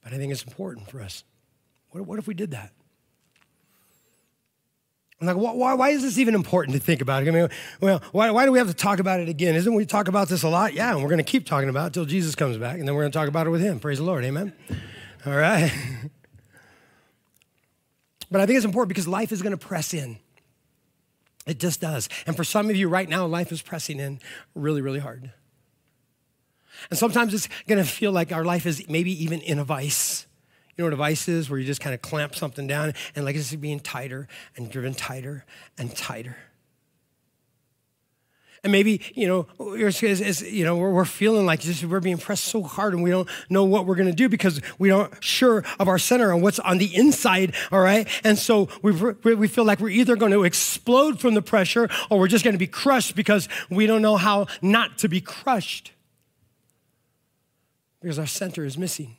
but 0.04 0.14
I 0.14 0.18
think 0.18 0.32
it's 0.32 0.44
important 0.44 0.90
for 0.90 1.02
us. 1.02 1.24
What, 1.92 2.06
what 2.06 2.20
if 2.20 2.28
we 2.28 2.34
did 2.34 2.52
that? 2.52 2.72
I'm 5.22 5.28
like, 5.28 5.38
why, 5.38 5.74
why 5.74 5.90
is 5.90 6.02
this 6.02 6.18
even 6.18 6.36
important 6.36 6.76
to 6.76 6.84
think 6.84 7.02
about? 7.02 7.26
I 7.26 7.32
mean, 7.32 7.48
well, 7.80 8.04
why, 8.12 8.32
why 8.32 8.46
do 8.46 8.52
we 8.52 8.58
have 8.58 8.68
to 8.68 8.74
talk 8.74 9.00
about 9.00 9.22
it 9.22 9.30
again? 9.30 9.56
Isn't 9.56 9.74
we 9.74 9.86
talk 9.86 10.10
about 10.10 10.28
this 10.28 10.44
a 10.44 10.50
lot? 10.50 10.74
Yeah, 10.74 10.92
and 10.92 11.02
we're 11.02 11.10
going 11.10 11.24
to 11.24 11.32
keep 11.32 11.46
talking 11.46 11.70
about 11.70 11.84
it 11.84 11.88
until 11.88 12.06
Jesus 12.06 12.36
comes 12.36 12.58
back, 12.58 12.80
and 12.80 12.88
then 12.88 12.96
we're 12.96 13.04
going 13.04 13.14
to 13.14 13.18
talk 13.18 13.30
about 13.30 13.48
it 13.48 13.50
with 13.50 13.62
him. 13.62 13.80
Praise 13.80 14.00
the 14.00 14.04
Lord. 14.04 14.26
Amen. 14.26 14.52
All 15.26 15.36
right. 15.36 15.72
but 18.30 18.42
I 18.42 18.46
think 18.46 18.58
it's 18.58 18.66
important 18.66 18.90
because 18.90 19.08
life 19.08 19.32
is 19.32 19.42
going 19.42 19.58
to 19.58 19.58
press 19.58 19.94
in. 19.94 20.18
It 21.48 21.60
just 21.60 21.80
does. 21.80 22.10
And 22.28 22.36
for 22.36 22.44
some 22.44 22.70
of 22.70 22.76
you 22.76 22.90
right 22.90 23.08
now, 23.08 23.26
life 23.26 23.54
is 23.54 23.62
pressing 23.62 24.00
in 24.00 24.20
really, 24.54 24.82
really 24.82 25.00
hard. 25.00 25.32
And 26.90 27.00
sometimes 27.00 27.34
it's 27.34 27.48
going 27.68 27.78
to 27.78 27.90
feel 27.90 28.12
like 28.12 28.32
our 28.32 28.44
life 28.44 28.66
is 28.66 28.88
maybe 28.90 29.12
even 29.24 29.42
in 29.42 29.60
a 29.60 29.64
vice. 29.64 30.25
You 30.76 30.84
know 30.84 30.88
what 30.88 30.94
a 30.94 30.98
vice 30.98 31.28
is? 31.28 31.50
Where 31.50 31.60
you 31.60 31.66
just 31.66 31.82
kind 31.82 31.94
of 31.94 32.02
clamp 32.02 32.36
something 32.36 32.68
down 32.68 32.94
and 33.16 33.24
like 33.24 33.36
it's 33.36 33.56
being 33.56 33.80
tighter 33.80 34.28
and 34.58 34.70
driven 34.70 34.94
tighter 34.94 35.46
and 35.78 35.96
tighter. 35.96 36.36
And 38.66 38.72
maybe, 38.72 39.00
you 39.14 39.28
know, 39.28 39.46
you 39.60 40.66
know, 40.66 40.76
we're, 40.76 41.06
feeling 41.06 41.46
like 41.46 41.60
just, 41.60 41.86
we're 41.86 42.00
being 42.00 42.18
pressed 42.18 42.46
so 42.46 42.64
hard 42.64 42.96
and 42.96 43.04
we 43.04 43.12
don't 43.12 43.30
know 43.48 43.64
what 43.64 43.86
we're 43.86 43.94
going 43.94 44.10
to 44.10 44.16
do 44.16 44.28
because 44.28 44.60
we 44.80 44.90
aren't 44.90 45.24
sure 45.24 45.64
of 45.80 45.88
our 45.88 46.00
center 46.00 46.34
and 46.34 46.42
what's 46.42 46.58
on 46.58 46.80
the 46.80 46.94
inside, 46.96 47.54
all 47.72 47.80
right? 47.80 48.08
And 48.24 48.40
so 48.40 48.68
we 48.82 48.92
we 48.92 49.48
feel 49.48 49.66
like 49.66 49.80
we're 49.80 49.90
either 49.90 50.16
going 50.16 50.32
to 50.32 50.44
explode 50.46 51.20
from 51.20 51.36
the 51.36 51.44
pressure 51.44 51.88
or 52.10 52.18
we're 52.18 52.28
just 52.28 52.44
going 52.44 52.56
to 52.56 52.60
be 52.60 52.66
crushed 52.66 53.16
because 53.16 53.48
we 53.70 53.86
don't 53.86 54.02
know 54.02 54.18
how 54.18 54.48
not 54.64 54.98
to 54.98 55.10
be 55.10 55.22
crushed 55.22 55.92
because 58.02 58.18
our 58.18 58.26
center 58.26 58.66
is 58.66 58.80
missing. 58.80 59.16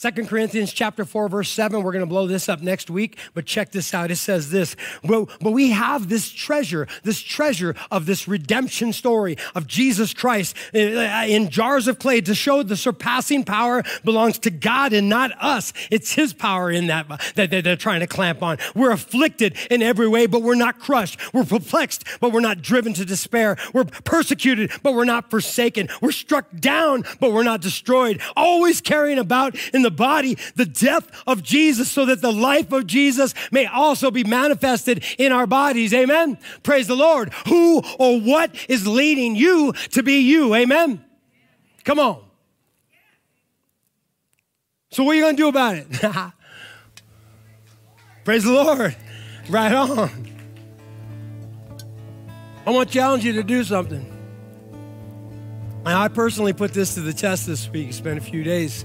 Second 0.00 0.28
Corinthians 0.28 0.72
chapter 0.72 1.04
4, 1.04 1.28
verse 1.28 1.50
7, 1.50 1.82
we're 1.82 1.92
going 1.92 2.00
to 2.00 2.06
blow 2.06 2.26
this 2.26 2.48
up 2.48 2.62
next 2.62 2.88
week, 2.88 3.18
but 3.34 3.44
check 3.44 3.70
this 3.70 3.92
out. 3.92 4.10
It 4.10 4.16
says 4.16 4.48
this, 4.48 4.74
but, 5.04 5.28
but 5.42 5.50
we 5.50 5.72
have 5.72 6.08
this 6.08 6.30
treasure, 6.30 6.88
this 7.02 7.20
treasure 7.20 7.74
of 7.90 8.06
this 8.06 8.26
redemption 8.26 8.94
story 8.94 9.36
of 9.54 9.66
Jesus 9.66 10.14
Christ 10.14 10.56
eh, 10.72 11.26
in 11.26 11.50
jars 11.50 11.86
of 11.86 11.98
clay 11.98 12.22
to 12.22 12.34
show 12.34 12.62
the 12.62 12.78
surpassing 12.78 13.44
power 13.44 13.82
belongs 14.02 14.38
to 14.38 14.50
God 14.50 14.94
and 14.94 15.10
not 15.10 15.32
us. 15.38 15.74
It's 15.90 16.14
his 16.14 16.32
power 16.32 16.70
in 16.70 16.86
that 16.86 17.06
that 17.34 17.50
they're 17.50 17.76
trying 17.76 18.00
to 18.00 18.06
clamp 18.06 18.42
on. 18.42 18.56
We're 18.74 18.92
afflicted 18.92 19.54
in 19.70 19.82
every 19.82 20.08
way, 20.08 20.24
but 20.24 20.40
we're 20.40 20.54
not 20.54 20.78
crushed. 20.78 21.20
We're 21.34 21.44
perplexed, 21.44 22.04
but 22.20 22.32
we're 22.32 22.40
not 22.40 22.62
driven 22.62 22.94
to 22.94 23.04
despair. 23.04 23.58
We're 23.74 23.84
persecuted, 23.84 24.72
but 24.82 24.94
we're 24.94 25.04
not 25.04 25.28
forsaken. 25.28 25.90
We're 26.00 26.12
struck 26.12 26.46
down, 26.58 27.04
but 27.20 27.34
we're 27.34 27.42
not 27.42 27.60
destroyed. 27.60 28.22
Always 28.34 28.80
carrying 28.80 29.18
about 29.18 29.54
in 29.74 29.82
the 29.82 29.89
the 29.90 29.96
body 29.96 30.38
the 30.54 30.66
death 30.66 31.10
of 31.26 31.42
Jesus 31.42 31.90
so 31.90 32.06
that 32.06 32.20
the 32.20 32.32
life 32.32 32.72
of 32.72 32.86
Jesus 32.86 33.34
may 33.50 33.66
also 33.66 34.10
be 34.10 34.24
manifested 34.24 35.04
in 35.18 35.32
our 35.32 35.46
bodies. 35.46 35.92
Amen. 35.92 36.38
Praise 36.62 36.86
the 36.86 36.96
Lord. 36.96 37.32
Who 37.48 37.82
or 37.98 38.20
what 38.20 38.54
is 38.68 38.86
leading 38.86 39.36
you 39.36 39.72
to 39.90 40.02
be 40.02 40.20
you? 40.20 40.54
Amen. 40.54 41.04
Come 41.84 41.98
on. 41.98 42.22
So, 44.90 45.04
what 45.04 45.12
are 45.12 45.14
you 45.14 45.22
going 45.22 45.36
to 45.36 45.42
do 45.42 45.48
about 45.48 45.76
it? 45.76 45.86
Praise 48.24 48.44
the 48.44 48.52
Lord. 48.52 48.96
Right 49.48 49.72
on. 49.72 50.10
I 52.66 52.70
want 52.70 52.88
to 52.88 52.94
challenge 52.94 53.24
you 53.24 53.32
to 53.34 53.42
do 53.42 53.64
something. 53.64 54.06
And 55.86 55.88
I 55.88 56.08
personally 56.08 56.52
put 56.52 56.74
this 56.74 56.94
to 56.94 57.00
the 57.00 57.12
test 57.12 57.46
this 57.46 57.68
week, 57.70 57.92
spent 57.94 58.18
a 58.18 58.20
few 58.20 58.42
days 58.42 58.84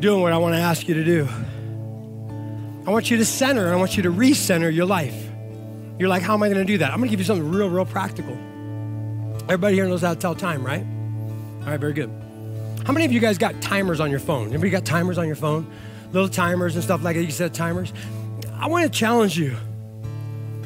doing 0.00 0.22
what 0.22 0.32
I 0.32 0.38
want 0.38 0.54
to 0.54 0.60
ask 0.60 0.88
you 0.88 0.94
to 0.94 1.04
do. 1.04 1.28
I 2.86 2.90
want 2.90 3.10
you 3.10 3.18
to 3.18 3.24
center, 3.24 3.72
I 3.72 3.76
want 3.76 3.96
you 3.96 4.02
to 4.04 4.10
recenter 4.10 4.74
your 4.74 4.86
life. 4.86 5.14
You're 5.98 6.08
like, 6.08 6.22
how 6.22 6.34
am 6.34 6.42
I 6.42 6.48
going 6.48 6.60
to 6.60 6.64
do 6.64 6.78
that? 6.78 6.90
I'm 6.90 6.98
going 6.98 7.08
to 7.08 7.10
give 7.10 7.20
you 7.20 7.26
something 7.26 7.50
real, 7.50 7.68
real 7.68 7.84
practical. 7.84 8.32
Everybody 9.44 9.74
here 9.74 9.86
knows 9.86 10.00
how 10.00 10.14
to 10.14 10.18
tell 10.18 10.34
time, 10.34 10.64
right? 10.64 10.84
All 11.60 11.66
right, 11.66 11.78
very 11.78 11.92
good. 11.92 12.10
How 12.86 12.94
many 12.94 13.04
of 13.04 13.12
you 13.12 13.20
guys 13.20 13.36
got 13.36 13.60
timers 13.60 14.00
on 14.00 14.10
your 14.10 14.18
phone? 14.18 14.48
Anybody 14.48 14.70
got 14.70 14.86
timers 14.86 15.18
on 15.18 15.26
your 15.26 15.36
phone? 15.36 15.70
Little 16.12 16.28
timers 16.28 16.74
and 16.74 16.82
stuff 16.82 17.04
like 17.04 17.16
that. 17.16 17.22
You 17.22 17.30
set 17.30 17.52
timers. 17.52 17.92
I 18.54 18.68
want 18.68 18.90
to 18.90 18.98
challenge 18.98 19.38
you 19.38 19.54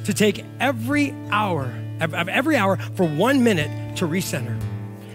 to 0.04 0.14
take 0.14 0.44
every 0.60 1.12
hour, 1.30 1.74
every 2.00 2.56
hour 2.56 2.76
for 2.94 3.06
one 3.06 3.42
minute 3.42 3.96
to 3.96 4.06
recenter. 4.06 4.58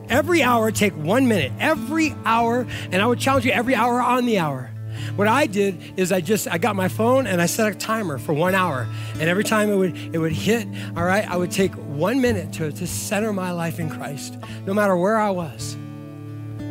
Every 0.10 0.42
hour, 0.42 0.72
take 0.72 0.94
one 0.94 1.28
minute. 1.28 1.52
Every 1.60 2.16
hour, 2.26 2.66
and 2.92 3.02
I 3.02 3.06
would 3.06 3.20
challenge 3.20 3.46
you 3.46 3.52
every 3.52 3.76
hour 3.76 4.02
on 4.02 4.26
the 4.26 4.40
hour. 4.40 4.72
What 5.16 5.28
I 5.28 5.46
did 5.46 5.78
is 5.98 6.12
I 6.12 6.22
just 6.22 6.48
I 6.48 6.58
got 6.58 6.76
my 6.76 6.88
phone 6.88 7.28
and 7.28 7.42
I 7.42 7.46
set 7.46 7.72
a 7.72 7.76
timer 7.76 8.18
for 8.18 8.34
one 8.34 8.56
hour. 8.56 8.88
And 9.14 9.24
every 9.24 9.44
time 9.44 9.70
it 9.70 9.76
would 9.76 9.96
it 10.16 10.18
would 10.18 10.32
hit, 10.32 10.68
all 10.96 11.04
right, 11.04 11.30
I 11.30 11.38
would 11.38 11.52
take 11.52 11.74
one 11.74 12.22
minute 12.22 12.54
to, 12.54 12.72
to 12.72 12.88
center 12.88 13.32
my 13.32 13.52
life 13.52 13.80
in 13.80 13.90
Christ, 13.90 14.38
no 14.66 14.74
matter 14.74 14.96
where 14.96 15.18
I 15.18 15.30
was. 15.30 15.76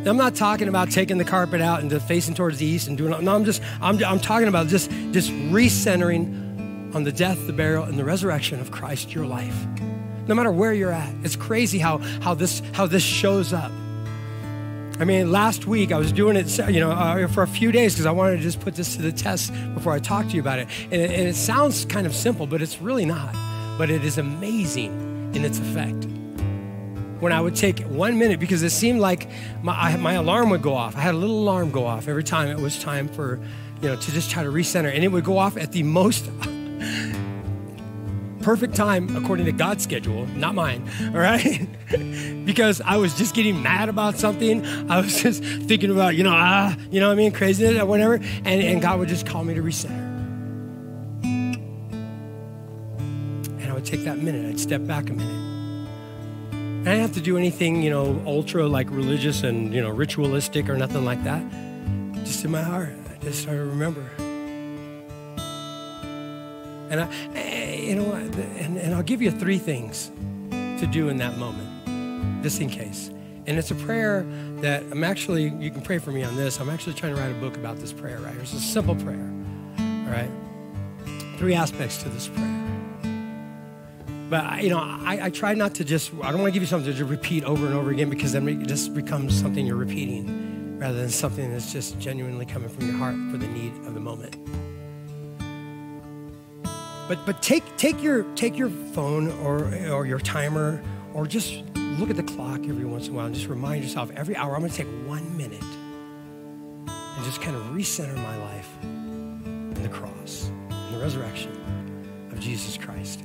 I'm 0.05 0.17
not 0.17 0.35
talking 0.35 0.67
about 0.67 0.91
taking 0.91 1.17
the 1.17 1.25
carpet 1.25 1.61
out 1.61 1.81
and 1.81 2.01
facing 2.03 2.33
towards 2.33 2.57
the 2.57 2.65
east 2.65 2.87
and 2.87 2.97
doing. 2.97 3.23
No, 3.23 3.35
I'm 3.35 3.45
just 3.45 3.61
I'm, 3.81 4.03
I'm 4.03 4.19
talking 4.19 4.47
about 4.47 4.67
just 4.67 4.91
just 5.11 5.31
recentering 5.31 6.95
on 6.95 7.03
the 7.03 7.11
death, 7.11 7.45
the 7.47 7.53
burial, 7.53 7.83
and 7.83 7.97
the 7.97 8.05
resurrection 8.05 8.59
of 8.59 8.71
Christ, 8.71 9.13
your 9.13 9.25
life 9.25 9.65
no 10.29 10.35
matter 10.35 10.51
where 10.51 10.71
you're 10.71 10.91
at. 10.91 11.11
It's 11.23 11.35
crazy 11.35 11.79
how, 11.79 11.97
how, 12.21 12.35
this, 12.35 12.61
how 12.73 12.85
this 12.85 13.01
shows 13.01 13.51
up. 13.51 13.71
I 14.99 15.05
mean, 15.05 15.31
last 15.31 15.65
week 15.65 15.91
I 15.91 15.97
was 15.97 16.11
doing 16.11 16.35
it, 16.37 16.55
you 16.69 16.79
know, 16.79 16.91
uh, 16.91 17.27
for 17.27 17.41
a 17.41 17.47
few 17.47 17.71
days 17.71 17.93
because 17.93 18.05
I 18.05 18.11
wanted 18.11 18.37
to 18.37 18.43
just 18.43 18.59
put 18.59 18.75
this 18.75 18.95
to 18.95 19.01
the 19.01 19.11
test 19.11 19.51
before 19.73 19.91
I 19.91 19.99
talk 19.99 20.27
to 20.27 20.33
you 20.33 20.41
about 20.41 20.59
it. 20.59 20.67
And, 20.91 21.01
it. 21.01 21.09
and 21.09 21.27
it 21.27 21.35
sounds 21.35 21.83
kind 21.85 22.05
of 22.05 22.13
simple, 22.13 22.45
but 22.45 22.61
it's 22.61 22.79
really 22.79 23.05
not. 23.05 23.33
But 23.77 23.89
it 23.89 24.05
is 24.05 24.19
amazing 24.19 25.31
in 25.33 25.43
its 25.43 25.57
effect. 25.57 26.05
When 27.21 27.33
I 27.33 27.41
would 27.41 27.55
take 27.55 27.79
one 27.79 28.19
minute, 28.19 28.39
because 28.39 28.61
it 28.61 28.69
seemed 28.69 28.99
like 28.99 29.29
my, 29.63 29.73
I, 29.73 29.97
my 29.97 30.13
alarm 30.13 30.51
would 30.51 30.61
go 30.61 30.75
off. 30.75 30.95
I 30.95 30.99
had 30.99 31.15
a 31.15 31.17
little 31.17 31.39
alarm 31.39 31.71
go 31.71 31.87
off 31.87 32.07
every 32.07 32.23
time 32.23 32.49
it 32.49 32.59
was 32.59 32.79
time 32.79 33.07
for, 33.07 33.39
you 33.81 33.89
know, 33.89 33.95
to 33.95 34.11
just 34.11 34.29
try 34.29 34.43
to 34.43 34.51
recenter. 34.51 34.93
And 34.93 35.03
it 35.03 35.07
would 35.07 35.23
go 35.23 35.39
off 35.39 35.57
at 35.57 35.71
the 35.71 35.81
most 35.81 36.29
perfect 38.41 38.75
time 38.75 39.15
according 39.15 39.45
to 39.45 39.51
God's 39.51 39.83
schedule, 39.83 40.25
not 40.27 40.55
mine, 40.55 40.89
all 41.13 41.19
right? 41.19 41.67
because 42.45 42.81
I 42.81 42.97
was 42.97 43.15
just 43.15 43.35
getting 43.35 43.61
mad 43.61 43.89
about 43.89 44.17
something. 44.17 44.65
I 44.89 45.01
was 45.01 45.21
just 45.21 45.43
thinking 45.43 45.91
about, 45.91 46.15
you 46.15 46.23
know, 46.23 46.33
ah, 46.33 46.75
you 46.91 46.99
know 46.99 47.07
what 47.07 47.13
I 47.13 47.17
mean, 47.17 47.31
craziness 47.31 47.79
or 47.81 47.85
whatever. 47.85 48.15
And, 48.15 48.47
and 48.47 48.81
God 48.81 48.99
would 48.99 49.09
just 49.09 49.25
call 49.25 49.43
me 49.43 49.53
to 49.53 49.61
recenter. 49.61 50.07
And 53.59 53.65
I 53.67 53.73
would 53.73 53.85
take 53.85 54.03
that 54.03 54.17
minute, 54.19 54.45
I'd 54.45 54.59
step 54.59 54.85
back 54.85 55.09
a 55.09 55.13
minute. 55.13 55.49
I 56.51 56.83
didn't 56.83 57.01
have 57.01 57.13
to 57.15 57.21
do 57.21 57.37
anything, 57.37 57.83
you 57.83 57.89
know, 57.89 58.21
ultra 58.25 58.65
like 58.65 58.89
religious 58.89 59.43
and, 59.43 59.73
you 59.73 59.81
know, 59.81 59.89
ritualistic 59.89 60.69
or 60.69 60.77
nothing 60.77 61.03
like 61.03 61.23
that. 61.25 61.43
Just 62.23 62.45
in 62.45 62.51
my 62.51 62.61
heart, 62.61 62.95
I 63.11 63.23
just 63.23 63.41
started 63.41 63.59
to 63.59 63.65
remember. 63.65 64.09
And 66.89 67.01
I, 67.01 67.09
eh, 67.35 67.75
you 67.81 67.95
know, 67.95 68.13
and, 68.13 68.77
and 68.77 68.95
I'll 68.95 69.03
give 69.03 69.21
you 69.21 69.31
three 69.31 69.57
things 69.57 70.11
to 70.49 70.87
do 70.87 71.09
in 71.09 71.17
that 71.17 71.37
moment, 71.37 72.43
just 72.43 72.61
in 72.61 72.69
case. 72.69 73.11
And 73.47 73.57
it's 73.57 73.71
a 73.71 73.75
prayer 73.75 74.25
that 74.61 74.83
I'm 74.91 75.03
actually, 75.03 75.49
you 75.59 75.71
can 75.71 75.81
pray 75.81 75.97
for 75.97 76.11
me 76.11 76.23
on 76.23 76.35
this. 76.35 76.59
I'm 76.59 76.69
actually 76.69 76.93
trying 76.93 77.15
to 77.15 77.21
write 77.21 77.31
a 77.31 77.39
book 77.39 77.55
about 77.55 77.77
this 77.77 77.91
prayer 77.91 78.19
right. 78.19 78.35
It's 78.35 78.53
a 78.53 78.59
simple 78.59 78.95
prayer, 78.95 79.31
all 79.79 80.11
right? 80.11 80.29
Three 81.37 81.55
aspects 81.55 82.03
to 82.03 82.09
this 82.09 82.27
prayer. 82.27 82.55
But, 84.29 84.61
you 84.61 84.69
know, 84.69 84.77
I, 84.77 85.19
I 85.23 85.29
try 85.31 85.55
not 85.55 85.73
to 85.75 85.83
just, 85.83 86.11
I 86.21 86.31
don't 86.31 86.41
want 86.41 86.45
to 86.45 86.51
give 86.51 86.61
you 86.61 86.67
something 86.67 86.91
to 86.91 86.97
just 86.97 87.09
repeat 87.09 87.43
over 87.43 87.65
and 87.65 87.73
over 87.73 87.89
again 87.89 88.11
because 88.11 88.33
then 88.33 88.47
it 88.47 88.67
just 88.67 88.93
becomes 88.93 89.39
something 89.39 89.65
you're 89.65 89.75
repeating 89.75 90.77
rather 90.77 90.97
than 90.97 91.09
something 91.09 91.51
that's 91.51 91.73
just 91.73 91.99
genuinely 91.99 92.45
coming 92.45 92.69
from 92.69 92.85
your 92.87 92.97
heart 92.97 93.15
for 93.31 93.37
the 93.37 93.47
need 93.47 93.73
of 93.87 93.95
the 93.95 93.99
moment. 93.99 94.35
But, 97.09 97.25
but 97.25 97.41
take, 97.41 97.63
take, 97.75 98.03
your, 98.03 98.21
take 98.35 98.55
your 98.55 98.69
phone 98.69 99.31
or, 99.39 99.65
or 99.89 100.05
your 100.05 100.19
timer 100.19 100.79
or 101.15 101.25
just 101.25 101.63
look 101.97 102.11
at 102.11 102.15
the 102.15 102.23
clock 102.23 102.59
every 102.67 102.85
once 102.85 103.07
in 103.07 103.13
a 103.13 103.17
while 103.17 103.25
and 103.25 103.33
just 103.33 103.47
remind 103.47 103.83
yourself 103.83 104.11
every 104.15 104.35
hour 104.35 104.53
I'm 104.53 104.59
going 104.59 104.69
to 104.69 104.77
take 104.77 104.87
one 105.07 105.35
minute 105.35 105.63
and 105.63 107.25
just 107.25 107.41
kind 107.41 107.55
of 107.55 107.63
recenter 107.63 108.15
my 108.15 108.37
life 108.37 108.69
in 108.83 109.73
the 109.81 109.89
cross, 109.89 110.51
in 110.69 110.91
the 110.91 110.99
resurrection 110.99 111.51
of 112.31 112.39
Jesus 112.39 112.77
Christ. 112.77 113.23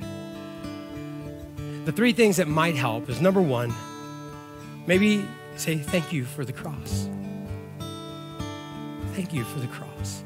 The 1.85 1.91
three 1.91 2.11
things 2.11 2.37
that 2.37 2.47
might 2.47 2.75
help 2.75 3.07
is 3.07 3.21
number 3.21 3.41
one, 3.41 3.71
maybe 4.87 5.23
say 5.57 5.77
thank 5.77 6.11
you 6.11 6.25
for 6.25 6.43
the 6.43 6.53
cross. 6.53 7.07
Thank 9.13 9.31
you 9.31 9.43
for 9.43 9.59
the 9.59 9.67
cross. 9.67 10.23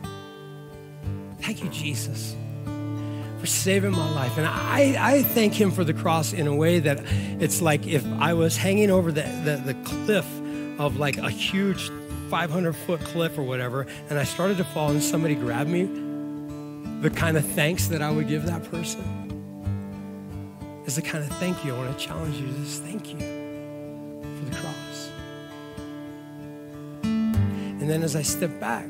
Thank 1.41 1.61
you, 1.61 1.69
Jesus 1.71 2.37
for 3.39 3.45
saving 3.45 3.91
my 3.91 4.09
life. 4.11 4.37
And 4.37 4.45
I, 4.45 4.95
I 4.99 5.23
thank 5.23 5.53
him 5.53 5.71
for 5.71 5.83
the 5.83 5.93
cross 5.93 6.33
in 6.33 6.47
a 6.47 6.55
way 6.55 6.79
that 6.79 7.03
it's 7.39 7.61
like 7.61 7.87
if 7.87 8.05
I 8.19 8.33
was 8.33 8.57
hanging 8.57 8.91
over 8.91 9.11
the, 9.11 9.21
the, 9.43 9.73
the 9.73 9.73
cliff 9.85 10.25
of 10.79 10.97
like 10.97 11.17
a 11.17 11.29
huge 11.29 11.89
500 12.29 12.73
foot 12.73 12.99
cliff 13.01 13.37
or 13.37 13.43
whatever, 13.43 13.87
and 14.09 14.19
I 14.19 14.23
started 14.23 14.57
to 14.57 14.63
fall 14.63 14.89
and 14.89 15.01
somebody 15.01 15.35
grabbed 15.35 15.69
me, 15.69 15.83
the 17.01 17.09
kind 17.09 17.37
of 17.37 17.45
thanks 17.45 17.87
that 17.87 18.01
I 18.01 18.11
would 18.11 18.27
give 18.27 18.45
that 18.45 18.69
person 18.69 19.03
is 20.85 20.95
the 20.95 21.01
kind 21.01 21.23
of 21.23 21.29
thank 21.37 21.63
you. 21.63 21.73
I 21.73 21.77
want 21.77 21.97
to 21.97 22.05
challenge 22.05 22.35
you 22.35 22.47
to 22.47 22.53
just 22.53 22.83
thank 22.83 23.13
you 23.13 23.19
for 23.19 24.45
the 24.45 24.55
cross. 24.55 25.09
And 27.03 27.89
then 27.89 28.03
as 28.03 28.15
I 28.15 28.21
step 28.21 28.59
back, 28.59 28.89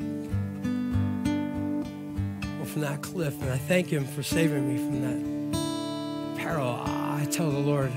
from 2.80 2.90
that 2.90 3.02
cliff, 3.02 3.42
and 3.42 3.52
I 3.52 3.58
thank 3.58 3.88
Him 3.88 4.06
for 4.06 4.24
saving 4.24 4.68
me 4.68 4.78
from 4.78 5.02
that 5.02 6.40
peril. 6.40 6.82
I 6.86 7.28
tell 7.30 7.52
the 7.52 7.60
Lord, 7.60 7.92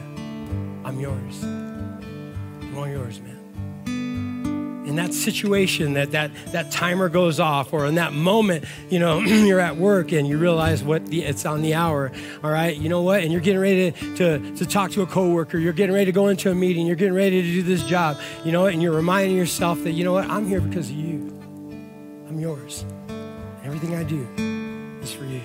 I'm 0.85 0.99
yours. 0.99 1.45
I'm 1.45 2.77
all 2.77 2.89
yours, 2.89 3.21
man. 3.21 3.39
In 4.87 4.97
that 4.97 5.15
situation, 5.15 5.93
that, 5.93 6.11
that, 6.11 6.33
that 6.47 6.73
timer 6.73 7.09
goes 7.09 7.39
off, 7.39 7.73
or 7.73 7.87
in 7.87 7.95
that 7.95 8.13
moment, 8.13 8.65
you 8.91 8.99
know, 8.99 9.21
you're 9.21 9.61
at 9.61 9.77
work 9.77 10.11
and 10.11 10.27
you 10.27 10.37
realize 10.37 10.83
what 10.83 11.07
the, 11.07 11.23
it's 11.23 11.47
on 11.47 11.63
the 11.63 11.75
hour, 11.75 12.11
all 12.43 12.51
right? 12.51 12.77
You 12.77 12.89
know 12.89 13.03
what? 13.03 13.23
And 13.23 13.31
you're 13.31 13.41
getting 13.41 13.61
ready 13.61 13.93
to, 13.93 14.17
to, 14.17 14.57
to 14.57 14.67
talk 14.67 14.91
to 14.93 15.03
a 15.03 15.07
coworker, 15.07 15.59
you're 15.59 15.73
getting 15.73 15.95
ready 15.95 16.07
to 16.07 16.13
go 16.13 16.27
into 16.27 16.51
a 16.51 16.55
meeting, 16.57 16.89
you're 16.89 16.97
getting 16.97 17.15
ready 17.15 17.41
to 17.41 17.49
do 17.49 17.63
this 17.63 17.85
job, 17.85 18.19
you 18.45 18.51
know? 18.51 18.67
And 18.67 18.83
you're 18.83 18.97
reminding 18.97 19.37
yourself 19.37 19.85
that, 19.85 19.93
you 19.93 20.03
know 20.03 20.15
what? 20.15 20.29
I'm 20.29 20.49
here 20.49 20.61
because 20.61 20.91
of 20.91 20.97
you. 20.97 21.29
I'm 22.29 22.41
yours. 22.41 22.85
Everything 23.65 23.95
I 23.95 24.03
do 24.03 24.52
is 25.03 25.13
for 25.13 25.25
you. 25.25 25.41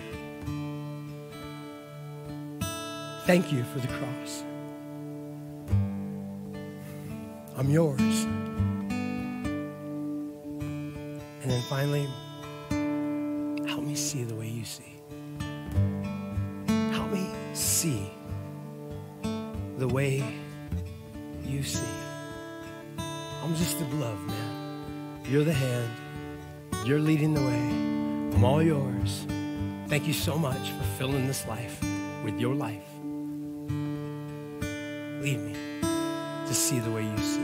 Thank 3.26 3.52
you 3.52 3.64
for 3.66 3.80
the 3.80 3.88
cross. 3.88 4.44
I'm 7.58 7.70
yours. 7.70 8.26
And 11.42 11.52
then 11.52 11.62
finally, 11.64 12.08
help 13.68 13.84
me 13.84 13.96
see 13.96 14.24
the 14.24 14.36
way 14.36 14.48
you 14.48 14.64
see. 14.64 14.94
Help 16.68 17.12
me 17.12 17.30
see 17.54 18.12
the 19.78 19.88
way 19.88 20.24
you 21.44 21.64
see. 21.64 21.80
I'm 23.00 23.56
just 23.56 23.80
the 23.80 23.86
glove, 23.86 24.20
man. 24.28 25.22
You're 25.30 25.44
the 25.44 25.54
hand. 25.54 25.92
You're 26.86 27.00
leading 27.00 27.34
the 27.34 27.42
way. 27.42 28.36
I'm 28.36 28.44
all 28.44 28.62
yours. 28.62 29.26
Thank 29.88 30.06
you 30.06 30.14
so 30.14 30.38
much 30.38 30.72
for 30.72 30.84
filling 30.98 31.28
this 31.28 31.48
life 31.48 31.82
with 32.22 32.38
your 32.42 32.54
life. 32.54 32.84
Lead 35.22 35.40
me 35.40 35.56
to 35.82 36.54
see 36.54 36.80
the 36.80 36.92
way 36.92 37.04
you 37.04 37.18
see. 37.20 37.40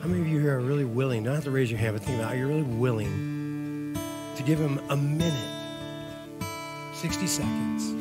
How 0.00 0.08
many 0.08 0.22
of 0.22 0.28
you 0.28 0.38
here 0.38 0.56
are 0.56 0.60
really 0.60 0.86
willing? 0.86 1.22
Don't 1.22 1.34
have 1.34 1.44
to 1.44 1.50
raise 1.50 1.70
your 1.70 1.78
hand, 1.78 1.96
but 1.96 2.02
think 2.02 2.18
about 2.18 2.34
it. 2.34 2.38
You're 2.38 2.48
really 2.48 2.62
willing 2.62 3.94
to 4.36 4.42
give 4.42 4.58
him 4.58 4.80
a 4.88 4.96
minute, 4.96 5.34
60 6.94 7.26
seconds. 7.26 7.92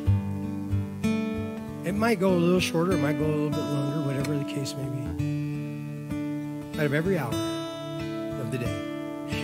It 1.86 1.96
might 1.96 2.22
go 2.22 2.30
a 2.30 2.40
little 2.40 2.62
shorter, 2.62 2.94
it 2.94 3.00
might 3.00 3.20
go 3.20 3.26
a 3.26 3.28
little 3.28 3.50
bit 3.50 3.60
longer, 3.60 4.08
whatever 4.08 4.38
the 4.38 4.46
case 4.46 4.74
may 4.74 4.88
be. 4.88 6.80
Out 6.80 6.86
of 6.86 6.94
every 6.94 7.18
hour 7.18 7.34
of 7.34 8.52
the 8.52 8.58
day. 8.58 8.82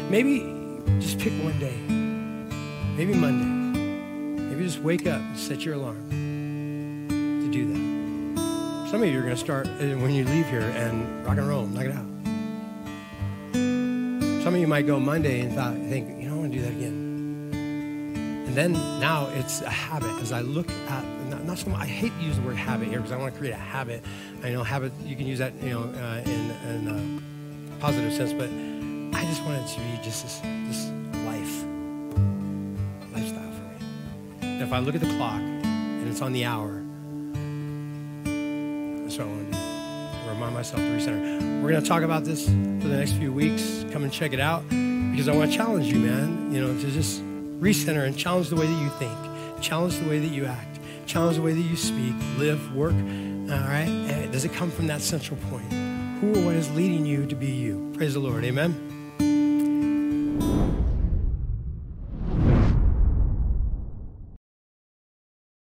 Maybe 0.09 0.62
just 0.99 1.19
pick 1.19 1.33
one 1.43 1.57
day. 1.59 1.77
Maybe 2.95 3.13
Monday. 3.13 3.45
Maybe 4.41 4.63
just 4.63 4.79
wake 4.79 5.07
up 5.07 5.19
and 5.19 5.37
set 5.37 5.65
your 5.65 5.75
alarm 5.75 6.09
to 7.09 7.51
do 7.51 7.73
that. 7.73 8.89
Some 8.89 9.01
of 9.01 9.09
you 9.09 9.17
are 9.17 9.23
going 9.23 9.33
to 9.33 9.39
start 9.39 9.67
uh, 9.67 9.95
when 9.97 10.11
you 10.11 10.23
leave 10.23 10.47
here 10.47 10.61
and 10.61 11.25
rock 11.25 11.37
and 11.37 11.47
roll, 11.47 11.65
knock 11.65 11.85
it 11.85 11.91
out. 11.91 12.05
Some 14.43 14.53
of 14.53 14.59
you 14.59 14.67
might 14.67 14.85
go 14.85 14.99
Monday 14.99 15.39
and 15.39 15.55
thought, 15.55 15.75
think, 15.75 16.21
you 16.21 16.29
know, 16.29 16.35
I 16.35 16.37
want 16.37 16.51
to 16.51 16.57
do 16.59 16.63
that 16.65 16.71
again. 16.73 17.53
And 18.45 18.55
then 18.55 18.73
now 18.99 19.29
it's 19.33 19.61
a 19.61 19.69
habit 19.69 20.11
as 20.21 20.31
I 20.31 20.41
look 20.41 20.69
at, 20.69 21.03
not, 21.29 21.43
not 21.43 21.57
so 21.57 21.71
much, 21.71 21.81
I 21.81 21.85
hate 21.85 22.11
to 22.19 22.23
use 22.23 22.35
the 22.35 22.43
word 22.43 22.57
habit 22.57 22.87
here 22.87 22.99
because 22.99 23.11
I 23.11 23.17
want 23.17 23.33
to 23.33 23.39
create 23.39 23.53
a 23.53 23.55
habit. 23.55 24.03
I 24.43 24.51
know 24.51 24.61
habit, 24.63 24.91
you 25.03 25.15
can 25.15 25.25
use 25.25 25.39
that, 25.39 25.53
you 25.63 25.71
know, 25.71 25.83
uh, 25.83 26.21
in, 26.25 26.51
in 26.69 26.87
a 26.87 27.79
positive 27.79 28.13
sense, 28.13 28.33
but 28.33 28.49
I 29.13 29.25
just 29.25 29.43
want 29.43 29.61
it 29.61 29.67
to 29.73 29.79
be 29.79 29.99
just 30.03 30.23
this, 30.23 30.39
this 30.67 30.91
life, 31.25 31.65
lifestyle 33.13 33.51
for 33.51 33.63
me. 33.63 33.77
And 34.41 34.61
if 34.61 34.73
I 34.73 34.79
look 34.79 34.95
at 34.95 35.01
the 35.01 35.13
clock 35.15 35.41
and 35.41 36.07
it's 36.07 36.21
on 36.21 36.33
the 36.33 36.45
hour, 36.45 36.83
what 39.17 39.27
I 39.27 39.29
want 39.29 39.51
to. 39.51 39.63
Remind 40.29 40.55
myself 40.55 40.81
to 40.81 40.87
recenter. 40.87 41.61
We're 41.61 41.69
going 41.69 41.83
to 41.83 41.87
talk 41.87 42.01
about 42.01 42.23
this 42.23 42.45
for 42.45 42.51
the 42.87 42.97
next 42.97 43.13
few 43.13 43.31
weeks. 43.31 43.85
Come 43.91 44.03
and 44.03 44.11
check 44.11 44.33
it 44.33 44.39
out 44.39 44.67
because 44.69 45.27
I 45.27 45.35
want 45.35 45.51
to 45.51 45.57
challenge 45.57 45.87
you, 45.87 45.99
man. 45.99 46.51
You 46.51 46.61
know, 46.61 46.79
to 46.79 46.91
just 46.91 47.21
recenter 47.59 48.05
and 48.05 48.17
challenge 48.17 48.49
the 48.49 48.55
way 48.55 48.65
that 48.65 48.81
you 48.81 48.89
think, 48.97 49.61
challenge 49.61 49.97
the 49.99 50.09
way 50.09 50.19
that 50.19 50.29
you 50.29 50.45
act, 50.45 50.79
challenge 51.05 51.37
the 51.37 51.43
way 51.43 51.53
that 51.53 51.61
you 51.61 51.75
speak, 51.75 52.15
live, 52.37 52.75
work. 52.75 52.93
All 52.93 53.67
right? 53.67 53.87
And 53.87 54.31
does 54.31 54.45
it 54.45 54.53
come 54.53 54.71
from 54.71 54.87
that 54.87 55.01
central 55.01 55.37
point? 55.49 55.71
Who 56.21 56.33
or 56.35 56.45
what 56.45 56.55
is 56.55 56.73
leading 56.73 57.05
you 57.05 57.27
to 57.27 57.35
be 57.35 57.51
you? 57.51 57.93
Praise 57.95 58.13
the 58.13 58.19
Lord. 58.19 58.43
Amen. 58.43 58.92